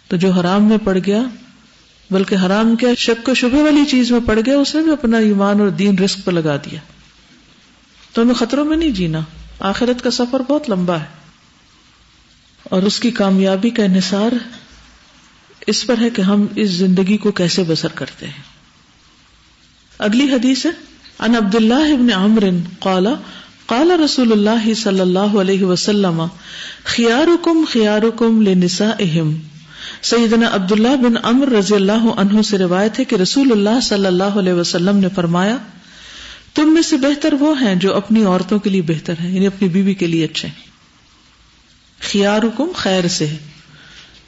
تو 0.07 0.17
جو 0.17 0.31
حرام 0.31 0.63
میں 0.63 0.77
پڑ 0.83 0.97
گیا، 1.05 1.21
بلکہ 2.11 2.35
حرام 2.35 2.75
کیا 2.75 2.89
شک 2.97 3.29
و 3.29 3.33
شبہ 3.33 3.61
والی 3.61 3.85
چیز 3.85 4.11
میں 4.11 4.19
پڑ 4.25 4.39
گیا 4.45 4.57
اس 4.57 4.75
نے 4.75 4.81
بھی 4.81 4.91
اپنا 4.91 5.17
ایمان 5.17 5.59
اور 5.59 5.69
دین 5.69 5.99
رسک 5.99 6.19
پہ 6.25 6.31
لگا 6.31 6.55
دیا۔ 6.57 6.79
تو 8.13 8.21
ہمیں 8.21 8.33
خطروں 8.33 8.65
میں 8.65 8.77
نہیں 8.77 8.89
جینا۔ 8.89 9.19
آخرت 9.59 10.03
کا 10.03 10.11
سفر 10.11 10.39
بہت 10.39 10.69
لمبا 10.69 10.99
ہے۔ 10.99 11.05
اور 12.63 12.83
اس 12.83 12.99
کی 12.99 13.11
کامیابی 13.11 13.69
کا 13.69 13.83
انحصار 13.83 14.31
اس 15.67 15.87
پر 15.87 15.95
ہے 16.01 16.09
کہ 16.09 16.21
ہم 16.21 16.45
اس 16.55 16.69
زندگی 16.69 17.17
کو 17.17 17.31
کیسے 17.31 17.63
بسر 17.67 17.87
کرتے 17.87 18.25
ہیں۔ 18.25 18.43
اگلی 19.99 20.31
حدیث 20.33 20.65
ہے 20.65 20.71
ان 21.19 21.35
عبد 21.35 21.55
اللہ 21.55 21.93
ابن 21.93 22.11
عمر 22.11 22.43
قال 22.79 23.07
قال 23.65 23.91
رسول 23.91 24.31
اللہ 24.31 24.73
صلی 24.73 24.99
اللہ 24.99 25.19
علیہ 25.19 25.63
وسلم، 25.63 26.25
خیارکم 26.83 27.63
خیارکم 27.71 28.41
لنسائہم. 28.41 29.35
سیدنا 30.01 30.49
عبداللہ 30.51 30.95
بن 30.95 31.17
عمر 31.23 31.49
رضی 31.49 31.75
اللہ 31.75 32.05
عنہ 32.17 32.41
سے 32.41 32.57
روایت 32.57 32.99
ہے 32.99 33.03
کہ 33.03 33.15
رسول 33.15 33.51
اللہ 33.51 33.79
صلی 33.81 34.05
اللہ 34.05 34.23
علیہ 34.23 34.53
وسلم 34.53 34.97
نے 34.97 35.07
فرمایا، 35.15 35.57
تم 36.55 36.73
میں 36.73 36.81
سے 36.81 36.97
بہتر 36.97 37.33
وہ 37.33 37.61
ہیں 37.61 37.75
جو 37.75 37.95
اپنی 37.95 38.23
عورتوں 38.23 38.59
کے 38.59 38.69
لیے 38.69 38.81
بہتر 38.81 39.13
ہیں 39.21 39.31
یعنی 39.31 39.47
اپنی 39.47 39.67
بیوی 39.67 39.93
کے 39.93 40.07
لیے 40.07 40.25
اچھے 40.25 40.47
ہیں۔ 40.47 40.65
خیارکم 42.11 42.67
خیر 42.75 43.07
سے 43.07 43.35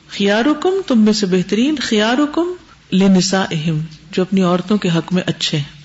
خیارکم 0.09 0.81
تم 0.87 0.99
میں 0.99 1.13
سے 1.13 1.25
بہترین، 1.25 1.75
خیارکم 1.81 2.53
لنسائہم، 2.91 3.79
جو 4.11 4.21
اپنی 4.21 4.41
عورتوں 4.41 4.77
کے 4.77 4.89
حق 4.89 5.13
میں 5.13 5.23
اچھے 5.25 5.57
ہیں۔ 5.57 5.78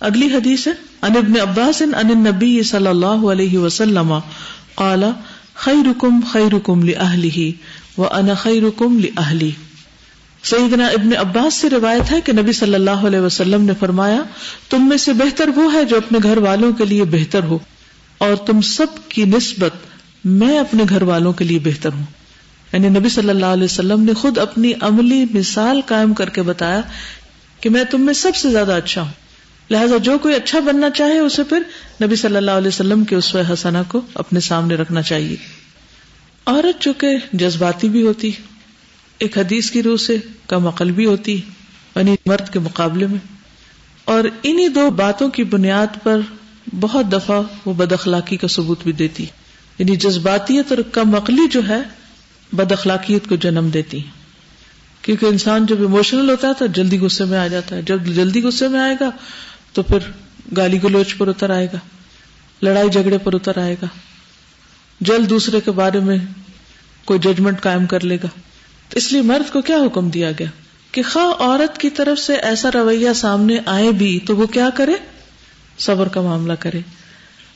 اگلی 0.00 0.26
حدیث 0.26 0.66
ہے 0.66 0.72
ان 1.02 1.16
ابن 1.16 1.40
عباس 1.40 1.82
ان 1.82 1.94
النبی 1.94 2.62
صلی 2.62 2.86
اللہ 2.86 3.06
علیہ 3.06 3.58
وسلم، 3.58 4.18
قال، 4.74 5.04
خیرکم 5.54 6.20
خیرکم 6.32 6.82
لأہلہ 6.82 7.50
وانا 8.00 8.34
خیرکم 8.34 8.98
لأہلی۔ 8.98 9.50
سیدنا 10.42 10.86
ابن 10.86 11.10
عباس 11.16 11.54
سے 11.54 11.70
روایت 11.70 12.12
ہے 12.12 12.20
کہ 12.20 12.32
نبی 12.32 12.52
صلی 12.52 12.74
اللہ 12.74 13.06
علیہ 13.06 13.20
وسلم 13.20 13.62
نے 13.62 13.72
فرمایا، 13.80 14.22
تم 14.70 14.88
میں 14.88 14.96
سے 14.96 15.12
بہتر 15.12 15.48
وہ 15.48 15.72
ہے 15.72 15.84
جو 15.84 15.96
اپنے 15.96 16.18
گھر 16.22 16.36
والوں 16.36 16.72
کے 16.72 16.84
لیے 16.84 17.04
بہتر 17.04 17.42
ہو، 17.44 17.58
اور 18.18 18.36
تم 18.36 18.60
سب 18.60 18.86
کی 19.08 19.24
نسبت 19.24 19.70
میں 20.24 20.58
اپنے 20.58 20.84
گھر 20.88 21.02
والوں 21.02 21.32
کے 21.32 21.44
لیے 21.44 21.58
بہتر 21.58 21.92
ہوں۔ 21.92 22.04
یعنی 22.72 22.88
نبی 22.88 23.08
صلی 23.08 23.30
اللہ 23.30 23.46
علیہ 23.46 23.64
وسلم 23.64 24.02
نے 24.02 24.12
خود 24.14 24.38
اپنی 24.38 24.72
عملی 24.80 25.24
مثال 25.34 25.80
قائم 25.86 26.14
کر 26.14 26.28
کے 26.28 26.42
بتایا 26.42 26.80
کہ 27.60 27.70
میں 27.70 27.84
تم 27.84 28.00
میں 28.00 28.14
سب 28.14 28.36
سے 28.36 28.50
زیادہ 28.50 28.72
اچھا 28.72 29.02
ہوں۔ 29.02 29.25
لہٰذا 29.70 29.96
جو 29.96 30.18
کوئی 30.18 30.34
اچھا 30.34 30.60
بننا 30.60 30.90
چاہے 30.90 31.18
اسے 31.18 31.42
پھر 31.42 31.62
نبی 32.02 32.16
صلی 32.16 32.36
اللہ 32.36 32.50
علیہ 32.50 32.68
وسلم 32.68 33.04
کے 33.04 33.16
اس 33.16 33.36
حسنا 33.52 33.82
کو 33.88 34.00
اپنے 34.14 34.40
سامنے 34.40 34.74
رکھنا 34.74 35.02
چاہیے۔ 35.02 35.36
عورت 36.46 36.82
جو 36.82 36.92
کہ 36.92 37.16
جذباتی 37.32 37.88
بھی 37.88 38.06
ہوتی، 38.06 38.30
ایک 39.18 39.38
حدیث 39.38 39.70
کی 39.70 39.82
روح 39.82 39.96
سے 39.96 40.16
کم 40.46 40.66
عقل 40.66 40.90
بھی 40.90 41.06
ہوتی 41.06 41.40
یعنی 41.96 42.16
مرد 42.26 42.52
کے 42.52 42.58
مقابلے 42.58 43.06
میں۔ 43.06 43.18
اور 44.04 44.24
انہی 44.42 44.68
دو 44.68 44.90
باتوں 44.90 45.28
کی 45.28 45.44
بنیاد 45.44 45.86
پر 46.02 46.20
بہت 46.80 47.12
دفعہ 47.12 47.42
وہ 47.64 47.74
بد 47.74 47.92
اخلاقی 47.92 48.36
کا 48.36 48.48
ثبوت 48.48 48.82
بھی 48.82 48.92
دیتی۔ 48.92 49.26
یعنی 49.78 49.96
جذباتیت 49.96 50.72
اور 50.72 50.78
کم 50.92 51.14
عقلی 51.14 51.48
جو 51.50 51.68
ہے، 51.68 51.80
بد 52.52 52.72
اخلاقیت 52.72 53.28
کو 53.28 53.36
جنم 53.36 53.68
دیتی۔ 53.68 54.00
کیونکہ 55.02 55.26
انسان 55.26 55.66
جب 55.66 55.80
ایموشنل 55.80 56.30
ہوتا 56.30 56.48
ہے 56.48 56.52
تو 56.58 56.66
جلدی 56.66 56.98
غصے 56.98 57.24
میں 57.24 57.38
آ 57.38 57.46
جاتا 57.46 57.76
ہے۔ 57.76 57.82
جب 57.82 58.04
جلدی 58.04 58.42
غصے 58.42 58.68
میں 58.68 58.80
آئے 58.80 58.96
گا 59.00 59.10
تو 59.76 59.82
پھر 59.82 59.98
گالی 60.56 60.82
گلوچ 60.82 61.16
پر 61.16 61.28
اتر 61.28 61.50
آئے 61.50 61.66
گا، 61.72 61.78
لڑائی 62.62 62.90
جھگڑے 62.90 63.18
پر 63.18 63.34
اتر 63.34 63.58
آئے 63.58 63.76
گا۔ 63.82 63.86
جلد 65.00 65.30
دوسرے 65.30 65.60
کے 65.60 65.70
بارے 65.70 66.00
میں 66.00 66.16
کوئی 67.04 67.18
ججمنٹ 67.18 67.60
قائم 67.60 67.86
کر 67.86 68.04
لے 68.04 68.16
گا۔ 68.16 68.28
تو 68.88 68.98
اس 68.98 69.12
لیے 69.12 69.22
مرد 69.22 69.52
کو 69.52 69.62
کیا 69.62 69.76
حکم 69.76 70.08
دیا 70.08 70.30
گیا؟ 70.30 70.46
کہ 70.92 71.02
خواہ 71.02 71.42
عورت 71.42 71.78
کی 71.78 71.90
طرف 71.90 72.18
سے 72.18 72.34
ایسا 72.34 72.68
رویہ 72.74 73.12
سامنے 73.12 73.58
آئے 73.66 73.92
بھی 73.92 74.20
تو 74.26 74.36
وہ 74.36 74.46
کیا 74.46 74.68
کرے؟ 74.74 74.92
صبر 75.78 76.08
کا 76.08 76.20
معاملہ 76.20 76.52
کرے۔ 76.52 76.80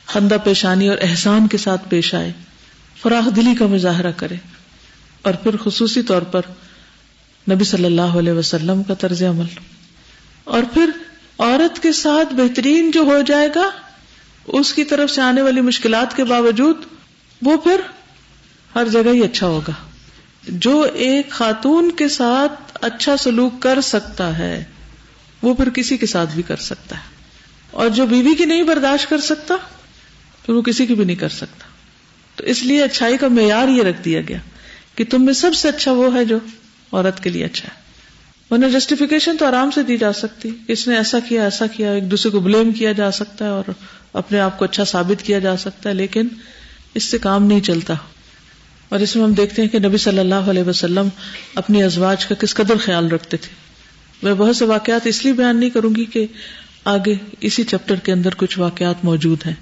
خندہ 0.05 0.37
پیشانی 0.43 0.87
اور 0.87 0.97
احسان 1.01 1.47
کے 1.47 1.57
ساتھ 1.57 1.89
پیش 1.89 2.13
آئے۔ 2.13 2.31
فراخ 3.01 3.35
دلی 3.35 3.55
کا 3.55 3.67
مظاہرہ 3.67 4.11
کرے۔ 4.17 4.35
اور 5.21 5.33
پھر 5.33 5.55
خصوصی 5.63 6.01
طور 6.01 6.21
پر 6.21 6.41
نبی 7.51 7.63
صلی 7.63 7.85
اللہ 7.85 8.01
علیہ 8.01 8.33
وسلم 8.33 8.83
کا 8.83 8.93
طرز 8.93 9.23
عمل۔ 9.23 9.45
اور 10.43 10.63
پھر 10.73 10.89
عورت 11.41 11.83
کے 11.83 11.91
ساتھ 11.91 12.33
بہترین 12.33 12.91
جو 12.91 13.01
ہو 13.01 13.21
جائے 13.21 13.49
گا، 13.55 13.69
اس 14.47 14.73
کی 14.73 14.83
طرف 14.83 15.09
سے 15.09 15.21
آنے 15.21 15.41
والی 15.41 15.61
مشکلات 15.61 16.15
کے 16.15 16.23
باوجود 16.23 16.77
وہ 17.41 17.57
پھر 17.57 17.81
ہر 18.75 18.87
جگہ 18.87 19.13
ہی 19.13 19.23
اچھا 19.23 19.47
ہوگا۔ 19.47 19.71
جو 20.47 20.87
ایک 20.93 21.29
خاتون 21.29 21.91
کے 21.91 22.07
ساتھ 22.07 22.77
اچھا 22.81 23.17
سلوک 23.17 23.61
کر 23.61 23.81
سکتا 23.81 24.37
ہے، 24.37 24.63
وہ 25.41 25.53
پھر 25.53 25.69
کسی 25.69 25.97
کے 25.97 26.05
ساتھ 26.05 26.29
بھی 26.35 26.43
کر 26.43 26.55
سکتا 26.55 26.97
ہے۔ 26.97 27.03
اور 27.71 27.89
جو 27.89 28.05
بیوی 28.05 28.35
کی 28.35 28.45
نہیں 28.45 28.63
برداشت 28.63 29.09
کر 29.09 29.19
سکتا، 29.19 29.55
پھر 30.45 30.53
وہ 30.53 30.61
کسی 30.61 30.85
کی 30.85 30.95
بھی 30.95 31.05
نہیں 31.05 31.15
کر 31.15 31.29
سکتا۔ 31.29 31.63
تو 32.35 32.43
اس 32.43 32.63
لیے 32.63 32.83
اچھائی 32.83 33.17
کا 33.17 33.27
معیار 33.27 33.67
یہ 33.67 33.83
رکھ 33.83 34.03
دیا 34.05 34.21
گیا 34.21 34.37
کہ 34.95 35.05
تم 35.09 35.25
میں 35.25 35.33
سب 35.33 35.55
سے 35.55 35.69
اچھا 35.69 35.91
وہ 35.91 36.15
ہے 36.15 36.25
جو 36.25 36.37
عورت 36.91 37.23
کے 37.23 37.29
لیے 37.29 37.45
اچھا 37.45 37.67
ہے۔ 37.67 37.90
ورنہ 38.51 38.65
جسٹیفیکیشن 38.65 39.37
تو 39.37 39.45
آرام 39.45 39.71
سے 39.71 39.83
دی 39.83 39.97
جا 39.97 40.13
سکتی۔ 40.13 40.49
اس 40.67 40.87
نے 40.87 40.97
ایسا 40.97 41.19
کیا 41.19 41.43
ایسا 41.43 41.67
کیا، 41.67 41.91
ایک 41.91 42.11
دوسرے 42.11 42.31
کو 42.31 42.39
بلیم 42.39 42.71
کیا 42.71 42.91
جا 42.91 43.11
سکتا 43.11 43.45
ہے 43.45 43.49
اور 43.49 43.63
اپنے 44.13 44.39
آپ 44.39 44.59
کو 44.59 44.65
اچھا 44.65 44.85
ثابت 44.85 45.23
کیا 45.23 45.39
جا 45.39 45.57
سکتا 45.57 45.89
ہے، 45.89 45.93
لیکن 45.93 46.27
اس 46.93 47.03
سے 47.03 47.17
کام 47.17 47.43
نہیں 47.43 47.61
چلتا۔ 47.61 47.93
اور 48.89 48.99
اس 48.99 49.15
میں 49.15 49.23
ہم 49.23 49.33
دیکھتے 49.33 49.61
ہیں 49.61 49.69
کہ 49.69 49.79
نبی 49.79 49.97
صلی 49.97 50.19
اللہ 50.19 50.35
علیہ 50.35 50.63
وسلم 50.63 51.07
اپنی 51.55 51.83
ازواج 51.83 52.25
کا 52.25 52.35
کس 52.35 52.55
قدر 52.55 52.75
خیال 52.77 53.07
رکھتے 53.07 53.37
تھے۔ 53.37 53.55
میں 54.23 54.33
بہت 54.33 54.55
سے 54.55 54.65
واقعات 54.65 55.07
اس 55.07 55.23
لیے 55.23 55.33
بیان 55.33 55.59
نہیں 55.59 55.69
کروں 55.69 55.95
گی 55.95 56.05
کہ 56.05 56.27
آگے 56.85 57.15
اسی 57.41 57.63
چیپٹر 57.63 57.95
کے 57.95 58.11
اندر 58.11 58.29
کچھ 58.37 58.59
واقعات 58.59 59.05
موجود 59.05 59.45
ہیں۔ 59.45 59.53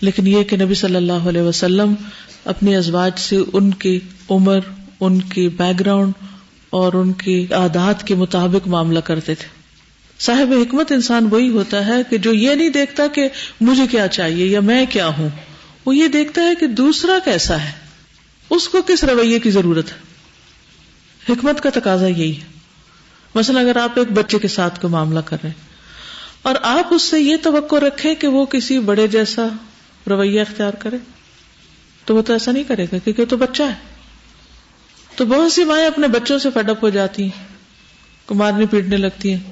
لیکن 0.00 0.26
یہ 0.26 0.42
کہ 0.42 0.56
نبی 0.56 0.74
صلی 0.74 0.96
اللہ 0.96 1.12
علیہ 1.12 1.42
وسلم 1.42 1.94
اپنی 2.44 2.76
ازواج 2.76 3.12
سے 3.16 3.38
ان 3.52 3.70
کی 3.70 4.00
عمر، 4.30 4.58
ان 5.00 5.20
کی 5.20 5.48
بیک 5.48 5.80
گراؤنڈ 5.80 6.12
اور 6.76 6.92
ان 6.92 7.12
کی 7.12 7.46
عادات 7.50 8.06
کے 8.06 8.14
مطابق 8.14 8.68
معاملہ 8.68 8.98
کرتے 8.98 9.34
تھے۔ 9.34 9.48
صاحب 10.18 10.52
حکمت 10.52 10.92
انسان 10.92 11.28
وہی 11.30 11.48
ہوتا 11.48 11.86
ہے 11.86 12.02
کہ 12.10 12.18
جو 12.18 12.32
یہ 12.32 12.50
نہیں 12.50 12.68
دیکھتا 12.68 13.06
کہ 13.06 13.28
مجھے 13.60 13.86
کیا 13.86 14.08
چاہیے 14.08 14.46
یا 14.46 14.60
میں 14.60 14.86
کیا 14.90 15.06
ہوں، 15.06 15.28
وہ 15.86 15.96
یہ 15.96 16.08
دیکھتا 16.08 16.42
ہے 16.42 16.54
کہ 16.54 16.66
دوسرا 16.66 17.18
کیسا 17.24 17.60
ہے۔ 17.60 17.72
اس 18.50 18.68
کو 18.68 18.82
کس 18.82 19.04
رویے 19.04 19.38
کی 19.38 19.50
ضرورت 19.50 19.92
ہے؟ 19.92 19.98
حکمت 21.32 21.60
کا 21.60 21.70
تقاضا 21.74 22.06
یہی 22.06 22.36
ہے۔ 22.36 22.46
مثلا 23.34 23.60
اگر 23.60 23.76
آپ 23.76 23.98
ایک 23.98 24.12
بچے 24.12 24.38
کے 24.38 24.48
ساتھ 24.48 24.80
کوئی 24.80 24.90
معاملہ 24.90 25.20
کر 25.20 25.36
رہے 25.42 25.50
ہیں 25.50 25.68
اور 26.42 26.54
آپ 26.62 26.94
اس 26.94 27.02
سے 27.02 27.20
یہ 27.20 27.36
توقع 27.42 27.76
رکھیں 27.76 28.14
کہ 28.14 28.28
وہ 28.28 28.44
کسی 28.44 28.78
بڑے 28.78 29.06
جیسا 29.06 29.46
رویہ 30.10 30.40
اختیار 30.40 30.72
کرے، 30.72 30.96
تو 32.04 32.16
وہ 32.16 32.22
تو 32.22 32.32
ایسا 32.32 32.52
نہیں 32.52 32.64
کرے 32.64 32.84
گا 32.84 32.98
کیونکہ 32.98 33.24
تو 33.24 33.36
بچہ 33.36 33.62
ہے۔ 33.62 33.95
تو 35.16 35.24
بہت 35.24 35.52
سی 35.52 35.64
مائیں 35.64 35.86
اپنے 35.86 36.08
بچوں 36.08 36.38
سے 36.38 36.48
فڈ 36.54 36.70
اپ 36.70 36.84
ہو 36.84 36.90
جاتی 36.90 37.22
ہیں۔ 37.22 37.56
مارنے 38.30 38.66
پیٹنے 38.66 38.96
لگتی 38.96 39.34
ہیں۔ 39.34 39.50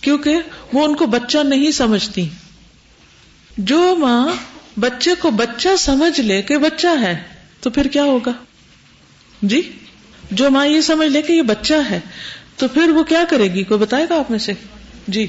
کیونکہ 0.00 0.36
وہ 0.72 0.84
ان 0.84 0.96
کو 0.96 1.06
بچہ 1.06 1.38
نہیں 1.38 1.70
سمجھتی۔ 1.70 2.28
جو 3.58 3.96
ماں 3.96 4.28
بچے 4.80 5.10
کو 5.18 5.30
بچہ 5.30 5.68
سمجھ 5.78 6.20
لے 6.20 6.42
کہ 6.42 6.58
بچہ 6.58 6.86
ہے، 7.00 7.22
تو 7.60 7.70
پھر 7.70 7.86
کیا 7.86 8.04
ہوگا؟ 8.04 8.32
جی 9.42 9.72
جو 10.30 10.50
ماں 10.50 10.66
یہ 10.66 10.80
سمجھ 10.80 11.08
لے 11.08 11.22
کہ 11.22 11.32
یہ 11.32 11.42
بچہ 11.42 11.74
ہے، 11.90 12.00
تو 12.56 12.68
پھر 12.68 12.90
وہ 12.90 13.02
کیا 13.02 13.24
کرے 13.30 13.54
گی؟ 13.54 13.64
کوئی 13.64 13.80
بتائے 13.80 14.06
گا 14.10 14.18
آپ 14.18 14.30
میں 14.30 14.38
سے؟ 14.38 14.52
جی۔ 15.08 15.26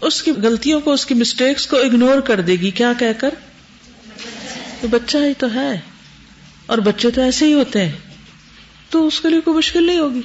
اس 0.00 0.22
کی 0.22 0.30
غلطیوں 0.30 0.80
کو، 0.80 0.92
اس 0.92 1.06
کی 1.06 1.14
مسٹیکس 1.14 1.66
کو 1.66 1.76
اگنور 1.76 2.20
کر 2.20 2.40
دے 2.40 2.52
گی۔ 2.52 2.70
کیا 2.70 2.92
کہہ 2.98 3.20
کر؟ 3.20 3.34
تو 4.80 4.88
بچہ 4.88 5.16
ہی 5.16 5.34
تو 5.38 5.54
ہے۔ 5.54 5.80
اور 6.70 6.78
بچے 6.78 7.10
تو 7.10 7.22
ایسے 7.22 7.46
ہی 7.46 7.54
ہوتے 7.54 7.84
ہیں۔ 7.84 7.92
تو 8.90 9.06
اس 9.06 9.20
کے 9.20 9.28
لیے 9.28 9.40
کوئی 9.40 9.56
مشکل 9.56 9.86
نہیں 9.86 9.98
ہوگی۔ 9.98 10.20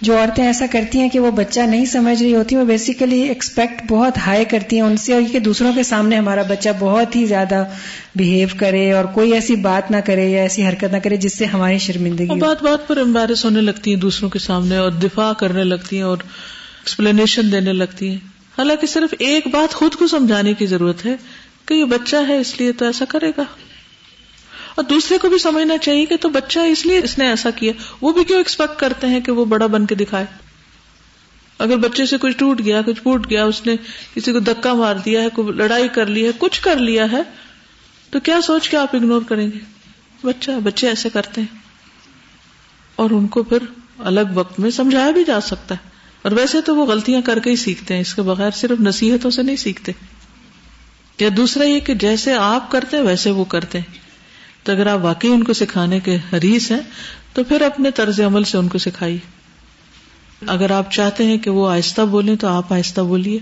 جو 0.00 0.18
عورتیں 0.18 0.46
ایسا 0.46 0.66
کرتی 0.70 0.98
ہیں 1.00 1.08
کہ 1.08 1.18
وہ 1.18 1.30
بچہ 1.30 1.60
نہیں 1.60 1.84
سمجھ 1.84 2.22
رہی 2.22 2.34
ہوتی 2.34 2.56
وہ 2.56 2.64
بیسیکلی 2.64 3.20
ایکسپیکٹ 3.20 3.82
بہت 3.88 4.18
ہائی 4.18 4.44
کرتی 4.44 4.76
ہیں 4.76 4.82
ان 4.82 4.96
سے 4.96 5.12
اور 5.12 5.22
کہ 5.32 5.38
دوسروں 5.38 5.72
کے 5.72 5.82
سامنے 5.82 6.16
ہمارا 6.16 6.42
بچہ 6.42 6.68
بہت 6.78 7.16
ہی 7.16 7.26
زیادہ 7.26 7.64
بہیو 8.14 8.48
کرے 8.56 8.92
اور 8.92 9.04
کوئی 9.04 9.32
ایسی 9.32 9.56
بات 9.56 9.90
نہ 9.90 9.96
کرے 9.96 10.28
یا 10.28 10.42
ایسی 10.42 10.66
حرکت 10.66 10.92
نہ 10.92 10.96
کرے 10.96 11.16
جس 11.16 11.38
سے 11.38 11.44
ہماری 11.44 11.78
شرمندگی 11.78 12.38
بات 12.38 12.62
بات 12.62 12.88
پر 12.88 12.96
امبیرس 12.96 13.44
ہونے 13.44 13.60
لگتی 13.60 13.90
ہیں 13.94 14.00
دوسروں 14.00 14.30
کے 14.30 14.38
سامنے 14.38 14.76
اور 14.76 14.90
دفاع 14.90 15.32
کرنے 15.32 15.64
لگتی 15.64 15.96
ہیں 15.96 16.02
اور 16.02 16.18
ایکسپلینیشن 16.22 17.52
دینے 17.52 17.72
لگتی 17.72 18.08
ہیں۔ 18.08 18.18
حالانکہ 18.58 18.86
صرف 18.86 19.14
ایک 19.18 19.46
بات 19.46 19.74
خود 19.74 19.94
کو 19.94 20.06
سمجھانے 20.06 20.54
کی 20.54 20.66
ضرورت 20.66 21.06
ہے 21.06 21.16
کہ 21.66 21.74
یہ 21.74 21.84
بچہ 21.84 22.16
ہے 22.28 22.38
اس 22.38 22.60
لیے 22.60 22.72
تو 22.72 22.84
ایسا 22.84 23.04
کرے 23.08 23.30
گا۔ 23.36 23.42
اور 24.74 24.84
دوسرے 24.84 25.18
کو 25.18 25.28
بھی 25.28 25.38
سمجھنا 25.38 25.78
چاہیے 25.78 26.06
کہ 26.06 26.16
تو 26.16 26.28
بچہ 26.28 26.58
اس 26.58 26.86
لیے 26.86 27.00
اس 27.04 27.18
نے 27.18 27.26
ایسا 27.26 27.50
کیا۔ 27.50 27.72
وہ 28.00 28.12
بھی 28.12 28.24
کیوں 28.24 28.38
ایکسپیکٹ 28.38 28.80
کرتے 28.80 29.06
ہیں 29.06 29.20
کہ 29.20 29.32
وہ 29.32 29.44
بڑا 29.44 29.66
بن 29.66 29.86
کے 29.86 29.94
دکھائے؟ 29.94 30.26
اگر 31.58 31.76
بچے 31.76 32.06
سے 32.06 32.18
کچھ 32.18 32.36
ٹوٹ 32.36 32.60
گیا، 32.64 32.82
کچھ 32.82 33.02
پوٹ 33.02 33.30
گیا، 33.30 33.44
اس 33.44 33.66
نے 33.66 33.76
کسی 34.14 34.32
کو 34.32 34.38
دکا 34.38 34.74
مار 34.74 34.94
دیا 34.96 35.22
ہے، 35.22 35.28
کوئی 35.28 35.52
لڑائی 35.52 35.88
کر 35.88 36.06
لی 36.06 36.26
ہے، 36.26 36.30
کچھ 36.38 36.62
کر 36.62 36.76
لیا 36.76 37.12
ہے، 37.12 37.22
تو 38.10 38.20
کیا 38.20 38.40
سوچ 38.40 38.68
کے 38.68 38.76
آپ 38.76 38.96
اگنور 38.96 39.22
کریں 39.28 39.46
گے؟ 39.46 39.58
بچہ، 40.24 40.50
بچے 40.64 40.88
ایسے 40.88 41.08
کرتے 41.10 41.40
ہیں۔ 41.40 41.58
اور 42.96 43.10
ان 43.10 43.26
کو 43.26 43.42
پھر 43.42 43.58
الگ 43.98 44.20
وقت 44.34 44.60
میں 44.60 44.70
سمجھایا 44.70 45.10
بھی 45.10 45.24
جا 45.24 45.40
سکتا 45.40 45.74
ہے۔ 45.74 45.88
اور 46.22 46.32
ویسے 46.32 46.60
تو 46.60 46.76
وہ 46.76 46.86
غلطیاں 46.86 47.20
کر 47.20 47.38
کے 47.38 47.50
ہی 47.50 47.56
سیکھتے 47.56 47.94
ہیں، 47.94 48.00
اس 48.00 48.14
کے 48.14 48.22
بغیر 48.22 48.50
صرف 48.50 48.80
نصیحتوں 48.80 49.30
سے 49.30 49.42
نہیں 49.42 49.56
سیکھتے۔ 49.56 49.92
یا 51.20 51.28
دوسرا 51.36 51.64
یہ 51.64 51.80
کہ 51.80 51.94
جیسے 51.94 52.34
آپ 52.34 52.70
کرتے 52.70 52.96
ہیں، 52.96 53.04
ویسے 53.04 53.30
وہ 53.30 53.44
کرتے 53.44 53.78
ہیں۔ 53.78 54.03
تو 54.64 54.72
اگر 54.72 54.86
آپ 54.86 54.98
واقعی 55.02 55.30
ان 55.30 55.44
کو 55.44 55.52
سکھانے 55.52 56.00
کے 56.00 56.16
حریث 56.32 56.70
ہیں، 56.70 56.80
تو 57.32 57.44
پھر 57.44 57.60
اپنے 57.60 57.90
طرز 57.90 58.20
عمل 58.20 58.44
سے 58.44 58.58
ان 58.58 58.68
کو 58.68 58.78
سکھائیے۔ 58.78 59.18
اگر 60.46 60.70
آپ 60.70 60.92
چاہتے 60.92 61.24
ہیں 61.24 61.38
کہ 61.38 61.50
وہ 61.50 61.68
آہستہ 61.68 62.02
بولیں، 62.02 62.36
تو 62.36 62.48
آپ 62.48 62.72
آہستہ 62.72 63.00
بولیے۔ 63.00 63.38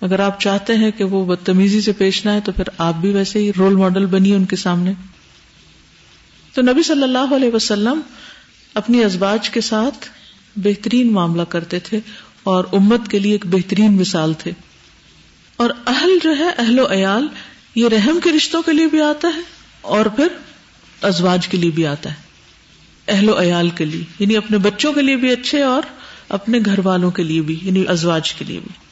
اگر 0.00 0.20
آپ 0.20 0.40
چاہتے 0.40 0.76
ہیں 0.76 0.90
کہ 0.90 1.04
وہ 1.04 1.24
بدتمیزی 1.24 1.80
سے 1.80 1.92
پیش 1.92 2.24
نہ 2.24 2.30
ہے 2.30 2.40
تو 2.44 2.52
پھر 2.52 2.64
آپ 2.78 2.94
بھی 2.94 3.12
ویسے 3.12 3.38
ہی 3.38 3.52
رول 3.58 3.74
ماڈل 3.74 4.06
بنیے 4.06 4.34
ان 4.34 4.44
کے 4.44 4.56
سامنے۔ 4.56 4.92
تو 6.54 6.62
نبی 6.62 6.82
صلی 6.82 7.02
اللہ 7.02 7.34
علیہ 7.36 7.50
وسلم 7.54 8.00
اپنی 8.74 9.04
ازباج 9.04 9.50
کے 9.50 9.60
ساتھ 9.60 10.08
بہترین 10.56 11.12
معاملہ 11.12 11.42
کرتے 11.42 11.78
تھے 11.78 12.00
اور 12.42 12.64
امت 12.72 13.00
کے 13.08 13.18
لیے 13.18 13.32
ایک 13.32 13.46
بہترین 13.46 13.92
مثال 13.92 14.34
تھے۔ 14.38 14.52
اور 15.56 15.70
اہل 15.86 16.10
جو 16.22 16.36
ہے، 16.38 16.48
اہل 16.58 16.78
و 16.78 16.92
عیال، 16.92 17.26
یہ 17.74 17.88
رحم 17.88 18.20
کے 18.24 18.32
رشتوں 18.32 18.62
کے 18.62 18.72
لیے 18.72 18.86
بھی 18.86 19.00
آتا 19.00 19.28
ہے۔ 19.36 19.63
اور 19.84 20.06
پھر 20.06 20.28
ازواج 21.02 21.48
کے 21.48 21.56
لیے 21.56 21.70
بھی 21.70 21.86
آتا 21.86 22.10
ہے، 22.10 22.14
اہل 23.08 23.30
و 23.30 23.42
عیال 23.42 23.70
کے 23.70 23.84
لیے 23.84 24.04
یعنی 24.18 24.36
اپنے 24.36 24.58
بچوں 24.58 24.92
کے 24.92 25.02
لیے 25.02 25.16
بھی 25.16 25.30
اچھے 25.30 25.62
اور 25.62 25.82
اپنے 26.28 26.58
گھر 26.64 26.78
والوں 26.84 27.10
کے 27.10 27.22
لیے 27.22 27.40
بھی 27.40 27.58
یعنی 27.62 27.84
ازواج 27.88 28.34
کے 28.34 28.44
لیے 28.44 28.60
بھی۔ 28.60 28.84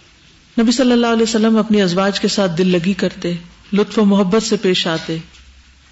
نبی 0.62 0.72
صلی 0.72 0.92
اللہ 0.92 1.07
علیہ 1.07 1.22
وسلم 1.22 1.59
اپنی 1.59 1.83
ازواج 1.83 2.20
کے 2.20 2.28
ساتھ 2.28 2.52
دل 2.59 2.68
لگی 2.68 2.92
کرتے، 2.92 3.35
لطف 3.72 3.98
و 3.98 4.05
محبت 4.05 4.42
سے 4.42 4.57
پیش 4.57 4.87
آتے، 4.87 5.18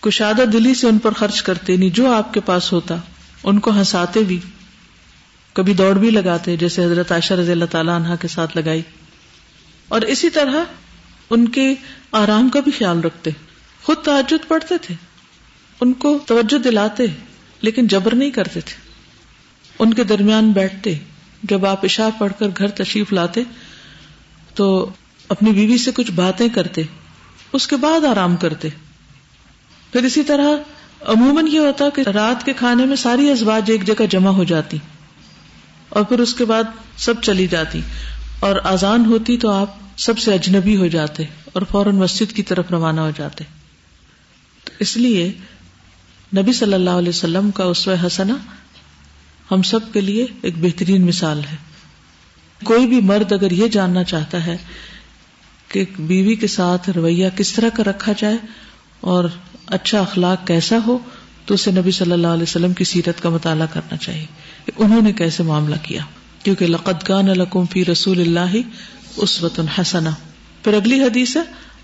کشادہ 0.01 0.43
دلی 0.53 0.75
سے 0.75 0.87
ان 0.87 0.99
پر 0.99 1.13
خرچ 1.13 1.43
کرتے 1.43 1.73
یعنی 1.73 1.91
جو 1.91 2.13
آپ 2.13 2.35
کے 2.35 2.41
پاس 2.41 2.73
ہوتا، 2.73 2.97
ان 3.43 3.59
کو 3.59 3.71
ہنساتے 3.71 4.21
بھی۔ 4.21 4.39
کبھی 5.53 5.75
دوڑ 5.75 5.99
بھی 5.99 6.11
لگاتے، 6.11 6.57
جیسے 6.57 6.85
حضرت 6.85 7.13
عائشہ 7.13 7.35
رضی 7.35 7.53
اللہ 7.53 7.65
تعالیٰ 7.65 7.97
عنہ 7.97 8.15
کے 8.21 8.29
ساتھ 8.29 8.57
لگائی۔ 8.57 8.83
اور 9.89 10.01
اسی 10.01 10.31
طرح 10.31 10.65
ان 11.31 11.49
کے 11.49 11.75
آرام 12.13 12.49
کا 12.49 12.61
بھی 12.61 12.73
خیال 12.79 13.01
رکھتے۔ 13.01 13.31
خود 13.83 13.97
تعجد 13.97 14.49
پڑھتے 14.49 14.79
تھے۔ 14.79 14.95
ان 15.81 15.93
کو 15.93 16.19
توجہ 16.27 16.59
دلاتے، 16.59 17.07
لیکن 17.61 17.87
جبر 17.87 18.15
نہیں 18.15 18.31
کرتے 18.31 18.61
تھے۔ 18.61 18.75
ان 19.79 19.95
کے 19.95 20.05
درمیان 20.05 20.51
بیٹھتے، 20.53 20.99
جب 21.43 21.67
آپ 21.67 21.85
عشاء 21.85 22.09
پڑھ 22.19 22.33
کر 22.39 22.49
گھر 22.59 22.69
تشریف 22.69 23.13
لاتے، 23.13 23.43
تو 24.55 24.91
اپنی 25.29 25.51
بیوی 25.51 25.79
سے 25.79 25.91
کچھ 25.95 26.11
باتیں 26.11 26.49
کرتے، 26.55 26.83
اس 27.53 27.67
کے 27.67 27.77
بعد 27.77 28.05
آرام 28.05 28.37
کرتے۔ 28.37 28.69
پھر 29.93 30.05
اسی 30.05 30.23
طرح 30.23 30.49
عموماً 31.07 31.47
یہ 31.47 31.59
ہوتا 31.59 31.89
کہ 31.95 32.01
رات 32.01 32.45
کے 32.45 32.53
کھانے 32.53 32.85
میں 32.85 32.97
ساری 32.97 33.31
ازواج 33.31 33.71
ایک 33.71 33.87
جگہ 33.87 34.07
جمع 34.07 34.31
ہو 34.31 34.45
جاتی، 34.45 34.79
اور 35.89 36.05
پھر 36.05 36.21
اس 36.21 36.35
کے 36.35 36.45
بعد 36.45 36.65
سب 36.97 37.23
چلی 37.23 37.47
جاتی۔ 37.47 37.81
اور 38.41 38.57
آزان 38.65 39.07
ہوتی 39.07 39.37
تو 39.37 39.51
آپ 39.51 39.75
سب 39.97 40.19
سے 40.19 40.35
اجنبی 40.35 40.77
ہو 40.77 40.87
جاتے، 40.87 41.25
اور 41.53 41.63
فوراً 41.71 41.95
مسجد 41.95 42.33
کی 42.33 42.43
طرف 42.43 42.71
روانہ 42.71 43.01
ہو 43.01 43.11
جاتے۔ 43.17 43.45
اس 44.79 44.97
لیے 44.97 45.33
نبی 46.37 46.53
صلی 46.53 46.75
اللہ 46.75 46.91
علیہ 46.91 47.09
وسلم 47.09 47.51
کا 47.51 47.65
اسو 47.65 47.95
حسنا 48.07 48.35
ہم 49.51 49.63
سب 49.63 49.93
کے 49.93 50.01
لیے 50.01 50.27
ایک 50.43 50.55
بہترین 50.59 51.07
مثال 51.07 51.41
ہے۔ 51.53 51.57
کوئی 52.65 52.87
بھی 52.87 53.01
مرد 53.01 53.33
اگر 53.33 53.51
یہ 53.51 53.67
جاننا 53.69 54.05
چاہتا 54.05 54.47
ہے 54.47 54.57
کہ 55.69 55.85
بیوی 55.99 56.35
کے 56.35 56.47
ساتھ 56.47 56.91
رویہ 56.91 57.29
کس 57.37 57.53
طرح 57.53 57.69
کا 57.69 57.83
رکھا 57.85 58.13
جائے 58.19 58.37
اور 59.01 59.25
اچھا 59.67 60.01
اخلاق 60.01 60.47
کیسا 60.47 60.77
ہو، 60.87 60.99
تو 61.47 61.55
اسے 61.55 61.71
نبی 61.71 61.91
صلی 61.91 62.13
اللہ 62.13 62.27
علیہ 62.27 62.43
وسلم 62.43 62.73
کی 62.73 62.85
سیرت 62.85 63.23
کا 63.23 63.29
مطالعہ 63.29 63.67
کرنا 63.73 63.97
چاہیے۔ 63.97 64.27
کہ 64.65 64.73
انہوں 64.77 65.03
نے 65.03 65.13
کیسے 65.13 65.43
معاملہ 65.43 65.75
کیا؟ 65.83 66.03
کیونکہ 66.43 66.67
لقد 66.67 67.03
کان 67.03 67.27
لکم 67.27 67.67
فی 67.67 67.85
رسول 67.85 68.21
اللہ 68.21 68.57
اسوت 69.17 69.61
حسنا 69.81 70.11
پھر 70.65 70.73
اگلی 70.75 71.01
حدیث 71.01 71.37
ہے 71.37 71.43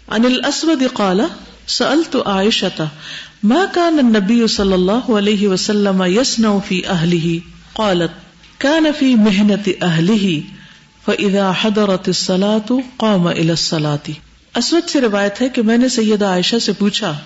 ان 0.09 0.25
الاسود 0.25 0.83
قال 0.93 1.21
سألت 1.69 2.17
عائشة، 2.27 2.85
ما 3.43 3.65
كان 3.75 3.99
النبي 3.99 4.47
صلى 4.47 4.75
الله 4.75 5.21
عليه 5.21 5.49
وسلم 5.49 6.03
يصنع 6.03 6.59
في 6.69 6.81
اهله 6.89 7.37
قالت، 7.73 8.11
كان 8.59 8.85
في 8.99 9.15
مهنة 9.15 9.93
اهله 9.93 10.41
فاذا 11.05 11.53
حضرت 11.61 12.09
الصلاة 12.09 12.75
قام 12.97 13.27
الى 13.27 13.51
الصلاة. 13.51 14.11
اسود 14.55 14.89
سے 14.89 15.01
روایت 15.01 15.43
ہے 15.43 15.49
کہ 15.49 15.63
میں 15.63 15.79
نے 15.79 15.89
سیدہ 15.89 16.25
عائشہ 16.25 16.57
سے 16.57 16.73
پوچھا 16.73 17.19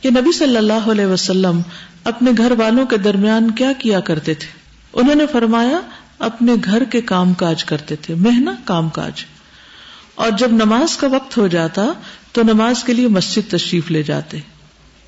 کہ 0.00 0.10
نبی 0.10 0.32
صلی 0.32 0.56
اللہ 0.56 0.90
علیہ 0.90 1.06
وسلم 1.06 1.60
اپنے 2.04 2.30
گھر 2.38 2.50
والوں 2.50 2.86
کے 2.86 2.96
درمیان 2.96 3.50
کیا 3.50 3.72
کیا 3.78 4.00
کرتے 4.00 4.34
تھے؟ 4.34 4.48
انہوں 4.92 5.14
نے 5.14 5.26
فرمایا، 5.32 5.80
اپنے 6.18 6.54
گھر 6.64 6.84
کے 6.84 7.00
کام 7.00 7.34
کاج 7.34 7.64
کرتے 7.64 7.96
تھے، 7.96 8.14
محنت 8.14 8.66
کام 8.66 8.88
کاج۔ 8.88 9.24
اور 10.14 10.30
جب 10.30 10.52
نماز 10.52 10.96
کا 10.96 11.06
وقت 11.06 11.38
ہو 11.38 11.46
جاتا 11.46 11.84
تو 12.34 12.42
نماز 12.42 12.84
کے 12.84 12.92
لیے 12.92 13.08
مسجد 13.08 13.50
تشریف 13.50 13.90
لے 13.90 14.02
جاتے۔ 14.02 14.38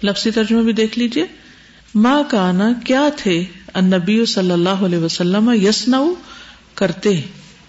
لفظی 0.03 0.31
ترجمہ 0.31 0.63
بھی 0.63 0.73
دیکھ 0.73 0.99
لیجیے 0.99 1.25
ماں 1.95 2.23
کا 2.29 2.49
آنا 2.49 2.73
کیا 2.85 3.09
تھے؟ 3.17 3.45
نبی 3.83 4.27
صلی 4.27 4.51
اللہ 4.51 4.69
علیہ 4.69 4.99
وسلم 4.99 5.51
یسنا 5.51 6.01
کرتے۔ 6.75 7.21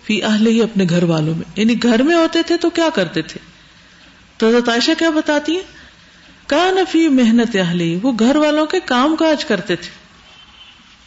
فی 0.04 0.24
اہل 0.24 0.48
ہی 0.48 0.62
اپنے 0.62 0.86
گھر 0.90 1.04
والوں 1.04 1.36
میں۔ 1.36 1.52
یعنی 1.56 1.84
گھر 1.84 2.04
میں 2.04 2.16
ہوتے 2.16 2.44
تھے 2.44 2.58
تو 2.58 2.70
کیا 2.70 2.90
کرتے 2.94 3.22
تھے؟ 3.22 3.40
تو 4.38 4.48
حضرت 4.48 4.70
عائشہ 4.70 4.92
کیا 4.98 5.10
بتاتی 5.10 5.56
ہیں؟ 5.56 5.64
کا 6.48 6.72
نفی 6.72 7.08
محنت 7.08 7.56
اہلی 7.56 8.00
وہ 8.02 8.12
گھر 8.20 8.36
والوں 8.36 8.66
کے 8.66 8.80
کام 8.86 9.16
کاج 9.16 9.46
کرتے 9.46 9.76
تھے۔ 9.76 9.90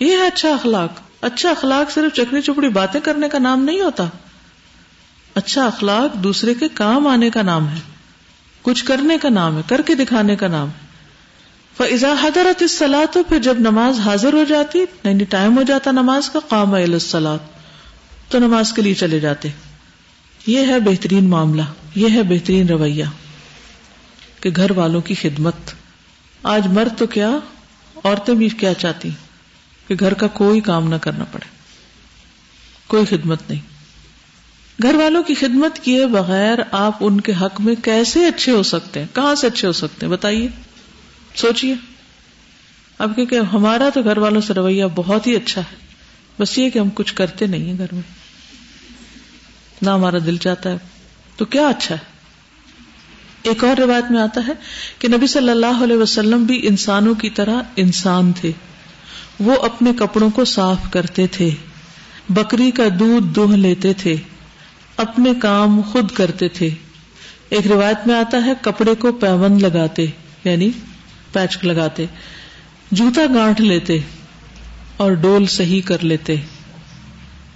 یہ 0.05 0.11
ہے 0.11 0.27
اچھا 0.27 0.49
اخلاق۔ 0.49 1.01
اچھا 1.21 1.51
اخلاق 1.51 1.91
صرف 1.91 2.17
چکری 2.17 2.41
چپڑی 2.41 2.69
باتیں 2.69 3.01
کرنے 3.01 3.29
کا 3.29 3.39
نام 3.39 3.65
نہیں 3.65 3.81
ہوتا۔ 3.81 4.05
اچھا 5.35 5.67
اخلاق 5.67 6.15
دوسرے 6.15 6.55
کے 6.55 6.69
کام 6.75 7.07
آنے 7.07 7.31
کا 7.31 7.43
نام 7.43 7.69
ہے۔ 7.69 8.00
کچھ 8.63 8.85
کرنے 8.85 9.19
کا 9.23 9.29
نام 9.29 9.57
ہے، 9.57 9.63
کر 9.67 9.83
کے 9.83 9.95
دکھانے 9.95 10.37
کا 10.37 10.49
نام۔ 10.49 10.69
فضا 11.77 12.15
حضرت 12.23 12.63
السلاح 12.63 13.05
تو 13.13 13.23
پھر 13.23 13.39
جب 13.39 13.61
نماز 13.61 14.01
حاضر 14.01 14.33
ہو 14.33 14.45
جاتی 14.49 14.79
یعنی 14.79 15.25
ٹائم 15.25 15.57
ہو 15.57 15.63
جاتا 15.63 15.91
نماز 15.91 16.31
کا، 16.31 16.39
قام 16.49 16.75
السلاط 16.75 17.41
تو 18.29 18.39
نماز 18.39 18.73
کے 18.73 18.83
لیے 18.83 18.95
چلے 18.95 19.21
جاتے۔ 19.21 19.49
یہ 20.47 20.67
ہے 20.67 20.81
بہترین 20.81 21.29
معاملہ، 21.29 21.63
یہ 21.95 22.09
ہے 22.15 22.23
بہترین 22.23 22.69
رویہ 22.69 23.05
کہ 24.41 24.51
گھر 24.57 24.71
والوں 24.71 25.01
کی 25.01 25.15
خدمت۔ 25.15 25.55
آج 26.43 26.67
مرد 26.67 26.99
تو 26.99 27.07
کیا، 27.07 27.31
عورتیں 28.05 28.35
بھی 28.35 28.49
کیا 28.49 28.75
چاہتی، 28.75 29.11
کہ 29.89 29.95
گھر 30.01 30.15
کا 30.15 30.27
کوئی 30.27 30.61
کام 30.61 30.89
نہ 30.89 30.95
کرنا 30.95 31.25
پڑے۔ 31.25 31.49
کوئی 32.87 33.05
خدمت 33.05 33.43
نہیں۔ 33.49 33.70
گھر 34.83 34.95
والوں 34.95 35.23
کی 35.23 35.35
خدمت 35.35 35.79
کیے 35.79 36.07
بغیر 36.07 36.59
آپ 36.71 36.93
ان 37.01 37.21
کے 37.21 37.33
حق 37.41 37.61
میں 37.61 37.75
کیسے 37.75 38.27
اچھے 38.27 38.53
ہو 38.53 38.63
سکتے 38.63 39.01
ہیں؟ 39.01 39.07
کہاں 39.15 39.35
سے 39.35 39.47
اچھے 39.47 39.69
ہو 39.69 39.73
سکتے 39.73 40.07
ہیں؟ 40.07 40.13
بتائیے۔ 40.13 40.49
سوچیے 41.35 41.75
اب 42.99 43.21
کہ 43.31 43.37
ہمارا 43.53 43.89
تو 43.95 44.03
گھر 44.03 44.19
والوں 44.19 44.41
سے 44.41 44.55
رویہ 44.55 44.85
بہت 44.95 45.27
ہی 45.27 45.37
اچھا 45.37 45.61
ہے۔ 45.61 45.77
بس 46.39 46.59
یہ 46.59 46.71
کہ 46.71 46.79
ہم 46.79 46.89
کچھ 46.95 47.15
کرتے 47.15 47.47
نہیں 47.47 47.65
ہیں 47.65 47.79
گھر 47.79 47.87
میں۔ 47.93 48.03
نہ 49.83 49.91
ہمارا 49.91 50.19
دل 50.27 50.37
چاہتا 50.37 50.71
ہے۔ 50.71 50.77
تو 51.37 51.45
کیا 51.45 51.69
اچھا 51.69 51.95
ہے؟ 51.95 52.01
ایک 53.43 53.65
اور 53.65 53.77
روایت 53.77 54.11
میں 54.11 54.21
آتا 54.21 54.41
ہے 54.47 54.53
کہ 54.99 55.09
نبی 55.09 55.27
صلی 55.27 55.51
اللہ 55.51 55.85
علیہ 55.85 55.97
وسلم 55.97 56.45
بھی 56.45 56.67
انسانوں 56.67 57.15
کی 57.15 57.31
طرح 57.31 57.63
انسان 57.77 58.33
تھے۔ 58.33 58.53
وہ 59.41 59.63
اپنے 59.63 59.93
کپڑوں 59.99 60.31
کو 60.31 60.45
صاف 60.45 60.79
کرتے 60.91 61.27
تھے۔ 61.27 61.51
بکری 62.29 62.71
کا 62.71 62.85
دودھ 62.99 63.27
دوہ 63.35 63.57
لیتے 63.57 63.93
تھے۔ 63.93 64.17
اپنے 65.01 65.33
کام 65.43 65.81
خود 65.81 66.11
کرتے 66.11 66.49
تھے۔ 66.49 66.71
ایک 67.49 67.67
روایت 67.67 68.07
میں 68.07 68.15
آتا 68.15 68.45
ہے، 68.47 68.53
کپڑے 68.61 68.95
کو 68.95 69.13
پیون 69.13 69.63
لگاتے 69.63 70.07
یعنی 70.45 70.71
پیچ 71.33 71.59
لگاتے۔ 71.63 72.07
جوتا 72.91 73.23
گانٹ 73.35 73.61
لیتے 73.61 73.99
اور 74.97 75.13
ڈول 75.13 75.47
صحیح 75.47 75.81
کر 75.85 76.05
لیتے۔ 76.05 76.35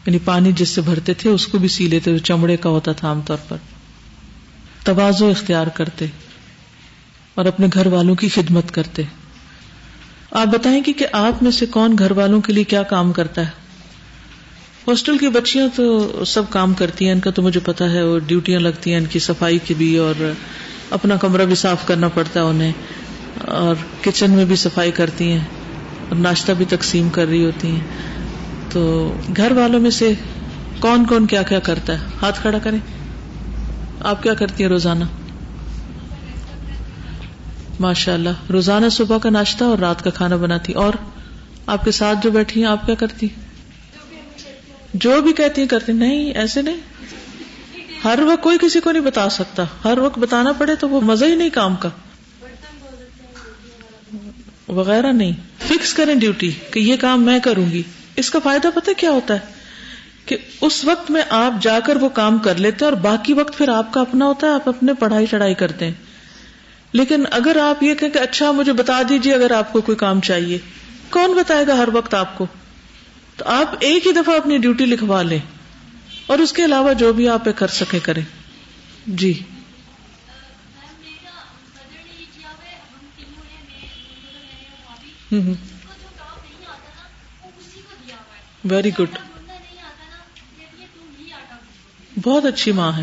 یعنی 0.06 0.18
پانی 0.24 0.52
جس 0.52 0.68
سے 0.68 0.80
بھرتے 0.80 1.14
تھے، 1.14 1.30
اس 1.30 1.46
کو 1.46 1.58
بھی 1.58 1.68
سی 1.68 1.88
لیتے 1.88 2.18
چمڑے 2.18 2.56
کا 2.56 2.70
ہوتا 2.70 2.92
تھا 2.92 3.08
عام 3.08 3.20
طور 3.20 3.38
پر۔ 3.48 3.56
توازو 4.84 5.28
اختیار 5.28 5.66
کرتے 5.66 6.06
اور 7.34 7.44
اپنے 7.44 7.66
گھر 7.74 7.86
والوں 7.86 8.14
کی 8.14 8.28
خدمت 8.28 8.74
کرتے۔ 8.74 9.02
آپ 10.30 10.46
بتائیں 10.46 10.82
گے 10.86 10.92
کہ 10.92 11.06
آپ 11.12 11.42
میں 11.42 11.50
سے 11.50 11.66
کون 11.66 11.96
گھر 11.98 12.10
والوں 12.10 12.40
کے 12.40 12.52
لیے 12.52 12.64
کیا 12.64 12.82
کام 12.82 13.12
کرتا 13.12 13.40
ہے؟ 13.40 13.63
ہاسٹل 14.88 15.18
کی 15.18 15.28
بچیاں 15.28 15.68
تو 15.74 16.10
سب 16.24 16.42
کام 16.50 16.74
کرتی 16.74 17.04
ہیں، 17.04 17.12
ان 17.12 17.20
کا 17.20 17.30
تو 17.30 17.42
مجھے 17.42 17.60
پتا 17.60 17.90
ہے 17.90 18.02
وہ 18.02 18.18
ڈیوٹیاں 18.18 18.60
لگتی 18.60 18.90
ہیں، 18.90 18.98
ان 18.98 19.04
کی 19.04 19.18
صفائی 19.18 19.58
کی 19.58 19.74
بھی، 19.74 19.96
اور 19.96 20.32
اپنا 20.90 21.16
کمرہ 21.16 21.44
بھی 21.44 21.54
صاف 21.54 21.86
کرنا 21.86 22.08
پڑتا 22.08 22.40
ہے 22.40 22.44
انہیں، 22.44 22.72
اور 23.40 23.74
کچن 24.04 24.30
میں 24.30 24.44
بھی 24.44 24.56
صفائی 24.56 24.90
کرتی 24.90 25.32
ہیں، 25.32 25.44
اور 26.08 26.16
ناشتہ 26.16 26.52
بھی 26.52 26.64
تقسیم 26.68 27.08
کر 27.08 27.26
رہی 27.26 27.44
ہوتی 27.44 27.68
ہیں۔ 27.68 27.80
تو 28.70 29.14
گھر 29.36 29.52
والوں 29.52 29.80
میں 29.80 29.90
سے 29.90 30.12
کون 30.78 31.04
کون 31.04 31.26
کیا 31.26 31.42
کیا 31.42 31.58
کرتا 31.58 31.92
ہے؟ 31.92 31.98
ہاتھ 32.22 32.40
کھڑا 32.40 32.58
کریں۔ 32.58 32.78
آپ 34.00 34.22
کیا 34.22 34.34
کرتی 34.34 34.62
ہیں 34.62 34.70
روزانہ؟ 34.70 35.04
ماشاء 37.80 38.14
اللہ 38.14 38.50
روزانہ 38.50 38.88
صبح 38.88 39.18
کا 39.18 39.30
ناشتہ 39.30 39.64
اور 39.64 39.78
رات 39.78 40.04
کا 40.04 40.10
کھانا 40.10 40.36
بناتی۔ 40.36 40.72
اور 40.72 40.92
آپ 41.66 41.84
کے 41.84 41.90
ساتھ 41.90 42.18
جو 42.22 42.30
بیٹھی 42.30 42.62
ہیں، 42.62 42.68
آپ 42.68 42.86
کیا 42.86 42.94
کرتی؟ 42.94 43.28
جو 44.94 45.20
بھی 45.20 45.32
کہتی 45.32 45.60
ہیں 45.60 45.68
کرتی 45.68 45.92
نہیں، 45.92 46.32
ایسے 46.34 46.62
نہیں۔ 46.62 46.76
ہر 48.04 48.18
وقت 48.18 48.42
کوئی 48.42 48.58
کسی 48.60 48.80
کو 48.80 48.92
نہیں 48.92 49.02
بتا 49.02 49.28
سکتا۔ 49.28 49.64
ہر 49.84 49.98
وقت 49.98 50.18
بتانا 50.18 50.52
پڑے 50.52 50.74
تو 50.74 50.88
وہ 50.88 51.00
مزہ 51.00 51.24
ہی 51.24 51.34
نہیں 51.34 51.50
کام 51.50 51.76
کا۔ 51.76 51.88
وغیرہ 54.68 55.12
نہیں۔ 55.12 55.32
فکس 55.68 55.94
کریں 55.94 56.14
ڈیوٹی 56.14 56.50
کہ 56.70 56.80
یہ 56.80 56.96
کام 56.96 57.22
میں 57.22 57.38
کروں 57.38 57.70
گی۔ 57.70 57.82
اس 58.16 58.30
کا 58.30 58.38
فائدہ 58.38 58.68
پتہ 58.74 58.90
کیا 58.96 59.10
ہوتا 59.10 59.34
ہے؟ 59.34 59.38
کہ 60.26 60.36
اس 60.60 60.84
وقت 60.84 61.10
میں 61.10 61.22
آپ 61.30 61.52
جا 61.62 61.80
کر 61.80 61.96
وہ 61.96 62.08
کام 62.08 62.38
کر 62.38 62.54
لیتے 62.54 62.84
ہیں 62.84 62.92
اور 62.92 63.00
باقی 63.00 63.32
وقت 63.32 63.58
پھر 63.58 63.68
آپ 63.68 63.92
کا 63.92 64.00
اپنا 64.00 64.26
ہوتا 64.26 64.46
ہے، 64.46 64.52
آپ 64.52 64.68
اپنے 64.68 64.94
پڑھائی 64.94 65.26
چڑھائی 65.26 65.54
کرتے 65.54 65.84
ہیں۔ 65.84 65.92
لیکن 66.92 67.24
اگر 67.30 67.56
آپ 67.56 67.82
یہ 67.82 67.94
کہ 67.94 68.18
اچھا 68.18 68.52
مجھے 68.52 68.72
بتا 68.72 69.02
دیجیے 69.08 69.34
اگر 69.34 69.50
آپ 69.50 69.72
کو 69.72 69.80
کوئی 69.80 69.96
کام 69.96 70.20
چاہیے۔ 70.20 70.58
کون 71.10 71.32
بتائے 71.32 71.66
گا 71.66 71.76
ہر 71.78 71.88
وقت 71.92 72.14
آپ 72.14 72.38
کو؟ 72.38 72.46
تو 73.36 73.44
آپ 73.44 73.74
ایک 73.80 74.06
ہی 74.06 74.12
دفعہ 74.12 74.36
اپنی 74.36 74.58
ڈیوٹی 74.58 74.86
لکھوا 74.86 75.22
لیں 75.22 75.38
اور 76.26 76.38
اس 76.38 76.52
کے 76.52 76.64
علاوہ 76.64 76.92
جو 76.92 77.12
بھی 77.12 77.28
آپ 77.28 77.42
کر 77.56 77.68
سکے 77.68 78.00
کریں۔ 78.00 78.22
جی۔ 79.06 79.42
ویری 88.64 88.90
گڈ 88.98 89.18
بہت 92.22 92.44
اچھی 92.44 92.72
ماں 92.72 92.92
ہے۔ 92.96 93.02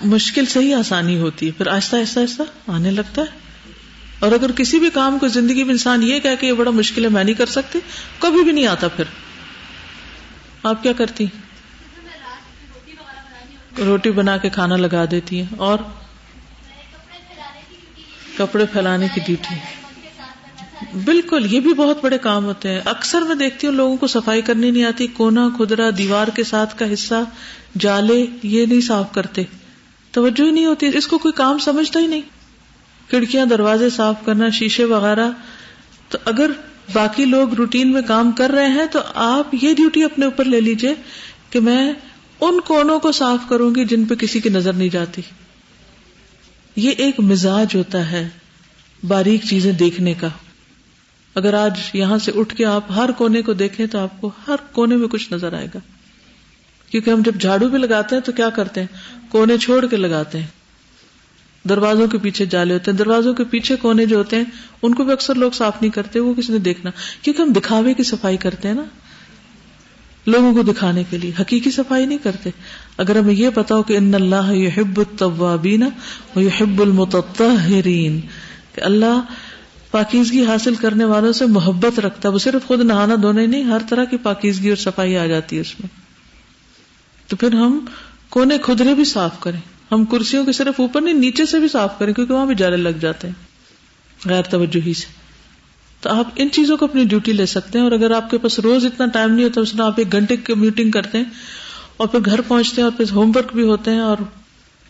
مشکل 0.00 0.46
سے 0.46 0.60
ہی 0.60 0.74
آسانی 0.74 1.18
ہوتی 1.18 1.46
ہے۔ 1.46 1.52
پھر 1.52 1.66
آہستہ 1.66 1.96
آہستہ 1.96 2.20
آہستہ 2.20 2.70
آنے 2.70 2.90
لگتا 2.90 3.22
ہے۔ 3.22 3.49
اور 4.20 4.32
اگر 4.32 4.52
کسی 4.52 4.78
بھی 4.78 4.90
کام 4.90 5.18
کو 5.18 5.28
زندگی 5.28 5.64
میں 5.64 5.72
انسان 5.72 6.02
یہ 6.02 6.18
کہہ 6.18 6.30
کہ 6.40 6.46
یہ 6.46 6.52
بڑا 6.52 6.70
مشکل 6.70 7.04
ہے، 7.04 7.08
میں 7.08 7.24
نہیں 7.24 7.34
کر 7.34 7.46
سکتی، 7.46 7.78
کبھی 8.18 8.42
بھی 8.44 8.52
نہیں 8.52 8.66
آتا 8.66 8.88
پھر۔ 8.88 9.04
آپ 10.62 10.82
کیا 10.82 10.92
کرتی؟ 10.92 11.26
روٹی 13.78 14.10
بنا 14.10 14.36
کے 14.36 14.48
کھانا 14.48 14.76
لگا 14.76 15.04
دیتی 15.10 15.38
ہیں 15.38 15.46
اور 15.56 15.78
کپڑے 18.36 18.66
پھیلانے 18.66 19.08
کی 19.14 19.20
ڈیوٹی۔ 19.26 19.54
بالکل، 21.04 21.46
یہ 21.54 21.60
بھی 21.60 21.74
بہت 21.74 22.04
بڑے 22.04 22.18
کام 22.18 22.44
ہوتے 22.44 22.68
ہیں۔ 22.68 22.80
اکثر 22.84 23.22
میں 23.22 23.34
دیکھتی 23.34 23.66
ہوں 23.66 23.74
لوگوں 23.74 23.96
کو 23.96 24.06
صفائی 24.06 24.42
کرنی 24.42 24.70
نہیں 24.70 24.84
آتی، 24.84 25.06
کونا 25.06 25.48
خدرا 25.58 25.90
دیوار 25.98 26.28
کے 26.28 26.44
ساتھ 26.44 26.78
کا 26.78 26.92
حصہ، 26.92 27.24
جالے، 27.78 28.26
یہ 28.42 28.66
نہیں 28.66 28.80
صاف 28.80 29.12
کرتے۔ 29.12 29.42
توجہ 30.10 30.42
ہی 30.42 30.50
نہیں 30.50 30.66
ہوتی، 30.66 30.90
اس 30.94 31.06
کو 31.06 31.18
کوئی 31.18 31.32
کام 31.32 31.58
سمجھتا 31.58 32.00
ہی 32.00 32.06
نہیں۔ 32.06 32.39
کھڑکیاں، 33.10 33.46
دروازے 33.46 33.90
صاف 33.90 34.14
کرنا، 34.24 34.48
شیشے 34.48 34.84
وغیرہ۔ 34.84 35.30
تو 36.08 36.18
اگر 36.24 36.50
باقی 36.92 37.24
لوگ 37.24 37.54
روٹین 37.54 37.92
میں 37.92 38.02
کام 38.02 38.32
کر 38.32 38.50
رہے 38.50 38.68
ہیں، 38.68 38.86
تو 38.92 38.98
آپ 39.14 39.54
یہ 39.62 39.74
ڈیوٹی 39.74 40.04
اپنے 40.04 40.24
اوپر 40.24 40.44
لے 40.44 40.60
لیجیے 40.60 40.94
کہ 41.50 41.60
میں 41.60 41.92
ان 42.40 42.60
کونوں 42.60 42.98
کو 42.98 43.12
صاف 43.12 43.38
کروں 43.48 43.74
گی 43.74 43.84
جن 43.84 44.04
پہ 44.04 44.14
کسی 44.14 44.40
کی 44.40 44.48
نظر 44.48 44.72
نہیں 44.72 44.88
جاتی۔ 44.88 45.22
یہ 46.76 46.90
ایک 46.90 47.20
مزاج 47.20 47.76
ہوتا 47.76 48.10
ہے 48.10 48.28
باریک 49.08 49.40
چیزیں 49.44 49.72
دیکھنے 49.72 50.14
کا۔ 50.14 50.28
اگر 51.34 51.54
آج 51.54 51.78
یہاں 51.92 52.18
سے 52.18 52.32
اٹھ 52.34 52.56
کے 52.56 52.64
آپ 52.64 52.84
ہر 52.96 53.10
کونے 53.10 53.42
کو 53.42 53.52
دیکھیں 53.52 53.86
تو 53.86 53.98
آپ 53.98 54.20
کو 54.20 54.30
ہر 54.48 54.56
کونے 54.72 54.96
میں 54.96 55.08
کچھ 55.08 55.32
نظر 55.32 55.52
آئے 55.52 55.66
گا۔ 55.74 55.78
کیونکہ 56.90 57.10
ہم 57.10 57.22
جب 57.22 57.34
جھاڑو 57.40 57.68
بھی 57.68 57.78
لگاتے 57.78 58.16
ہیں 58.16 58.22
تو 58.22 58.32
کیا 58.32 58.50
کرتے 58.50 58.80
ہیں؟ 58.80 58.86
کونے 59.28 59.58
چھوڑ 59.58 59.86
کے 59.86 59.96
لگاتے 59.96 60.38
ہیں۔ 60.38 60.46
دروازوں 61.68 62.08
کے 62.08 62.18
پیچھے 62.18 62.46
جالے 62.46 62.74
ہوتے 62.74 62.90
ہیں، 62.90 62.98
دروازوں 62.98 63.34
کے 63.34 63.44
پیچھے 63.44 63.76
کونے 63.76 64.06
جو 64.06 64.16
ہوتے 64.16 64.36
ہیں، 64.36 64.44
ان 64.82 64.94
کو 64.94 65.04
بھی 65.04 65.12
اکثر 65.12 65.34
لوگ 65.34 65.50
صاف 65.50 65.72
نہیں 65.80 65.92
کرتے، 65.92 66.20
وہ 66.20 66.34
کسی 66.34 66.52
نے 66.52 66.58
دیکھنا۔ 66.58 66.90
کیونکہ 67.22 67.42
ہم 67.42 67.52
دکھاوے 67.52 67.94
کی 67.94 68.02
صفائی 68.02 68.36
کرتے 68.36 68.68
ہیں 68.68 68.74
نا، 68.74 68.82
لوگوں 70.26 70.54
کو 70.54 70.62
دکھانے 70.62 71.04
کے 71.10 71.18
لیے، 71.18 71.32
حقیقی 71.40 71.70
صفائی 71.70 72.06
نہیں 72.06 72.18
کرتے۔ 72.22 72.50
اگر 72.96 73.18
ہمیں 73.18 73.34
یہ 73.34 73.48
پتا 73.54 73.74
ہو 73.74 73.82
کہ 73.82 73.96
ان 73.96 74.14
اللہ 74.14 74.54
یحب 74.54 74.98
التوابین 74.98 75.82
و 76.36 76.40
یحب 76.40 76.82
المتطہرین، 76.82 78.20
کہ 78.74 78.80
اللہ 78.80 79.20
پاکیزگی 79.90 80.44
حاصل 80.44 80.74
کرنے 80.74 81.04
والوں 81.04 81.32
سے 81.32 81.46
محبت 81.46 82.00
رکھتا 82.00 82.28
ہے، 82.28 82.34
وہ 82.34 82.38
صرف 82.38 82.66
خود 82.66 82.80
نہانا 82.80 83.14
دھونا 83.22 83.40
ہی 83.40 83.46
نہیں، 83.46 83.62
ہر 83.62 83.78
طرح 83.88 84.04
کی 84.04 84.16
پاکیزگی 84.16 84.68
اور 84.68 84.76
صفائی 84.76 85.16
آ 85.16 85.26
جاتی 85.26 85.56
ہے 85.56 85.60
اس 85.60 85.80
میں۔ 85.80 86.00
تو 87.30 87.36
پھر 87.36 87.52
ہم 87.52 87.84
کونے 88.28 88.56
خدرے 88.62 88.94
بھی 88.94 89.04
صاف 89.04 89.40
کریں۔ 89.40 89.60
ہم 89.90 90.04
کرسیوں 90.04 90.44
کے 90.44 90.52
صرف 90.52 90.80
اوپر 90.80 91.00
نہیں، 91.00 91.14
نیچے 91.14 91.46
سے 91.46 91.58
بھی 91.58 91.68
صاف 91.68 91.98
کریں، 91.98 92.12
کیونکہ 92.14 92.34
وہاں 92.34 92.46
بھی 92.46 92.54
جالے 92.54 92.76
لگ 92.76 92.98
جاتے 93.00 93.28
ہیں۔ 93.28 94.28
غیر 94.28 94.42
توجہ 94.50 94.80
ہی 94.86 94.94
سے۔ 94.94 95.06
تو 96.02 96.10
آپ 96.10 96.28
ان 96.36 96.50
چیزوں 96.50 96.76
کو 96.76 96.84
اپنی 96.84 97.04
ڈیوٹی 97.04 97.32
لے 97.32 97.46
سکتے 97.46 97.78
ہیں، 97.78 97.84
اور 97.84 97.92
اگر 97.92 98.10
آپ 98.10 98.30
کے 98.30 98.38
پاس 98.38 98.58
روز 98.58 98.84
اتنا 98.84 99.06
ٹائم 99.06 99.32
نہیں 99.32 99.44
ہوتا، 99.44 99.60
اس 99.60 99.74
میں 99.74 99.84
آپ 99.84 99.98
ایک 99.98 100.12
گھنٹے 100.12 100.36
کی 100.36 100.54
میٹنگ 100.54 100.90
کرتے 100.90 101.18
ہیں، 101.18 101.24
اور 101.96 102.08
پھر 102.08 102.20
گھر 102.26 102.40
پہنچتے 102.40 102.80
ہیں، 102.80 102.84
اور 102.84 102.96
پھر 102.96 103.12
ہوم 103.12 103.32
ورک 103.34 103.52
بھی 103.54 103.62
ہوتے 103.62 103.90
ہیں، 103.90 104.00
اور 104.00 104.16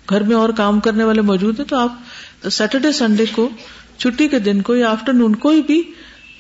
گھر 0.09 0.23
میں 0.23 0.37
اور 0.37 0.51
کام 0.57 0.81
کرنے 0.81 1.05
والے 1.05 1.21
موجود 1.23 1.61
ہیں، 1.61 1.67
تو 1.67 1.77
آپ 1.77 2.49
سیٹرڈے 2.51 2.93
سنڈے 2.93 3.25
کو، 3.33 3.49
چھٹی 3.97 4.29
کے 4.29 4.39
دن 4.39 4.63
کو 4.63 4.77
یا 4.77 4.91
آفٹر 4.91 5.13
نون 5.13 5.35
کوئی 5.37 5.63
بھی 5.63 5.83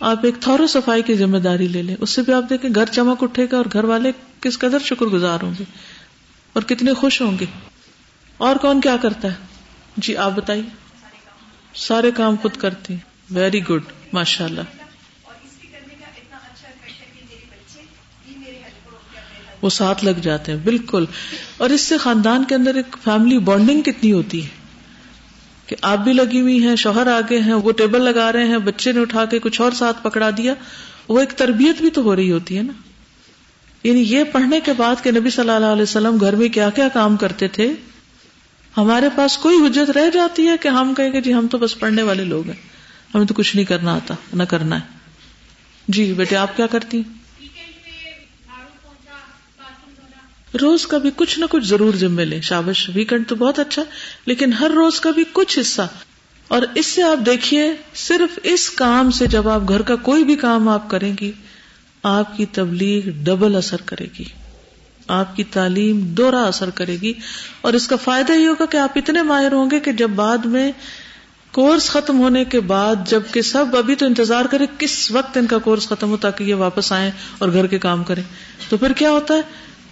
آپ 0.00 0.24
ایک 0.24 0.34
تھورو 0.40 0.66
صفائی 0.66 1.02
کی 1.02 1.14
ذمہ 1.14 1.38
داری 1.38 1.66
لے 1.68 1.82
لیں۔ 1.82 1.96
اس 2.00 2.10
سے 2.10 2.22
بھی 2.22 2.32
آپ 2.32 2.48
دیکھیں 2.50 2.70
گھر 2.74 2.92
چمک 2.92 3.22
اٹھے 3.22 3.46
گا، 3.52 3.56
اور 3.56 3.66
گھر 3.72 3.84
والے 3.84 4.12
کس 4.40 4.58
قدر 4.58 4.78
شکر 4.84 5.06
گزار 5.06 5.42
ہوں 5.42 5.52
گے، 5.58 5.64
اور 6.54 6.62
کتنے 6.62 6.92
خوش 6.92 7.20
ہوں 7.20 7.36
گے۔ 7.40 7.46
اور 8.40 8.56
کون 8.56 8.80
کیا 8.80 8.96
کرتا 8.96 9.28
ہے؟ 9.28 9.34
جی 9.96 10.16
آپ 10.16 10.30
بتائیے۔ 10.36 10.62
سارے 11.74 12.10
کام 12.10 12.36
خود 12.42 12.56
کرتی 12.56 12.96
ویری 13.30 13.68
گڈ 13.68 13.82
ماشاء 14.12 14.44
اللہ 14.44 14.60
وہ 19.62 19.70
ساتھ 19.70 20.04
لگ 20.04 20.10
جاتے 20.10 20.52
ہیں، 20.52 20.58
بالکل۔ 20.58 21.04
اور 21.56 21.70
اس 21.70 21.80
سے 21.80 21.96
خاندان 21.96 22.44
کے 22.44 22.54
اندر 22.54 22.74
ایک 22.74 22.96
فیملی 23.04 23.38
بانڈنگ 23.38 23.82
کتنی 23.82 24.12
ہوتی 24.12 24.44
ہے؟ 24.44 24.48
کہ 25.66 25.76
آپ 25.82 25.98
بھی 25.98 26.12
لگی 26.12 26.40
ہوئی 26.40 26.66
ہیں، 26.66 26.76
شوہر 26.76 27.06
آگے 27.06 27.38
ہیں، 27.38 27.54
وہ 27.54 27.72
ٹیبل 27.72 28.02
لگا 28.02 28.32
رہے 28.32 28.46
ہیں، 28.46 28.58
بچے 28.58 28.92
نے 28.92 29.00
اٹھا 29.00 29.24
کے 29.24 29.38
کچھ 29.38 29.60
اور 29.60 29.72
ساتھ 29.72 30.02
پکڑا 30.02 30.30
دیا۔ 30.36 30.54
وہ 31.08 31.20
ایک 31.20 31.30
تربیت 31.30 31.80
بھی 31.80 31.90
تو 31.90 32.02
ہو 32.02 32.16
رہی 32.16 32.32
ہوتی 32.32 32.56
ہے 32.56 32.62
نا۔ 32.62 32.72
یعنی 33.84 34.00
یہ 34.00 34.24
پڑھنے 34.24 34.60
کے 34.60 34.72
بعد 34.72 34.96
کہ 35.02 35.10
نبی 35.10 35.30
صلی 35.30 35.50
اللہ 35.50 35.66
علیہ 35.66 35.82
وسلم 35.82 36.16
گھر 36.20 36.34
میں 36.34 36.48
کیا 36.48 36.70
کیا 36.70 36.88
کام 36.88 37.16
کرتے 37.16 37.48
تھے؟ 37.48 37.72
ہمارے 38.76 39.08
پاس 39.16 39.38
کوئی 39.38 39.66
حجت 39.66 39.90
رہ 39.90 40.10
جاتی 40.10 40.48
ہے 40.48 40.56
کہ 40.56 40.68
ہم 40.68 40.94
کہیں 40.94 41.12
گے 41.12 41.20
جی 41.20 41.34
ہم 41.34 41.46
تو 41.48 41.58
بس 41.58 41.78
پڑھنے 41.78 42.02
والے 42.02 42.24
لوگ 42.24 42.46
ہیں۔ 42.46 42.56
ہمیں 43.14 43.26
تو 43.26 43.34
کچھ 43.34 43.56
نہیں 43.56 43.66
کرنا 43.66 43.94
آتا، 43.94 44.14
نہ 44.34 44.42
کرنا 44.42 44.76
ہے۔ 44.76 44.98
جی 45.88 46.12
بیٹے، 46.12 46.36
آپ 46.36 46.56
کیا 46.56 46.66
کرتی 46.66 47.02
روز 50.60 50.86
کا 50.86 50.98
بھی 50.98 51.10
کچھ 51.16 51.38
نہ 51.38 51.44
کچھ 51.50 51.64
ضرور 51.64 51.94
ذمے 51.94 52.24
لیں۔ 52.24 52.40
شابش 52.40 52.90
ویکینڈ 52.94 53.28
تو 53.28 53.34
بہت 53.34 53.58
اچھا 53.58 53.82
لیکن 54.26 54.52
ہر 54.52 54.70
روز 54.70 55.00
کا 55.00 55.10
بھی 55.10 55.24
کچھ 55.32 55.58
حصہ۔ 55.58 55.82
اور 56.48 56.62
اس 56.74 56.86
سے 56.86 57.02
آپ 57.02 57.26
دیکھیے، 57.26 57.74
صرف 57.94 58.38
اس 58.42 58.70
کام 58.70 59.10
سے 59.10 59.26
جب 59.26 59.48
آپ 59.48 59.60
گھر 59.68 59.82
کا 59.82 59.96
کوئی 59.96 60.24
بھی 60.24 60.36
کام 60.36 60.68
آپ 60.68 60.90
کریں 60.90 61.12
گی، 61.20 61.32
آپ 62.02 62.36
کی 62.36 62.46
تبلیغ 62.46 63.10
ڈبل 63.24 63.56
اثر 63.56 63.76
کرے 63.84 64.06
گی۔ 64.18 64.24
آپ 65.10 65.36
کی 65.36 65.44
تعلیم 65.44 66.00
دوہرا 66.00 66.42
اثر 66.42 66.70
کرے 66.70 66.96
گی 67.02 67.12
اور 67.60 67.72
اس 67.72 67.88
کا 67.88 67.96
فائدہ 67.96 68.32
یہ 68.32 68.46
ہوگا 68.46 68.64
کہ 68.64 68.76
آپ 68.76 68.90
اتنے 68.96 69.22
ماہر 69.22 69.52
ہوں 69.52 69.70
گے 69.70 69.80
کہ 69.80 69.92
جب 69.92 70.10
بعد 70.10 70.38
میں 70.38 70.72
کورس 71.52 71.90
ختم 71.90 72.18
ہونے 72.18 72.44
کے 72.44 72.60
بعد 72.60 72.96
جبکہ 73.06 73.42
سب 73.42 73.76
ابھی 73.76 73.94
تو 73.94 74.06
انتظار 74.06 74.44
کرے 74.44 74.66
کس 74.78 75.10
وقت 75.10 75.36
ان 75.36 75.46
کا 75.46 75.58
کورس 75.58 75.88
ختم 75.88 76.10
ہو 76.10 76.16
تاکہ 76.16 76.44
یہ 76.44 76.54
واپس 76.54 76.92
آئیں 76.92 77.10
اور 77.38 77.48
گھر 77.52 77.66
کے 77.66 77.78
کام 77.78 78.04
کریں 78.04 78.22
تو 78.68 78.76
پھر 78.76 78.92
کیا 78.92 79.10
ہوتا 79.10 79.34
ہے؟ 79.34 79.40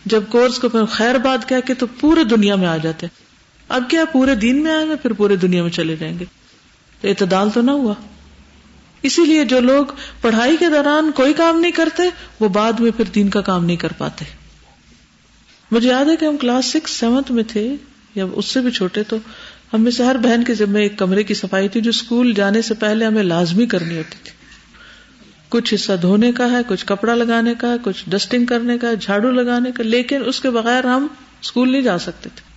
جب 0.04 0.22
کورس 0.28 0.58
کو 0.58 0.68
پھر 0.68 0.84
خیر 0.84 1.14
بات 1.14 1.48
کہہ 1.48 1.66
کے 1.66 1.74
تو 1.74 1.86
پورے 1.86 2.24
دنیا 2.24 2.54
میں 2.54 2.68
آ 2.68 2.76
جاتے 2.76 3.06
اب 3.68 3.84
کیا 3.88 4.04
پورے 4.04 4.34
دین 4.34 4.62
میں 4.62 4.72
آئے 4.72 4.88
گا 4.88 4.94
پھر 5.02 5.12
پورے 5.12 5.36
دنیا 5.36 5.62
میں 5.62 5.70
چلے 5.70 5.96
جائیں 5.96 6.18
گے۔ 6.18 6.24
تو 7.00 7.08
اعتدال 7.08 7.50
تو 7.50 7.60
نہ 7.60 7.70
ہوا۔ 7.70 7.94
اسی 9.02 9.24
لیے 9.24 9.44
جو 9.44 9.60
لوگ 9.60 9.84
پڑھائی 10.20 10.56
کے 10.56 10.68
دوران 10.68 11.10
کوئی 11.14 11.32
کام 11.32 11.60
نہیں 11.60 11.72
کرتے، 11.72 12.02
وہ 12.40 12.48
بعد 12.48 12.72
میں 12.72 12.90
پھر 12.90 13.04
دین 13.04 13.28
کا 13.28 13.40
کام 13.40 13.64
نہیں 13.64 13.76
کر 13.76 13.92
پاتے۔ 13.98 14.37
مجھے 15.70 15.88
یاد 15.88 16.04
ہے 16.04 16.16
کہ 16.16 16.24
ہم 16.24 16.36
کلاس 16.36 16.66
سکس، 16.66 16.90
سیونتھ 16.90 17.32
میں 17.32 17.44
تھے، 17.48 17.76
یا 18.14 18.24
اس 18.32 18.46
سے 18.46 18.60
بھی 18.60 18.70
چھوٹے، 18.70 19.02
تو 19.02 19.16
ہم 19.72 19.80
میں 19.82 19.92
سے 19.92 20.04
ہر 20.04 20.16
بہن 20.16 20.44
کے 20.44 20.54
ذمہ 20.54 20.78
ایک 20.78 20.98
کمرے 20.98 21.22
کی 21.22 21.34
صفائی 21.34 21.68
تھی، 21.68 21.80
جو 21.80 21.90
اسکول 21.90 22.34
جانے 22.34 22.62
سے 22.62 22.74
پہلے 22.74 23.04
ہمیں 23.04 23.22
لازمی 23.22 23.66
کرنی 23.66 23.96
ہوتی 23.96 24.16
تھی۔ 24.24 24.32
کچھ 25.48 25.74
حصہ 25.74 25.92
دھونے 26.02 26.32
کا 26.32 26.50
ہے، 26.50 26.56
کچھ 26.68 26.86
کپڑا 26.86 27.14
لگانے 27.14 27.54
کا 27.58 27.72
ہے 27.72 27.76
کچھ 27.82 28.04
ڈسٹنگ 28.08 28.46
کرنے 28.46 28.78
کا 28.78 28.88
ہے 28.88 28.96
جھاڑو 28.96 29.30
لگانے 29.30 29.72
کا، 29.72 29.82
لیکن 29.82 30.22
اس 30.26 30.40
کے 30.40 30.50
بغیر 30.50 30.84
ہم 30.84 31.06
اسکول 31.42 31.72
نہیں 31.72 31.82
جا 31.82 31.98
سکتے 31.98 32.28
تھے۔ 32.34 32.48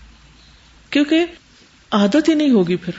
کیونکہ 0.89 1.25
عادت 1.91 2.29
ہی 2.29 2.33
نہیں 2.33 2.51
ہوگی 2.51 2.75
پھر۔ 2.75 2.93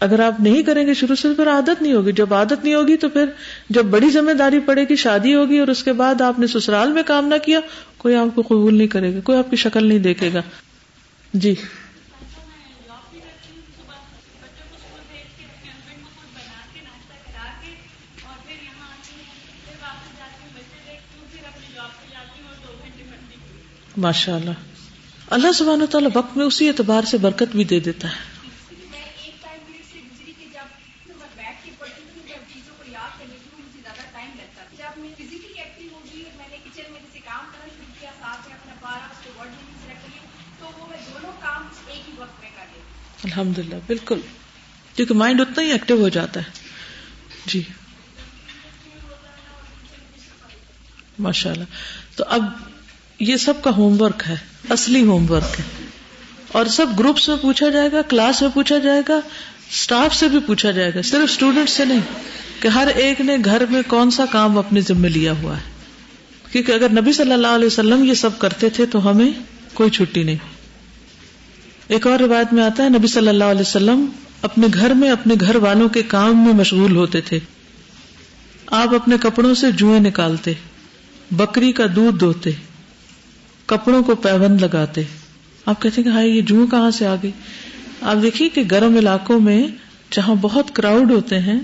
اگر 0.00 0.20
آپ 0.20 0.40
نہیں 0.40 0.62
کریں 0.62 0.86
گے 0.86 0.94
شروع 0.94 1.14
سے 1.14 1.28
پھر 1.36 1.48
عادت 1.48 1.82
نہیں 1.82 1.92
ہوگی۔ 1.92 2.12
جب 2.12 2.34
عادت 2.34 2.64
نہیں 2.64 2.74
ہوگی، 2.74 2.96
تو 2.96 3.08
پھر 3.08 3.24
جب 3.70 3.84
بڑی 3.84 4.10
ذمہ 4.10 4.32
داری 4.32 4.58
پڑے 4.58 4.84
گی، 4.88 4.96
شادی 4.96 5.34
ہوگی، 5.34 5.58
اور 5.58 5.68
اس 5.68 5.84
کے 5.84 5.92
بعد 5.92 6.20
آپ 6.20 6.38
نے 6.38 6.46
سسرال 6.46 6.92
میں 6.92 7.02
کام 7.06 7.28
نہ 7.28 7.34
کیا 7.44 7.60
کوئی 8.00 8.14
آپ 8.14 8.34
کو 8.34 8.42
قبول 8.42 8.74
نہیں 8.74 8.88
کرے 8.88 9.14
گا، 9.14 9.20
کوئی 9.20 9.38
آپ 9.38 9.50
کی 9.50 9.56
شکل 9.56 9.86
نہیں 9.86 9.98
دیکھے 9.98 10.32
گا۔ 10.32 10.40
جی۔ 11.34 11.54
ماشاء 23.96 24.36
اللہ 24.36 24.50
اللہ 25.30 25.52
سبحانہ 25.52 25.84
تعالیٰ 25.84 26.10
وقت 26.14 26.36
میں 26.36 26.46
اسی 26.46 26.68
اعتبار 26.68 27.02
سے 27.02 27.18
برکت 27.18 27.56
بھی 27.56 27.64
دے 27.64 27.80
دیتا 27.80 28.08
ہے۔ 28.08 28.29
الحمد 43.32 43.58
للہ 43.58 43.74
بالکل۔ 43.86 44.20
کیونکہ 44.96 45.14
مائنڈ 45.14 45.40
اتنا 45.40 45.62
ہی 45.62 45.72
ایکٹیو 45.72 46.00
ہو 46.00 46.08
جاتا 46.08 46.40
ہے۔ 46.40 46.50
جی۔ 47.46 47.62
ماشاء 51.18 51.50
اللہ 51.50 51.64
تو 52.16 52.24
اب 52.28 52.44
یہ 53.20 53.36
سب 53.36 53.62
کا 53.62 53.70
ہوم 53.70 54.02
ورک 54.02 54.22
ہے، 54.28 54.36
اصلی 54.68 55.02
ہوم 55.02 55.30
ورک 55.30 55.60
ہے۔ 55.60 55.64
اور 56.52 56.66
سب 56.66 56.86
گروپس 56.98 57.28
میں 57.28 57.36
پوچھا 57.36 57.68
جائے 57.68 57.92
گا 57.92 58.02
کلاس 58.02 58.42
میں 58.42 58.50
پوچھا 58.54 58.78
جائے 58.78 59.02
گا 59.08 59.14
اسٹاف 59.70 60.14
سے 60.14 60.28
بھی 60.28 60.38
پوچھا 60.46 60.70
جائے 60.70 60.90
گا۔ 60.94 61.02
صرف 61.02 61.20
اسٹوڈینٹ 61.24 61.70
سے 61.70 61.84
نہیں، 61.84 62.00
کہ 62.60 62.68
ہر 62.68 62.88
ایک 62.94 63.20
نے 63.20 63.36
گھر 63.44 63.66
میں 63.70 63.82
کون 63.86 64.10
سا 64.10 64.24
کام 64.26 64.58
اپنے 64.58 64.80
ذمے 64.80 65.08
لیا 65.08 65.32
ہوا 65.32 65.56
ہے۔ 65.56 65.62
کیونکہ 66.52 66.72
اگر 66.72 66.90
نبی 66.90 67.12
صلی 67.12 67.32
اللہ 67.32 67.46
علیہ 67.46 67.66
وسلم 67.66 68.04
یہ 68.04 68.14
سب 68.14 68.38
کرتے 68.38 68.70
تھے 68.70 68.86
تو 68.86 69.10
ہمیں 69.10 69.30
کوئی 69.74 69.90
چھٹی 69.90 70.22
نہیں۔ 70.22 70.59
ایک 71.90 72.06
اور 72.06 72.18
روایت 72.18 72.52
میں 72.52 72.62
آتا 72.62 72.84
ہے، 72.84 72.88
نبی 72.88 73.06
صلی 73.06 73.28
اللہ 73.28 73.44
علیہ 73.44 73.60
وسلم 73.60 74.04
اپنے 74.42 74.66
گھر 74.74 74.94
میں 74.94 75.10
اپنے 75.10 75.34
گھر 75.40 75.56
والوں 75.56 75.88
کے 75.88 76.02
کام 76.02 76.44
میں 76.44 76.52
مشغول 76.52 76.96
ہوتے 76.96 77.20
تھے۔ 77.20 77.38
آپ 78.66 78.94
اپنے 78.94 79.16
کپڑوں 79.20 79.54
سے 79.54 79.72
جوئیں 79.72 80.00
نکالتے، 80.00 80.52
بکری 81.30 81.72
کا 81.72 81.84
دودھ 81.96 82.20
دھوتے، 82.20 82.50
کپڑوں 83.66 84.02
کو 84.02 84.14
پیون 84.14 84.56
لگاتے۔ 84.60 85.02
آپ 85.66 85.82
کہتے 85.82 86.02
ہیں 86.02 86.12
کہ 86.12 86.26
یہ 86.26 86.42
جو 86.42 86.66
کہاں 86.70 86.90
سے 86.90 87.06
آ 87.06 87.14
گئی؟ 87.22 87.30
آپ 88.00 88.22
دیکھیے 88.22 88.48
کہ 88.48 88.62
گرم 88.70 88.96
علاقوں 88.96 89.40
میں 89.40 89.66
جہاں 90.10 90.34
بہت 90.40 90.74
کراؤڈ 90.74 91.10
ہوتے 91.10 91.38
ہیں، 91.38 91.60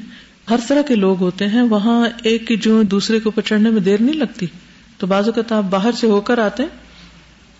ہر 0.50 0.60
طرح 0.68 0.82
کے 0.82 0.94
لوگ 0.94 1.20
ہوتے 1.20 1.46
ہیں، 1.46 1.62
وہاں 1.62 2.08
ایک 2.22 2.46
کی 2.46 2.56
جو 2.56 2.82
دوسرے 2.82 3.20
کو 3.20 3.30
پچڑنے 3.30 3.70
میں 3.70 3.80
دیر 3.80 4.00
نہیں 4.00 4.16
لگتی۔ 4.16 4.46
تو 4.98 5.06
بازو 5.06 5.30
اوقات 5.30 5.52
آپ 5.52 5.70
باہر 5.70 5.92
سے 5.92 6.06
ہو 6.06 6.20
کر 6.20 6.38
آتے 6.38 6.62
ہیں 6.62 6.70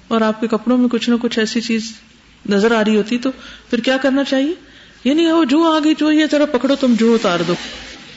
اور 0.09 0.21
آپ 0.21 0.41
کے 0.41 0.47
کپڑوں 0.47 0.79
میں 0.79 0.89
کچھ 0.89 1.11
نہ 1.11 1.15
کچھ 1.21 1.39
ایسی 1.39 1.61
چیز 1.61 1.93
نظر 2.49 2.73
آ 2.73 2.85
رہی 2.85 2.97
ہوتی 2.97 3.19
تو 3.19 3.31
پھر 3.71 3.79
کیا 3.79 3.97
کرنا 3.97 4.25
چاہیے؟ 4.25 4.55
یہ 5.05 5.15
نہیں 5.15 5.33
وہ 5.33 5.45
جو 5.45 5.63
آ 5.63 5.79
گئی 5.85 5.95
جو 5.99 6.13
یہ 6.13 6.25
ذرا 6.31 6.45
پکڑو، 6.47 6.75
تم 6.75 6.95
جو 6.99 7.15
اتار 7.15 7.41
دو۔ 7.49 7.55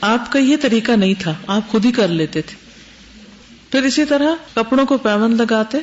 آپ 0.00 0.32
کا 0.32 0.38
یہ 0.38 0.56
طریقہ 0.60 0.92
نہیں 0.92 1.14
تھا، 1.18 1.34
آپ 1.46 1.68
خود 1.68 1.84
ہی 1.84 1.92
کر 1.92 2.08
لیتے 2.08 2.42
تھے۔ 2.42 2.56
پھر 3.70 3.82
اسی 3.82 4.04
طرح 4.04 4.34
کپڑوں 4.54 4.86
کو 4.86 4.98
پیون 4.98 5.36
لگاتے، 5.36 5.78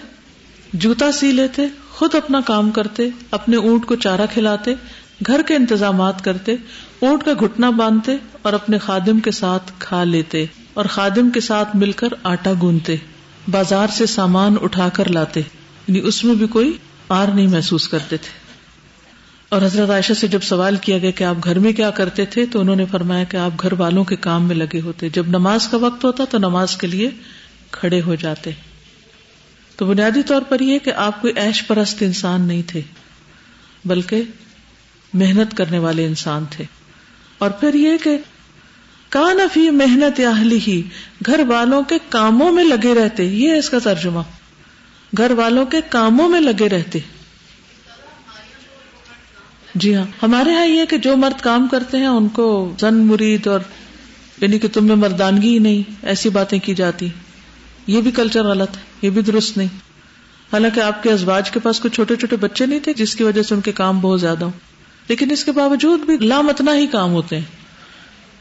جوتا 0.74 1.12
سی 1.12 1.32
لیتے، 1.32 1.62
خود 1.90 2.16
اپنا 2.16 2.42
کام 2.42 2.72
کرتے، 2.72 3.10
اپنے 3.32 3.58
اونٹ 3.58 3.86
کو 3.86 3.96
چارہ 3.96 4.22
کھلاتے، 4.34 4.74
گھر 5.28 5.42
کے 5.42 5.56
انتظامات 5.56 6.24
کرتے، 6.24 6.56
اونٹ 7.00 7.24
کا 7.24 7.32
گھٹنا 7.40 7.70
باندھتے 7.70 8.16
اور 8.42 8.54
اپنے 8.54 8.78
خادم 8.78 9.20
کے 9.20 9.32
ساتھ 9.32 9.72
کھا 9.80 10.04
لیتے 10.04 10.46
اور 10.74 10.86
خادم 10.86 11.30
کے 11.30 11.40
ساتھ 11.40 11.76
مل 11.76 11.92
کر 11.92 12.08
آٹا 12.24 12.54
گونتے 12.62 12.96
بازار 13.48 13.88
سے 13.88 14.06
سامان 14.06 14.56
اٹھا 14.62 14.90
کر 14.90 15.10
لاتے۔ 15.10 15.40
یعنی 15.88 16.00
اس 16.00 16.24
میں 16.24 16.36
بھی 16.36 16.48
کوئی 16.48 16.78
آر 17.10 17.28
نہیں 17.28 17.48
محسوس 17.48 17.88
کرتے 17.88 18.18
تھے۔ 18.18 18.48
اور 19.50 19.62
حضرت 19.62 19.90
عائشہ 19.90 20.14
سے 20.14 20.28
جب 20.28 20.40
سوال 20.42 20.76
کیا 20.76 20.98
گیا 20.98 21.12
کہ 21.12 21.24
آپ 21.24 21.36
گھر 21.44 21.60
میں 21.60 21.74
کیا 21.74 21.90
کرتے 21.90 22.26
تھے، 22.26 22.46
تو 22.46 22.60
انہوں 22.60 22.76
نے 22.76 22.86
فرمایا 22.92 23.24
کہ 23.24 23.38
آپ 23.38 23.52
گھر 23.62 23.74
والوں 23.74 24.04
کے 24.04 24.16
کام 24.16 24.48
میں 24.48 24.56
لگے 24.56 24.82
ہوتے۔ 24.82 25.10
جب 25.10 25.28
نماز 25.28 25.68
کا 25.68 25.78
وقت 25.78 26.06
ہوتا 26.06 26.24
تو 26.26 26.38
نماز 26.38 26.78
کے 26.78 26.88
لیے 26.88 27.10
کھڑے 27.72 28.02
ہو 28.02 28.16
جاتے۔ 28.16 28.52
تو 29.76 29.86
بنیادی 29.86 30.24
طور 30.24 30.42
پر 30.42 30.60
یہ 30.60 30.80
کہ 30.80 30.92
آپ 30.94 31.22
کوئی 31.22 31.34
ایش 31.36 31.68
پرست 31.68 32.04
انسان 32.04 32.42
نہیں 32.42 32.62
تھے، 32.68 32.82
بلکہ 33.86 34.22
محنت 35.14 35.58
کرنے 35.58 35.80
والے 35.80 36.06
انسان 36.06 36.46
تھے۔ 36.50 36.66
اور 37.38 37.52
پھر 37.52 37.74
یہ 37.74 37.92
کہ 38.04 38.18
کان 39.10 39.40
افی 39.40 39.70
محنت 39.70 40.20
اہلی 40.20 40.60
ہی 40.68 40.82
گھر 41.26 41.40
والوں 41.48 41.84
کے 41.84 41.96
کاموں 42.10 42.52
میں 42.52 42.64
لگے 42.64 42.94
رہتے، 42.96 43.24
یہ 43.24 43.54
اس 43.54 43.70
کا 43.70 43.80
ترجمہ۔ 43.80 44.20
گھر 45.18 45.32
والوں 45.32 45.66
کے 45.66 45.78
کاموں 45.90 46.30
میں 46.30 46.42
لگے 46.42 46.70
رہتے۔ 46.70 47.00
جی 49.76 49.96
ہاں 49.96 50.04
ہمارے 50.24 50.50
یہاں 50.50 50.66
یہ 50.66 50.86
کہ 50.86 50.98
جو 50.98 51.18
مرد 51.18 51.42
کام 51.42 51.68
کرتے 51.68 51.98
ہیں، 51.98 52.08
ان 52.08 52.28
کو 52.28 52.76
زن 52.80 52.96
مرید 52.96 53.48
اور 53.48 53.60
یعنی 54.42 54.60
کہ 54.60 54.68
تم 54.74 54.88
میں 54.88 54.96
مردانگی 54.96 55.54
ہی 55.54 55.60
نہیں، 55.60 56.06
ایسی 56.06 56.30
باتیں 56.30 56.60
کی 56.60 56.76
جاتی۔ 56.76 57.10
یہ 57.88 58.02
بھی 58.02 58.12
کلچر 58.12 58.44
غلط 58.44 58.78
ہے، 58.78 58.82
یہ 59.02 59.10
بھی 59.10 59.22
درست 59.22 59.58
نہیں۔ 59.58 59.68
حالانکہ 60.54 60.80
آپ 60.80 61.04
کے 61.04 61.12
ازواج 61.12 61.52
کے 61.52 61.60
پاس 61.60 61.80
کچھ 61.80 61.94
چھوٹے 61.94 62.16
چھوٹے 62.16 62.36
بچے 62.36 62.66
نہیں 62.66 62.80
تھے، 62.80 62.94
جس 62.94 63.16
کی 63.16 63.24
وجہ 63.24 63.44
سے 63.44 63.56
ان 63.56 63.62
کے 63.62 63.72
کام 63.72 64.00
بہت 64.00 64.22
زیادہ 64.22 64.46
ہوں۔ 64.46 64.52
لیکن 65.08 65.32
اس 65.32 65.44
کے 65.46 65.52
باوجود 65.52 66.00
بھی 66.00 66.18
لامتنا 66.18 66.76
ہی 66.76 66.88
کام 66.88 67.12
ہوتے 67.12 67.36
ہیں۔ 67.36 67.44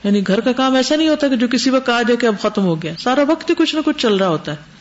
یعنی 0.04 0.26
گھر 0.26 0.40
کا 0.40 0.52
کام 0.52 0.74
ایسا 0.74 0.96
نہیں 0.96 1.08
ہوتا 1.08 1.28
کہ 1.28 1.36
جو 1.36 1.48
کسی 1.48 1.70
وقت 1.70 1.88
آ 1.88 2.02
جائے 2.02 2.16
کہ 2.16 2.26
اب 2.26 2.34
ختم 2.42 2.62
ہو 2.62 2.82
گیا۔ 2.82 2.92
سارا 2.98 3.22
وقت 3.28 3.50
ہی 3.50 3.54
کچھ 3.54 3.74
نہ 3.74 3.80
کچھ 3.84 3.98
چل 3.98 4.16
رہا 4.16 4.28
ہوتا 4.28 4.52
ہے۔ 4.52 4.75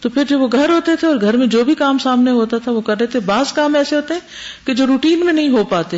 تو 0.00 0.08
پھر 0.08 0.24
جب 0.28 0.40
وہ 0.40 0.48
گھر 0.52 0.68
ہوتے 0.68 0.96
تھے 0.96 1.08
اور 1.08 1.16
گھر 1.20 1.36
میں 1.36 1.46
جو 1.46 1.64
بھی 1.64 1.74
کام 1.74 1.98
سامنے 1.98 2.30
ہوتا 2.30 2.58
تھا 2.58 2.72
وہ 2.72 2.80
کر 2.80 2.98
رہے 2.98 3.06
تھے۔ 3.06 3.20
بعض 3.20 3.52
کام 3.52 3.74
ایسے 3.74 3.96
ہوتے 3.96 4.14
ہیں 4.14 4.20
کہ 4.66 4.74
جو 4.74 4.86
روٹین 4.86 5.24
میں 5.24 5.32
نہیں 5.32 5.48
ہو 5.48 5.64
پاتے۔ 5.64 5.96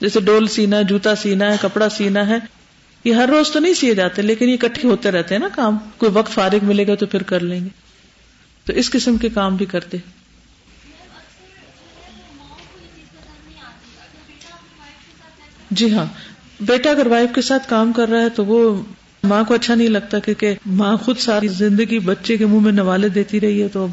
جیسے 0.00 0.20
ڈول 0.20 0.46
سینا 0.46 0.76
ہے 0.76 0.84
جوتا 0.84 1.14
سینا 1.14 1.52
ہے، 1.52 1.56
کپڑا 1.60 1.88
سینا 1.88 2.26
ہے۔ 2.26 2.38
یہ 3.04 3.14
ہر 3.14 3.28
روز 3.28 3.50
تو 3.50 3.58
نہیں 3.58 3.74
سیے 3.74 3.94
جاتے، 3.94 4.22
لیکن 4.22 4.48
یہ 4.48 4.56
کٹھے 4.56 4.88
ہوتے 4.88 5.10
رہتے 5.10 5.34
ہیں 5.34 5.42
نا 5.42 5.48
کام۔ 5.54 5.78
کوئی 5.98 6.12
وقت 6.12 6.32
فارغ 6.32 6.58
ملے 6.62 6.86
گا 6.86 6.94
تو 6.94 7.06
پھر 7.06 7.22
کر 7.22 7.40
لیں 7.40 7.60
گے۔ 7.60 7.68
تو 8.64 8.72
اس 8.72 8.90
قسم 8.90 9.16
کے 9.16 9.28
کام 9.28 9.56
بھی 9.56 9.66
کرتے۔ 9.66 9.96
جی 15.70 15.94
ہاں 15.94 16.06
بیٹا 16.60 16.90
اگر 16.90 17.06
وائف 17.06 17.34
کے 17.34 17.42
ساتھ 17.42 17.68
کام 17.68 17.92
کر 17.92 18.08
رہا 18.08 18.20
ہے 18.20 18.28
تو 18.28 18.44
وہ 18.44 18.82
ماں 19.24 19.44
کو 19.44 19.54
اچھا 19.54 19.74
نہیں 19.74 19.88
لگتا 19.88 20.18
کیونکہ 20.18 20.54
ماں 20.66 20.96
خود 20.96 21.18
ساری 21.18 21.48
زندگی 21.48 21.98
بچے 21.98 22.36
کے 22.36 22.46
منہ 22.46 22.60
میں 22.60 22.72
نوالے 22.72 23.08
دیتی 23.08 23.40
رہی 23.40 23.62
ہے 23.62 23.68
تو 23.68 23.86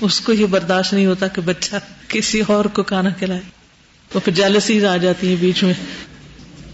اس 0.00 0.20
کو 0.20 0.32
یہ 0.32 0.46
برداشت 0.46 0.92
نہیں 0.92 1.06
ہوتا 1.06 1.26
کہ 1.26 1.42
بچہ 1.44 1.76
کسی 2.08 2.42
اور 2.46 2.64
کو 2.64 2.82
کھانا 2.82 3.10
کھلائے 3.10 3.40
تو 4.12 4.20
پھر 4.20 4.32
جالسیز 4.32 4.84
آ 4.84 4.96
جاتی 4.96 5.30
ہے 5.30 5.36
بیچ 5.40 5.62
میں۔ 5.62 5.74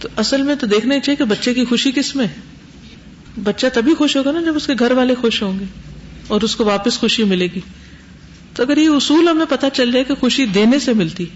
تو 0.00 0.08
اصل 0.16 0.42
میں 0.42 0.54
تو 0.54 0.66
دیکھنا 0.66 0.98
چاہیے 0.98 1.16
کہ 1.16 1.24
بچے 1.24 1.54
کی 1.54 1.64
خوشی 1.64 1.92
کس 1.92 2.16
میں۔ 2.16 2.26
بچہ 3.44 3.66
تبھی 3.74 3.94
خوش 3.94 4.16
ہوگا 4.16 4.32
نا 4.32 4.40
جب 4.40 4.56
اس 4.56 4.66
کے 4.66 4.72
گھر 4.78 4.92
والے 4.92 5.14
خوش 5.14 5.42
ہوں 5.42 5.58
گے 5.58 5.64
اور 6.28 6.40
اس 6.40 6.56
کو 6.56 6.64
واپس 6.64 6.98
خوشی 6.98 7.24
ملے 7.24 7.46
گی۔ 7.46 7.60
تو 8.54 8.62
اگر 8.62 8.76
یہ 8.76 8.88
اصول 8.88 9.28
ہمیں 9.28 9.46
پتا 9.48 9.70
چل 9.70 9.92
جائے 9.92 10.04
کہ 10.04 10.14
خوشی 10.14 10.46
دینے 10.46 10.78
سے 10.78 10.92
ملتی، 10.92 11.26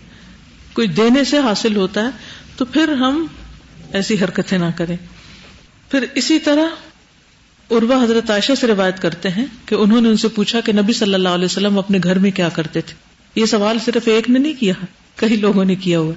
کوئی 0.72 0.86
دینے 0.86 1.24
سے 1.24 1.38
حاصل 1.38 1.76
ہوتا 1.76 2.04
ہے، 2.04 2.08
تو 2.56 2.64
پھر 2.64 2.92
ہم 2.92 3.26
ایسی 3.92 4.14
حرکتیں 4.24 4.58
نہ 4.58 4.70
کریں۔ 4.76 4.96
پھر 5.90 6.04
اسی 6.14 6.38
طرح 6.38 6.64
عروا 7.70 8.02
حضرت 8.02 8.30
عائشہ 8.30 8.52
سے 8.60 8.66
روایت 8.66 9.02
کرتے 9.02 9.28
ہیں 9.28 9.44
کہ 9.66 9.74
انہوں 9.74 10.00
نے 10.00 10.08
ان 10.08 10.16
سے 10.16 10.28
پوچھا 10.28 10.60
کہ 10.60 10.72
نبی 10.72 10.92
صلی 10.92 11.14
اللہ 11.14 11.28
علیہ 11.28 11.44
وسلم 11.44 11.78
اپنے 11.78 11.98
گھر 12.04 12.18
میں 12.18 12.30
کیا 12.30 12.48
کرتے 12.48 12.80
تھے۔ 12.80 12.94
یہ 13.34 13.46
سوال 13.46 13.78
صرف 13.84 14.08
ایک 14.08 14.30
نے 14.30 14.38
نہیں 14.38 14.60
کیا، 14.60 14.74
کئی 15.16 15.36
لوگوں 15.36 15.64
نے 15.64 15.74
کیا 15.74 15.98
ہوا۔ 15.98 16.12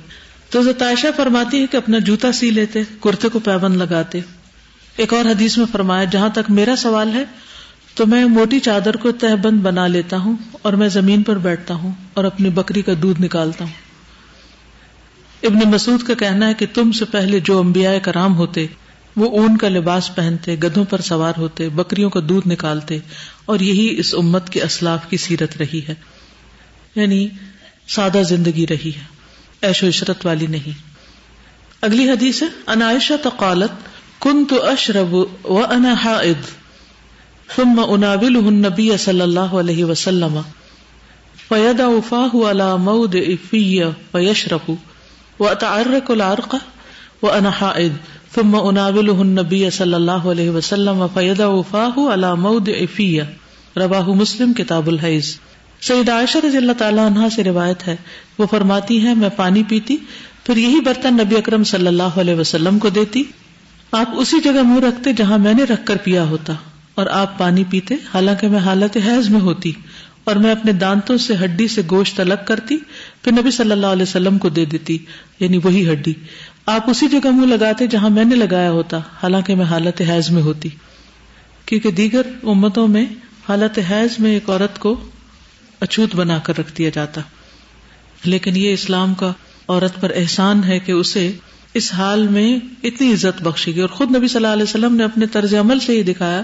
تو 0.50 0.60
حضرت 0.60 0.82
عائشہ 0.82 1.08
فرماتی 1.16 1.62
ہے 1.62 1.68
کہ 1.68 1.78
اپنا 1.78 2.00
جوتا 2.00 2.32
سی 2.32 2.52
لیتے، 2.52 2.82
کرتے 3.02 3.30
کو 3.30 3.40
پیبند 3.40 3.78
لگاتے۔ 3.78 4.20
ایک 4.98 5.14
اور 5.14 5.26
حدیث 5.26 5.58
میں 5.58 5.66
فرمایا، 5.72 6.04
جہاں 6.04 6.30
تک 6.30 6.52
میرا 6.52 6.76
سوال 6.76 7.10
ہے، 7.14 7.24
تو 7.94 8.06
میں 8.06 8.26
موٹی 8.26 8.60
چادر 8.60 8.96
کو 8.96 9.12
تہ 9.12 9.36
بند 9.36 9.60
بنا 9.62 9.88
لیتا 9.88 10.18
ہوں 10.18 10.36
اور 10.62 10.74
میں 10.74 10.90
زمین 10.90 11.24
پر 11.24 11.38
بیٹھتا 11.38 11.74
ہوں 11.74 11.92
اور 12.14 12.24
اپنی 12.24 12.50
بکری 12.50 12.82
کا 12.82 12.92
دودھ 13.02 13.22
نکالتا 13.22 13.66
ہوں۔ 13.66 13.74
ابن 15.44 15.70
مسعود 15.70 16.04
کا 16.04 16.14
کہنا 16.14 16.48
ہے 16.48 16.54
کہ 16.54 16.66
تم 16.74 16.92
سے 16.92 17.06
پہلے 17.06 17.40
جو 17.40 17.60
انبیاء 17.60 17.94
کرام 18.02 18.38
ہوتے 18.38 18.68
وہ 19.16 19.32
اون 19.32 19.58
کا 19.58 19.70
لباس 19.70 20.16
پہنتے، 20.16 20.56
گدھوں 20.56 20.86
پر 20.86 21.02
سوار 21.02 21.34
ہوتے، 21.38 21.70
بکریوں 21.70 22.10
کا 22.10 22.20
دودھ 22.30 22.48
نکالتے، 22.48 22.98
اور 23.46 23.60
یہی 23.60 23.96
اس 23.98 24.16
امت 24.18 24.50
کے 24.50 24.64
اسلاف 24.64 25.10
کی 25.10 25.18
سیرت 25.18 25.58
رہی 25.58 25.82
ہے۔ 25.88 25.96
یعنی 26.96 27.28
سادہ 27.88 28.22
زندگی 28.30 28.68
رہی 28.68 28.92
ہے، 28.96 29.04
ایش 29.62 29.84
و 29.84 29.88
عشرت 29.88 30.26
والی 30.26 30.48
نہیں۔ 30.48 30.94
اگلی 31.82 32.10
حدیث 32.10 32.42
ہے 32.42 32.48
انائشہ 32.68 33.14
تقالت 33.24 33.72
کن 34.22 34.46
تو 34.46 34.66
اشرب 34.66 35.14
و 35.44 35.64
انا 35.70 35.94
حائد 35.94 36.46
ثم 37.56 37.82
اناولہ 37.88 38.38
النبی 38.38 38.98
صلی 38.98 39.22
اللہ 39.22 39.40
علیہ 39.40 39.86
وسلم 39.86 40.40
فیدع 41.50 41.88
فاہ 42.10 42.52
على 42.52 42.78
موضع 42.80 43.20
فی 43.50 43.84
فیشرب 44.12 44.72
واتعرق 45.40 46.12
العرق 46.12 46.56
وانا 47.24 47.50
حائد 47.50 47.94
ثم 48.36 48.56
اناولہ 48.56 49.18
النبی 49.20 49.70
صلی 49.70 49.94
اللہ 49.94 50.26
علیہ 50.32 50.50
وسلم 50.50 51.06
فیدع 51.14 51.50
فاہ 51.72 52.00
على 52.14 52.32
موضع 52.40 52.72
رواہ 53.76 54.10
مسلم، 54.16 54.54
کتاب 54.54 54.88
الحیض۔ 54.88 55.36
سید 55.82 56.10
عائشہ 56.10 56.38
رضی 56.44 56.58
اللہ 56.58 56.72
تعالیٰ 56.78 57.06
عنہ 57.06 57.28
سے 57.36 57.44
روایت 57.44 57.88
ہے، 57.88 57.96
وہ 58.38 58.46
فرماتی 58.52 59.00
ہیں، 59.00 59.16
میں 59.16 59.30
پانی 59.36 59.64
پیتی، 59.64 59.98
پھر 60.46 60.58
یہی 60.58 60.80
برتن 60.80 61.14
نبی 61.14 61.38
اکرم 61.38 61.64
صلی 61.64 61.88
اللہ 61.88 62.20
علیہ 62.20 62.36
وسلم 62.36 62.80
کو 62.80 62.90
دیتی۔ 62.90 63.24
آپ 63.92 64.16
اسی 64.16 64.40
جگہ 64.44 64.62
منہ 64.64 64.86
رکھتے 64.86 65.14
جہاں 65.14 65.38
میں 65.38 65.54
نے 65.54 65.64
رکھ 65.64 65.86
کر 65.86 65.98
پیا 66.04 66.24
ہوتا، 66.24 66.54
اور 66.96 67.08
آپ 67.12 67.38
پانی 67.38 67.64
پیتے، 67.70 67.96
حالانکہ 68.14 68.48
میں 68.48 68.60
حالت 68.60 68.98
حیض 69.06 69.30
میں 69.30 69.42
ہوتی، 69.42 69.72
اور 70.24 70.36
میں 70.36 70.52
اپنے 70.52 70.72
دانتوں 70.72 71.18
سے 71.18 71.34
ہڈی 71.44 71.68
سے 71.68 71.82
گوشت 71.92 72.20
الگ 72.20 72.48
کرتی، 72.48 72.78
پھر 73.22 73.32
نبی 73.32 73.52
صلی 73.52 73.72
اللہ 73.72 73.88
علیہ 73.88 74.04
وسلم 74.04 74.38
کو 74.38 74.50
دے 74.50 74.66
دیتی 74.66 74.98
یعنی 75.40 75.58
وہی 75.64 75.92
ہڈی۔ 75.92 76.14
آپ 76.66 76.90
اسی 76.90 77.08
جگہ 77.08 77.30
منہ 77.30 77.56
لگاتے 77.56 77.88
جہاں 77.88 78.10
میں 78.10 78.26
نے 78.26 78.36
لگایا 78.36 78.72
ہوتا، 78.72 78.98
حالانکہ 78.98 79.56
میں 79.56 79.66
حالت 79.66 80.02
حیض 80.02 80.30
میں 80.30 80.42
ہوتی۔ 80.42 80.70
کیونکہ 81.66 81.92
دیگر 81.92 82.22
امتوں 82.44 82.88
میں 82.88 83.06
حالت 83.50 83.80
حیض 83.92 84.20
میں 84.20 84.32
ایک 84.32 84.50
عورت 84.50 84.80
کو 84.80 85.10
اچھوت 85.80 86.16
بنا 86.16 86.40
کر 86.40 86.58
رکھ 86.58 86.78
دیا 86.78 86.90
جاتا۔ 86.94 87.22
لیکن 88.24 88.56
یہ 88.56 88.74
اسلام 88.74 89.14
کا 89.14 89.34
عورت 89.68 90.02
پر 90.02 90.12
احسان 90.16 90.64
ہے 90.64 90.80
کہ 90.80 90.92
اسے 90.92 91.32
اس 91.74 91.94
حال 91.94 92.28
میں 92.28 92.60
اتنی 92.84 93.14
عزت 93.14 93.44
بخشی 93.44 93.72
گئی 93.72 93.82
اور 93.82 93.90
خود 93.90 94.16
نبی 94.16 94.28
صلی 94.28 94.36
اللہ 94.36 94.54
علیہ 94.54 94.64
وسلم 94.64 94.96
نے 94.96 95.04
اپنے 95.04 95.26
طرز 95.26 95.56
عمل 95.56 95.80
سے 95.80 95.94
یہ 95.96 96.04
دکھایا، 96.04 96.42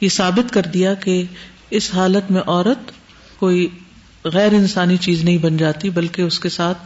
یہ 0.00 0.08
ثابت 0.08 0.54
کر 0.54 0.62
دیا 0.62 0.94
کہ 0.94 1.22
اس 1.70 1.94
حالت 1.94 2.30
میں 2.30 2.42
عورت 2.46 2.92
کوئی 3.38 3.68
غیر 4.24 4.52
انسانی 4.52 4.96
چیز 4.96 5.24
نہیں 5.24 5.38
بن 5.38 5.56
جاتی، 5.56 5.90
بلکہ 5.90 6.22
اس 6.22 6.40
کے 6.40 6.48
ساتھ 6.48 6.78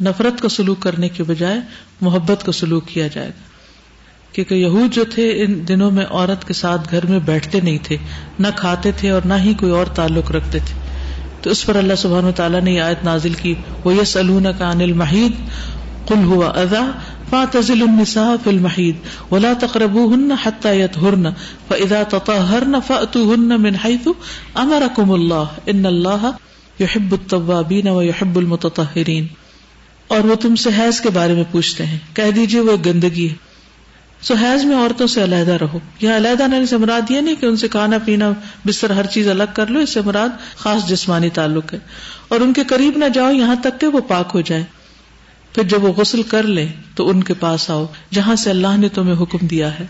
نفرت 0.00 0.40
کا 0.40 0.48
سلوک 0.48 0.80
کرنے 0.80 1.08
کے 1.08 1.22
بجائے 1.22 1.60
محبت 2.00 2.46
کا 2.46 2.52
سلوک 2.52 2.86
کیا 2.86 3.06
جائے 3.06 3.28
گا۔ 3.28 3.50
کیونکہ 4.32 4.54
یہود 4.54 4.94
جو 4.94 5.04
تھے، 5.04 5.42
ان 5.42 5.68
دنوں 5.68 5.90
میں 5.90 6.04
عورت 6.10 6.46
کے 6.46 6.54
ساتھ 6.54 6.88
گھر 6.90 7.06
میں 7.06 7.18
بیٹھتے 7.18 7.60
نہیں 7.60 7.78
تھے، 7.82 7.96
نہ 8.38 8.46
کھاتے 8.56 8.92
تھے 8.92 9.10
اور 9.10 9.22
نہ 9.24 9.34
ہی 9.34 9.54
کوئی 9.54 9.72
اور 9.72 9.86
تعلق 9.86 10.32
رکھتے 10.32 10.58
تھے۔ 10.58 10.80
تو 11.42 11.50
اس 11.50 11.66
پر 11.66 11.76
اللہ 11.76 11.94
سبحان 11.94 12.24
و 12.24 12.32
تعالیٰ 12.32 12.60
نے 12.60 12.70
یہ 12.70 12.80
آیت 12.80 13.04
نازل 13.04 13.34
کی 13.34 13.54
وہ 13.84 13.94
یس 13.94 14.16
کا 14.58 14.70
انل 14.70 14.92
محید 14.92 15.32
کل 16.08 16.24
ہوا 16.24 16.46
ادا 16.46 16.90
فاتزل 17.30 17.82
النساء 17.82 18.44
فی 18.44 18.50
المحید 18.50 18.96
ولا 19.32 19.52
تقربوهن 19.60 20.32
حتى 20.42 20.80
يطهرن 20.80 21.30
فاذا 21.68 22.02
تطهرن 22.02 22.76
فاتوهن 22.86 23.60
من 23.60 23.76
حيث 23.76 24.08
امركم 24.54 25.12
الله 25.12 25.44
ان 25.68 25.86
الله 25.86 26.30
يحب 26.80 27.12
التوابين 27.12 27.88
ويحب 27.88 28.36
المتطهرين۔ 28.36 29.39
اور 30.10 30.20
وہ 30.20 30.34
تم 30.34 30.56
سے 30.56 30.70
حیض 30.78 31.00
کے 31.00 31.10
بارے 31.10 31.34
میں 31.34 31.44
پوچھتے 31.50 31.86
ہیں۔ 31.86 31.98
کہہ 32.14 32.30
دیجیے 32.30 32.60
وہ 32.60 32.76
گندگی 32.86 33.28
ہے۔ 33.30 33.34
سو 34.22 34.34
حیض 34.34 34.64
میں 34.64 34.76
عورتوں 34.76 35.06
سے 35.06 35.24
علیحدہ 35.24 35.52
رہو۔ 35.52 35.78
یہاں 36.00 36.16
علیحدہ 36.16 36.46
نے 36.46 36.66
سے 36.66 36.76
مراد 36.76 37.10
یہ 37.10 37.20
نہیں 37.20 37.34
کہ 37.34 37.46
ان 37.46 37.56
سے 37.56 37.68
کھانا 37.68 37.98
پینا 38.04 38.32
بستر 38.66 38.90
ہر 38.90 39.06
چیز 39.06 39.28
الگ 39.28 39.42
کر 39.52 39.66
لو، 39.66 39.80
اس 39.80 39.90
سے 39.90 40.00
مراد 40.00 40.28
خاص 40.56 40.88
جسمانی 40.88 41.28
تعلق 41.28 41.74
ہے۔ 41.74 41.78
اور 42.28 42.40
ان 42.40 42.52
کے 42.52 42.64
قریب 42.64 42.96
نہ 42.96 43.04
جاؤ، 43.14 43.30
یہاں 43.30 43.54
تک 43.62 43.80
کہ 43.80 43.86
وہ 43.86 44.00
پاک 44.00 44.30
ہو 44.34 44.40
جائے 44.40 44.64
پھر 45.54 45.62
جب 45.62 45.84
وہ 45.84 45.88
غسل 45.88 46.22
کر 46.22 46.42
لے 46.42 46.66
تو 46.94 47.08
ان 47.08 47.24
کے 47.24 47.34
پاس 47.34 47.70
آؤ، 47.70 47.86
جہاں 48.12 48.36
سے 48.36 48.50
اللہ 48.50 48.76
نے 48.76 48.88
تمہیں 48.88 49.22
حکم 49.22 49.46
دیا 49.46 49.78
ہے۔ 49.78 49.86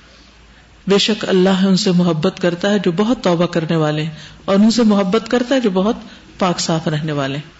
بے 0.87 0.99
شک 0.99 1.25
اللہ 1.29 1.65
ان 1.65 1.77
سے 1.77 1.93
محبت 1.93 2.39
کرتا 2.41 2.71
ہے 2.71 2.79
جو 2.79 2.93
بہت 2.93 3.25
توبہ 3.25 3.47
کرنے 3.47 3.77
والے 3.77 4.03
ہیں، 4.03 4.11
اور 4.45 4.55
ان 4.55 4.71
سے 4.71 4.83
محبت 4.83 5.29
کرتا 5.29 5.55
ہے 5.55 5.61
جو 5.61 5.71
بہت 5.71 5.97
پاک 6.39 6.61
صاف 6.61 6.89
رہنے 6.89 7.13
والے 7.13 7.37
ہیں۔ 7.37 7.60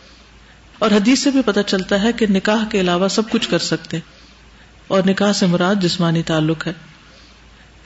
اور 0.81 0.91
حدیث 0.91 1.19
سے 1.19 1.31
بھی 1.31 1.41
پتہ 1.45 1.61
چلتا 1.67 2.03
ہے 2.03 2.13
کہ 2.13 2.27
نکاح 2.31 2.65
کے 2.71 2.81
علاوہ 2.81 3.09
سب 3.09 3.31
کچھ 3.31 3.49
کر 3.49 3.59
سکتے 3.59 3.99
اور 4.87 5.03
نکاح 5.07 5.33
سے 5.33 5.47
مراد 5.47 5.75
جسمانی 5.75 6.23
تعلق 6.23 6.67
ہے۔ 6.67 6.73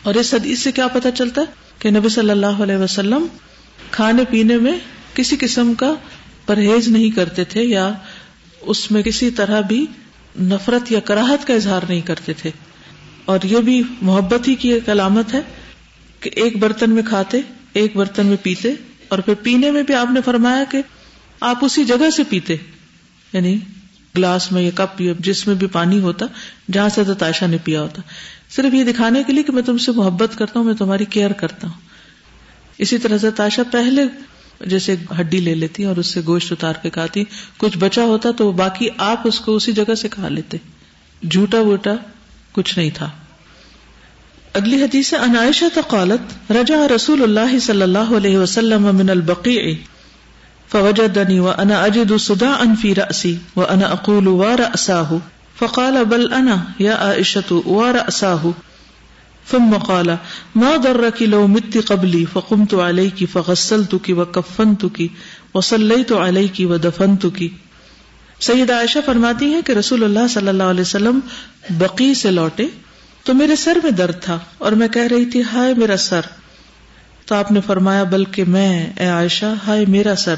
اور 0.03 0.14
اس 0.14 0.34
حدیث 0.34 0.59
سے 0.59 0.72
کیا 0.72 0.88
پتا 0.88 1.11
چلتا 1.11 1.40
ہے 1.40 1.47
کہ 1.78 1.90
نبی 1.90 2.09
صلی 2.09 2.30
اللہ 2.30 2.47
علیہ 2.47 2.76
وسلم 2.76 3.26
کھانے 3.90 4.24
پینے 4.30 4.57
میں 4.57 4.78
کسی 5.14 5.36
قسم 5.40 5.74
کا 5.74 5.95
پرہیز 6.47 6.88
نہیں 6.88 7.11
کرتے 7.11 7.45
تھے 7.45 7.62
یا 7.62 7.92
اس 8.61 8.90
میں 8.90 9.03
کسی 9.03 9.30
طرح 9.30 9.61
بھی 9.61 9.86
نفرت 10.40 10.92
یا 10.92 11.01
کراہت 11.01 11.47
کا 11.47 11.55
اظہار 11.55 11.80
نہیں 11.88 12.01
کرتے 12.01 12.32
تھے۔ 12.32 12.51
اور 13.24 13.38
یہ 13.45 13.59
بھی 13.59 13.82
محبت 14.01 14.49
ہی 14.49 14.55
کی 14.55 14.72
ایک 14.72 14.88
علامت 14.88 15.34
ہے 15.34 15.40
کہ 16.20 16.30
ایک 16.34 16.57
برتن 16.57 16.90
میں 16.90 17.03
کھاتے، 17.09 17.40
ایک 17.72 17.97
برتن 17.97 18.26
میں 18.26 18.36
پیتے 18.42 18.72
اور 19.09 19.18
پھر 19.18 19.34
پینے 19.42 19.70
میں 19.70 19.82
بھی 19.82 19.95
آپ 19.95 20.07
نے 20.11 20.20
فرمایا 20.24 20.64
کہ 20.64 20.82
آپ 21.40 21.64
اسی 21.64 21.84
جگہ 21.84 22.11
سے 22.11 22.22
پیتے۔ 22.28 22.57
یعنی 23.35 23.59
گلاس 24.16 24.53
میں 24.53 24.62
یا 24.62 24.70
کپ 24.74 25.01
یا 25.01 25.12
جس 25.18 25.47
میں 25.47 25.55
بھی 25.55 25.66
پانی 25.66 26.01
ہوتا، 26.01 26.26
جہاں 26.72 26.89
سے 26.89 27.01
عائشہ 27.01 27.45
نے 27.45 27.57
پیا 27.64 27.82
ہوتا۔ 27.82 28.03
صرف 28.51 28.74
یہ 28.74 28.85
دکھانے 28.85 29.22
کے 29.26 29.32
لیے 29.32 29.43
کہ 29.43 29.53
میں 29.53 29.62
تم 29.62 29.78
سے 29.78 29.93
محبت 29.93 30.39
کرتا 30.39 30.59
ہوں، 30.59 30.66
میں 30.66 30.74
تمہاری 30.74 31.05
کیئر 31.05 31.32
کرتا 31.32 31.66
ہوں۔ 31.66 31.80
اسی 32.78 32.99
طرح 32.99 33.14
حضرت 33.14 33.41
عائشہ 33.41 33.61
پہلے 33.70 34.03
جیسے 34.66 34.97
ہڈی 35.20 35.41
لے 35.41 35.55
لیتی 35.55 35.85
اور 35.85 35.97
اس 35.97 36.07
سے 36.07 36.20
گوشت 36.26 36.53
اتار 36.53 36.72
کے 36.82 36.91
کھاتی۔ 36.91 37.24
کچھ 37.57 37.78
بچا 37.78 38.03
ہوتا 38.03 38.30
تو 38.30 38.53
باقی 38.53 38.89
آپ 38.99 39.20
اس 39.24 39.41
کو 39.41 39.57
اسی 39.57 39.72
جگہ 39.72 39.95
سے 39.95 40.09
کھا 40.09 40.28
لیتے۔ 40.28 40.57
جھوٹا 41.30 41.61
ووٹا 41.61 41.95
کچھ 42.53 42.78
نہیں 42.78 42.91
تھا۔ 42.95 43.11
اگلی 44.53 44.82
حدیث 44.82 45.14
انائشہ 45.14 45.80
قالت 45.89 46.53
رجا 46.53 46.89
رسول 46.97 47.22
اللہ 47.22 47.59
صلی 47.59 47.82
اللہ 47.82 48.16
علیہ 48.16 48.39
وسلم 48.39 48.82
من 48.82 49.11
البقیع۔ 49.11 49.74
فوجدني 50.75 51.41
وانا 51.41 51.87
اجد 51.87 52.12
صداعا 52.16 52.77
في 52.83 52.93
راسي 52.93 53.39
وانا 53.57 53.93
اقول 53.93 54.29
وراساه 54.29 55.20
فقال 55.59 56.05
بل 56.05 56.33
انا 56.33 56.62
يا 56.81 56.95
عائشه 56.95 57.62
وراساه 57.66 58.55
ثم 59.51 59.75
قال 59.75 60.16
ما 60.55 60.77
درك 60.77 61.22
لو 61.22 61.47
مت 61.47 61.77
قبلي 61.79 62.27
فقمت 62.27 62.75
عليك 62.75 63.25
فغسلتك 63.25 64.09
وكفنتك 64.09 65.11
وصليت 65.55 66.12
عليك 66.12 66.57
ودفنتك 66.61 67.43
سید 68.41 68.70
عائشہ 68.70 68.99
فرماتی 69.07 69.47
ہیں 69.47 69.62
کہ 69.62 69.72
رسول 69.72 70.05
اللہ 70.05 70.27
صلی 70.31 70.49
اللہ 70.49 70.62
علیہ 70.62 70.81
وسلم 70.81 71.20
بقی 71.79 72.14
سے 72.14 72.31
لوٹے 72.31 72.66
تو 73.25 73.35
میرے 73.35 73.57
سر 73.57 73.79
میں 73.83 73.91
درد 73.91 74.22
تھا 74.22 74.39
اور 74.59 74.72
میں 74.72 74.89
کہہ 74.89 75.07
رہی 75.11 75.25
تھی 75.25 75.43
ہائے 75.53 75.75
میرا 75.75 75.97
سر. 75.97 76.20
تو 77.27 77.35
آپ 77.35 77.53
نے 77.53 77.61
فرمایا 77.66 78.03
بلکہ 78.03 78.45
میں، 78.45 78.87
اے 79.01 79.07
عائشہ، 79.07 79.55
ہائے 79.66 79.85
میرا 79.89 80.16
سر. 80.16 80.35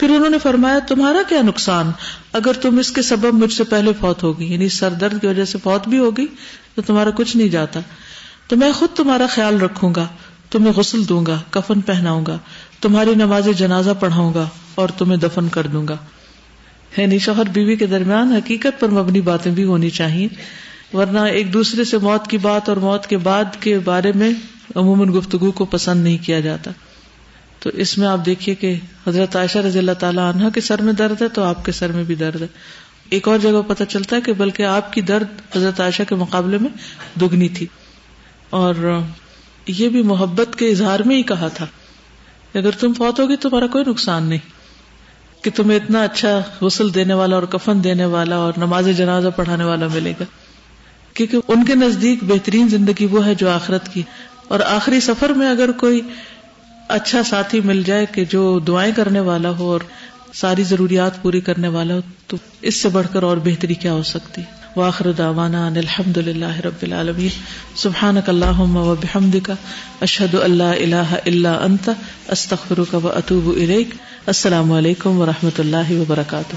پھر 0.00 0.10
انہوں 0.10 0.30
نے 0.30 0.38
فرمایا، 0.38 0.78
تمہارا 0.78 1.18
کیا 1.28 1.42
نقصان؟ 1.42 1.90
اگر 2.32 2.52
تم 2.52 2.78
اس 2.78 2.92
کے 2.92 3.02
سبب 3.02 3.34
مجھ 3.34 3.52
سے 3.52 3.64
پہلے 3.64 3.92
فوت 4.00 4.22
ہوگی 4.22 4.52
یعنی 4.52 4.68
سر 4.68 4.90
درد 4.90 5.20
کی 5.20 5.26
وجہ 5.26 5.44
سے 5.44 5.58
فوت 5.62 5.88
بھی 5.88 5.98
ہوگی، 5.98 6.26
تو 6.74 6.82
تمہارا 6.82 7.10
کچھ 7.10 7.36
نہیں 7.36 7.48
جاتا۔ 7.48 7.80
تو 8.48 8.56
میں 8.56 8.72
خود 8.72 8.88
تمہارا 8.96 9.26
خیال 9.30 9.60
رکھوں 9.60 9.94
گا، 9.94 10.06
تمہیں 10.50 10.72
غسل 10.72 11.08
دوں 11.08 11.26
گا، 11.26 11.38
کفن 11.50 11.80
پہناؤں 11.80 12.26
گا، 12.26 12.38
تمہاری 12.80 13.14
نماز 13.14 13.48
جنازہ 13.58 13.90
پڑھاؤں 14.00 14.34
گا 14.34 14.48
اور 14.74 14.88
تمہیں 14.88 15.16
دفن 15.16 15.48
کر 15.48 15.66
دوں 15.66 15.88
گا۔ 15.88 15.96
یعنی 16.96 17.18
شوہر، 17.18 17.44
بیوی 17.52 17.76
کے 17.76 17.86
درمیان 17.86 18.32
حقیقت 18.32 18.80
پر 18.80 18.88
مبنی 18.88 19.20
باتیں 19.20 19.52
بھی 19.52 19.64
ہونی 19.64 19.90
چاہیے، 19.90 20.28
ورنہ 20.92 21.20
ایک 21.20 21.52
دوسرے 21.52 21.84
سے 21.84 21.98
موت 21.98 22.30
کی 22.30 22.38
بات 22.38 22.68
اور 22.68 22.76
موت 22.76 23.06
کے 23.06 23.16
بعد 23.16 23.44
کے 23.60 23.78
بارے 23.78 24.12
میں 24.14 24.30
عموماً 24.74 25.08
گفتگو 25.08 25.50
کو 25.50 25.64
پسند 25.64 26.04
نہیں 26.04 26.18
کیا 26.26 26.40
جاتا۔ 26.40 26.70
تو 27.60 27.70
اس 27.72 27.98
میں 27.98 28.06
آپ 28.06 28.26
دیکھیے 28.26 28.54
کہ 28.54 28.78
حضرت 29.06 29.36
عائشہ 29.36 29.58
رضی 29.58 29.78
اللہ 29.78 29.92
تعالیٰ 29.92 30.34
عنہ 30.34 30.48
کے 30.48 30.60
سر 30.60 30.82
میں 30.82 30.92
درد 30.92 31.22
ہے 31.22 31.28
تو 31.28 31.42
آپ 31.42 31.64
کے 31.64 31.72
سر 31.72 31.92
میں 31.92 32.04
بھی 32.04 32.14
درد 32.14 32.42
ہے۔ 32.42 32.46
ایک 33.08 33.28
اور 33.28 33.38
جگہ 33.38 33.62
پتہ 33.66 33.84
چلتا 33.84 34.16
ہے 34.16 34.20
کہ 34.20 34.32
بلکہ 34.32 34.62
آپ 34.62 34.92
کی 34.92 35.00
درد 35.00 35.56
حضرت 35.56 35.80
عائشہ 35.80 36.02
کے 36.08 36.14
مقابلے 36.14 36.58
میں 36.58 36.70
دگنی 37.20 37.48
تھی۔ 37.48 37.66
اور 38.50 38.74
یہ 39.66 39.88
بھی 39.88 40.02
محبت 40.02 40.56
کے 40.58 40.68
اظہار 40.68 41.00
میں 41.00 41.16
ہی 41.16 41.22
کہا 41.22 41.48
تھا 41.48 41.66
اگر 42.54 42.70
تم 42.70 42.92
فوت 42.92 43.20
ہوگی 43.20 43.36
تمہارا 43.36 43.66
کوئی 43.66 43.84
نقصان 43.86 44.22
نہیں، 44.22 44.38
کہ 45.44 45.50
تمہیں 45.54 45.78
اتنا 45.78 46.02
اچھا 46.02 46.42
غسل 46.60 46.94
دینے 46.94 47.14
والا 47.14 47.34
اور 47.34 47.42
کفن 47.42 47.84
دینے 47.84 48.04
والا 48.04 48.36
اور 48.36 48.52
نماز 48.56 48.88
جنازہ 48.96 49.28
پڑھانے 49.36 49.64
والا 49.64 49.86
ملے 49.94 50.12
گا۔ 50.20 50.24
کیونکہ 51.14 51.36
ان 51.48 51.64
کے 51.64 51.74
نزدیک 51.74 52.24
بہترین 52.24 52.68
زندگی 52.68 53.06
وہ 53.06 53.26
ہے 53.26 53.34
جو 53.34 53.50
آخرت 53.50 53.92
کی۔ 53.94 54.02
اور 54.48 54.60
آخری 54.60 55.00
سفر 55.00 55.30
میں 55.30 55.50
اگر 55.50 55.72
کوئی 55.72 56.00
اچھا 56.90 57.22
ساتھی 57.22 57.60
مل 57.60 57.82
جائے 57.82 58.06
کہ 58.12 58.24
جو 58.24 58.58
دعائیں 58.58 58.92
کرنے 58.96 59.20
والا 59.20 59.50
ہو 59.50 59.72
اور 59.72 59.80
ساری 60.32 60.62
ضروریات 60.62 61.22
پوری 61.22 61.40
کرنے 61.40 61.68
والا 61.68 61.94
ہو، 61.94 62.00
تو 62.26 62.36
اس 62.62 62.76
سے 62.76 62.88
بڑھ 62.88 63.06
کر 63.12 63.22
اور 63.22 63.36
بہتری 63.36 63.74
کیا 63.74 63.92
ہو 63.92 64.02
سکتی؟ 64.02 64.42
واخر 64.76 65.12
دعوانا 65.12 65.66
ان 65.66 65.76
الحمد 65.76 66.16
للہ 66.16 66.60
رب 66.64 66.82
العالمین۔ 66.82 67.28
سبحانک 67.74 68.28
اللہم 68.28 68.76
و 68.76 68.94
بحمدک، 68.94 69.50
اشہد 70.00 70.34
اللہ 70.34 70.62
الہ 70.62 71.14
الا 71.26 71.54
انت، 71.54 71.90
استغفرک 72.28 72.94
و 72.94 73.08
اتوب 73.08 73.48
الیک۔ 73.48 73.88
السلام 74.26 74.72
علیکم 74.72 75.20
و 75.20 75.26
رحمۃ 75.26 75.58
اللہ 75.58 75.90
وبرکاتہ۔ 75.90 76.56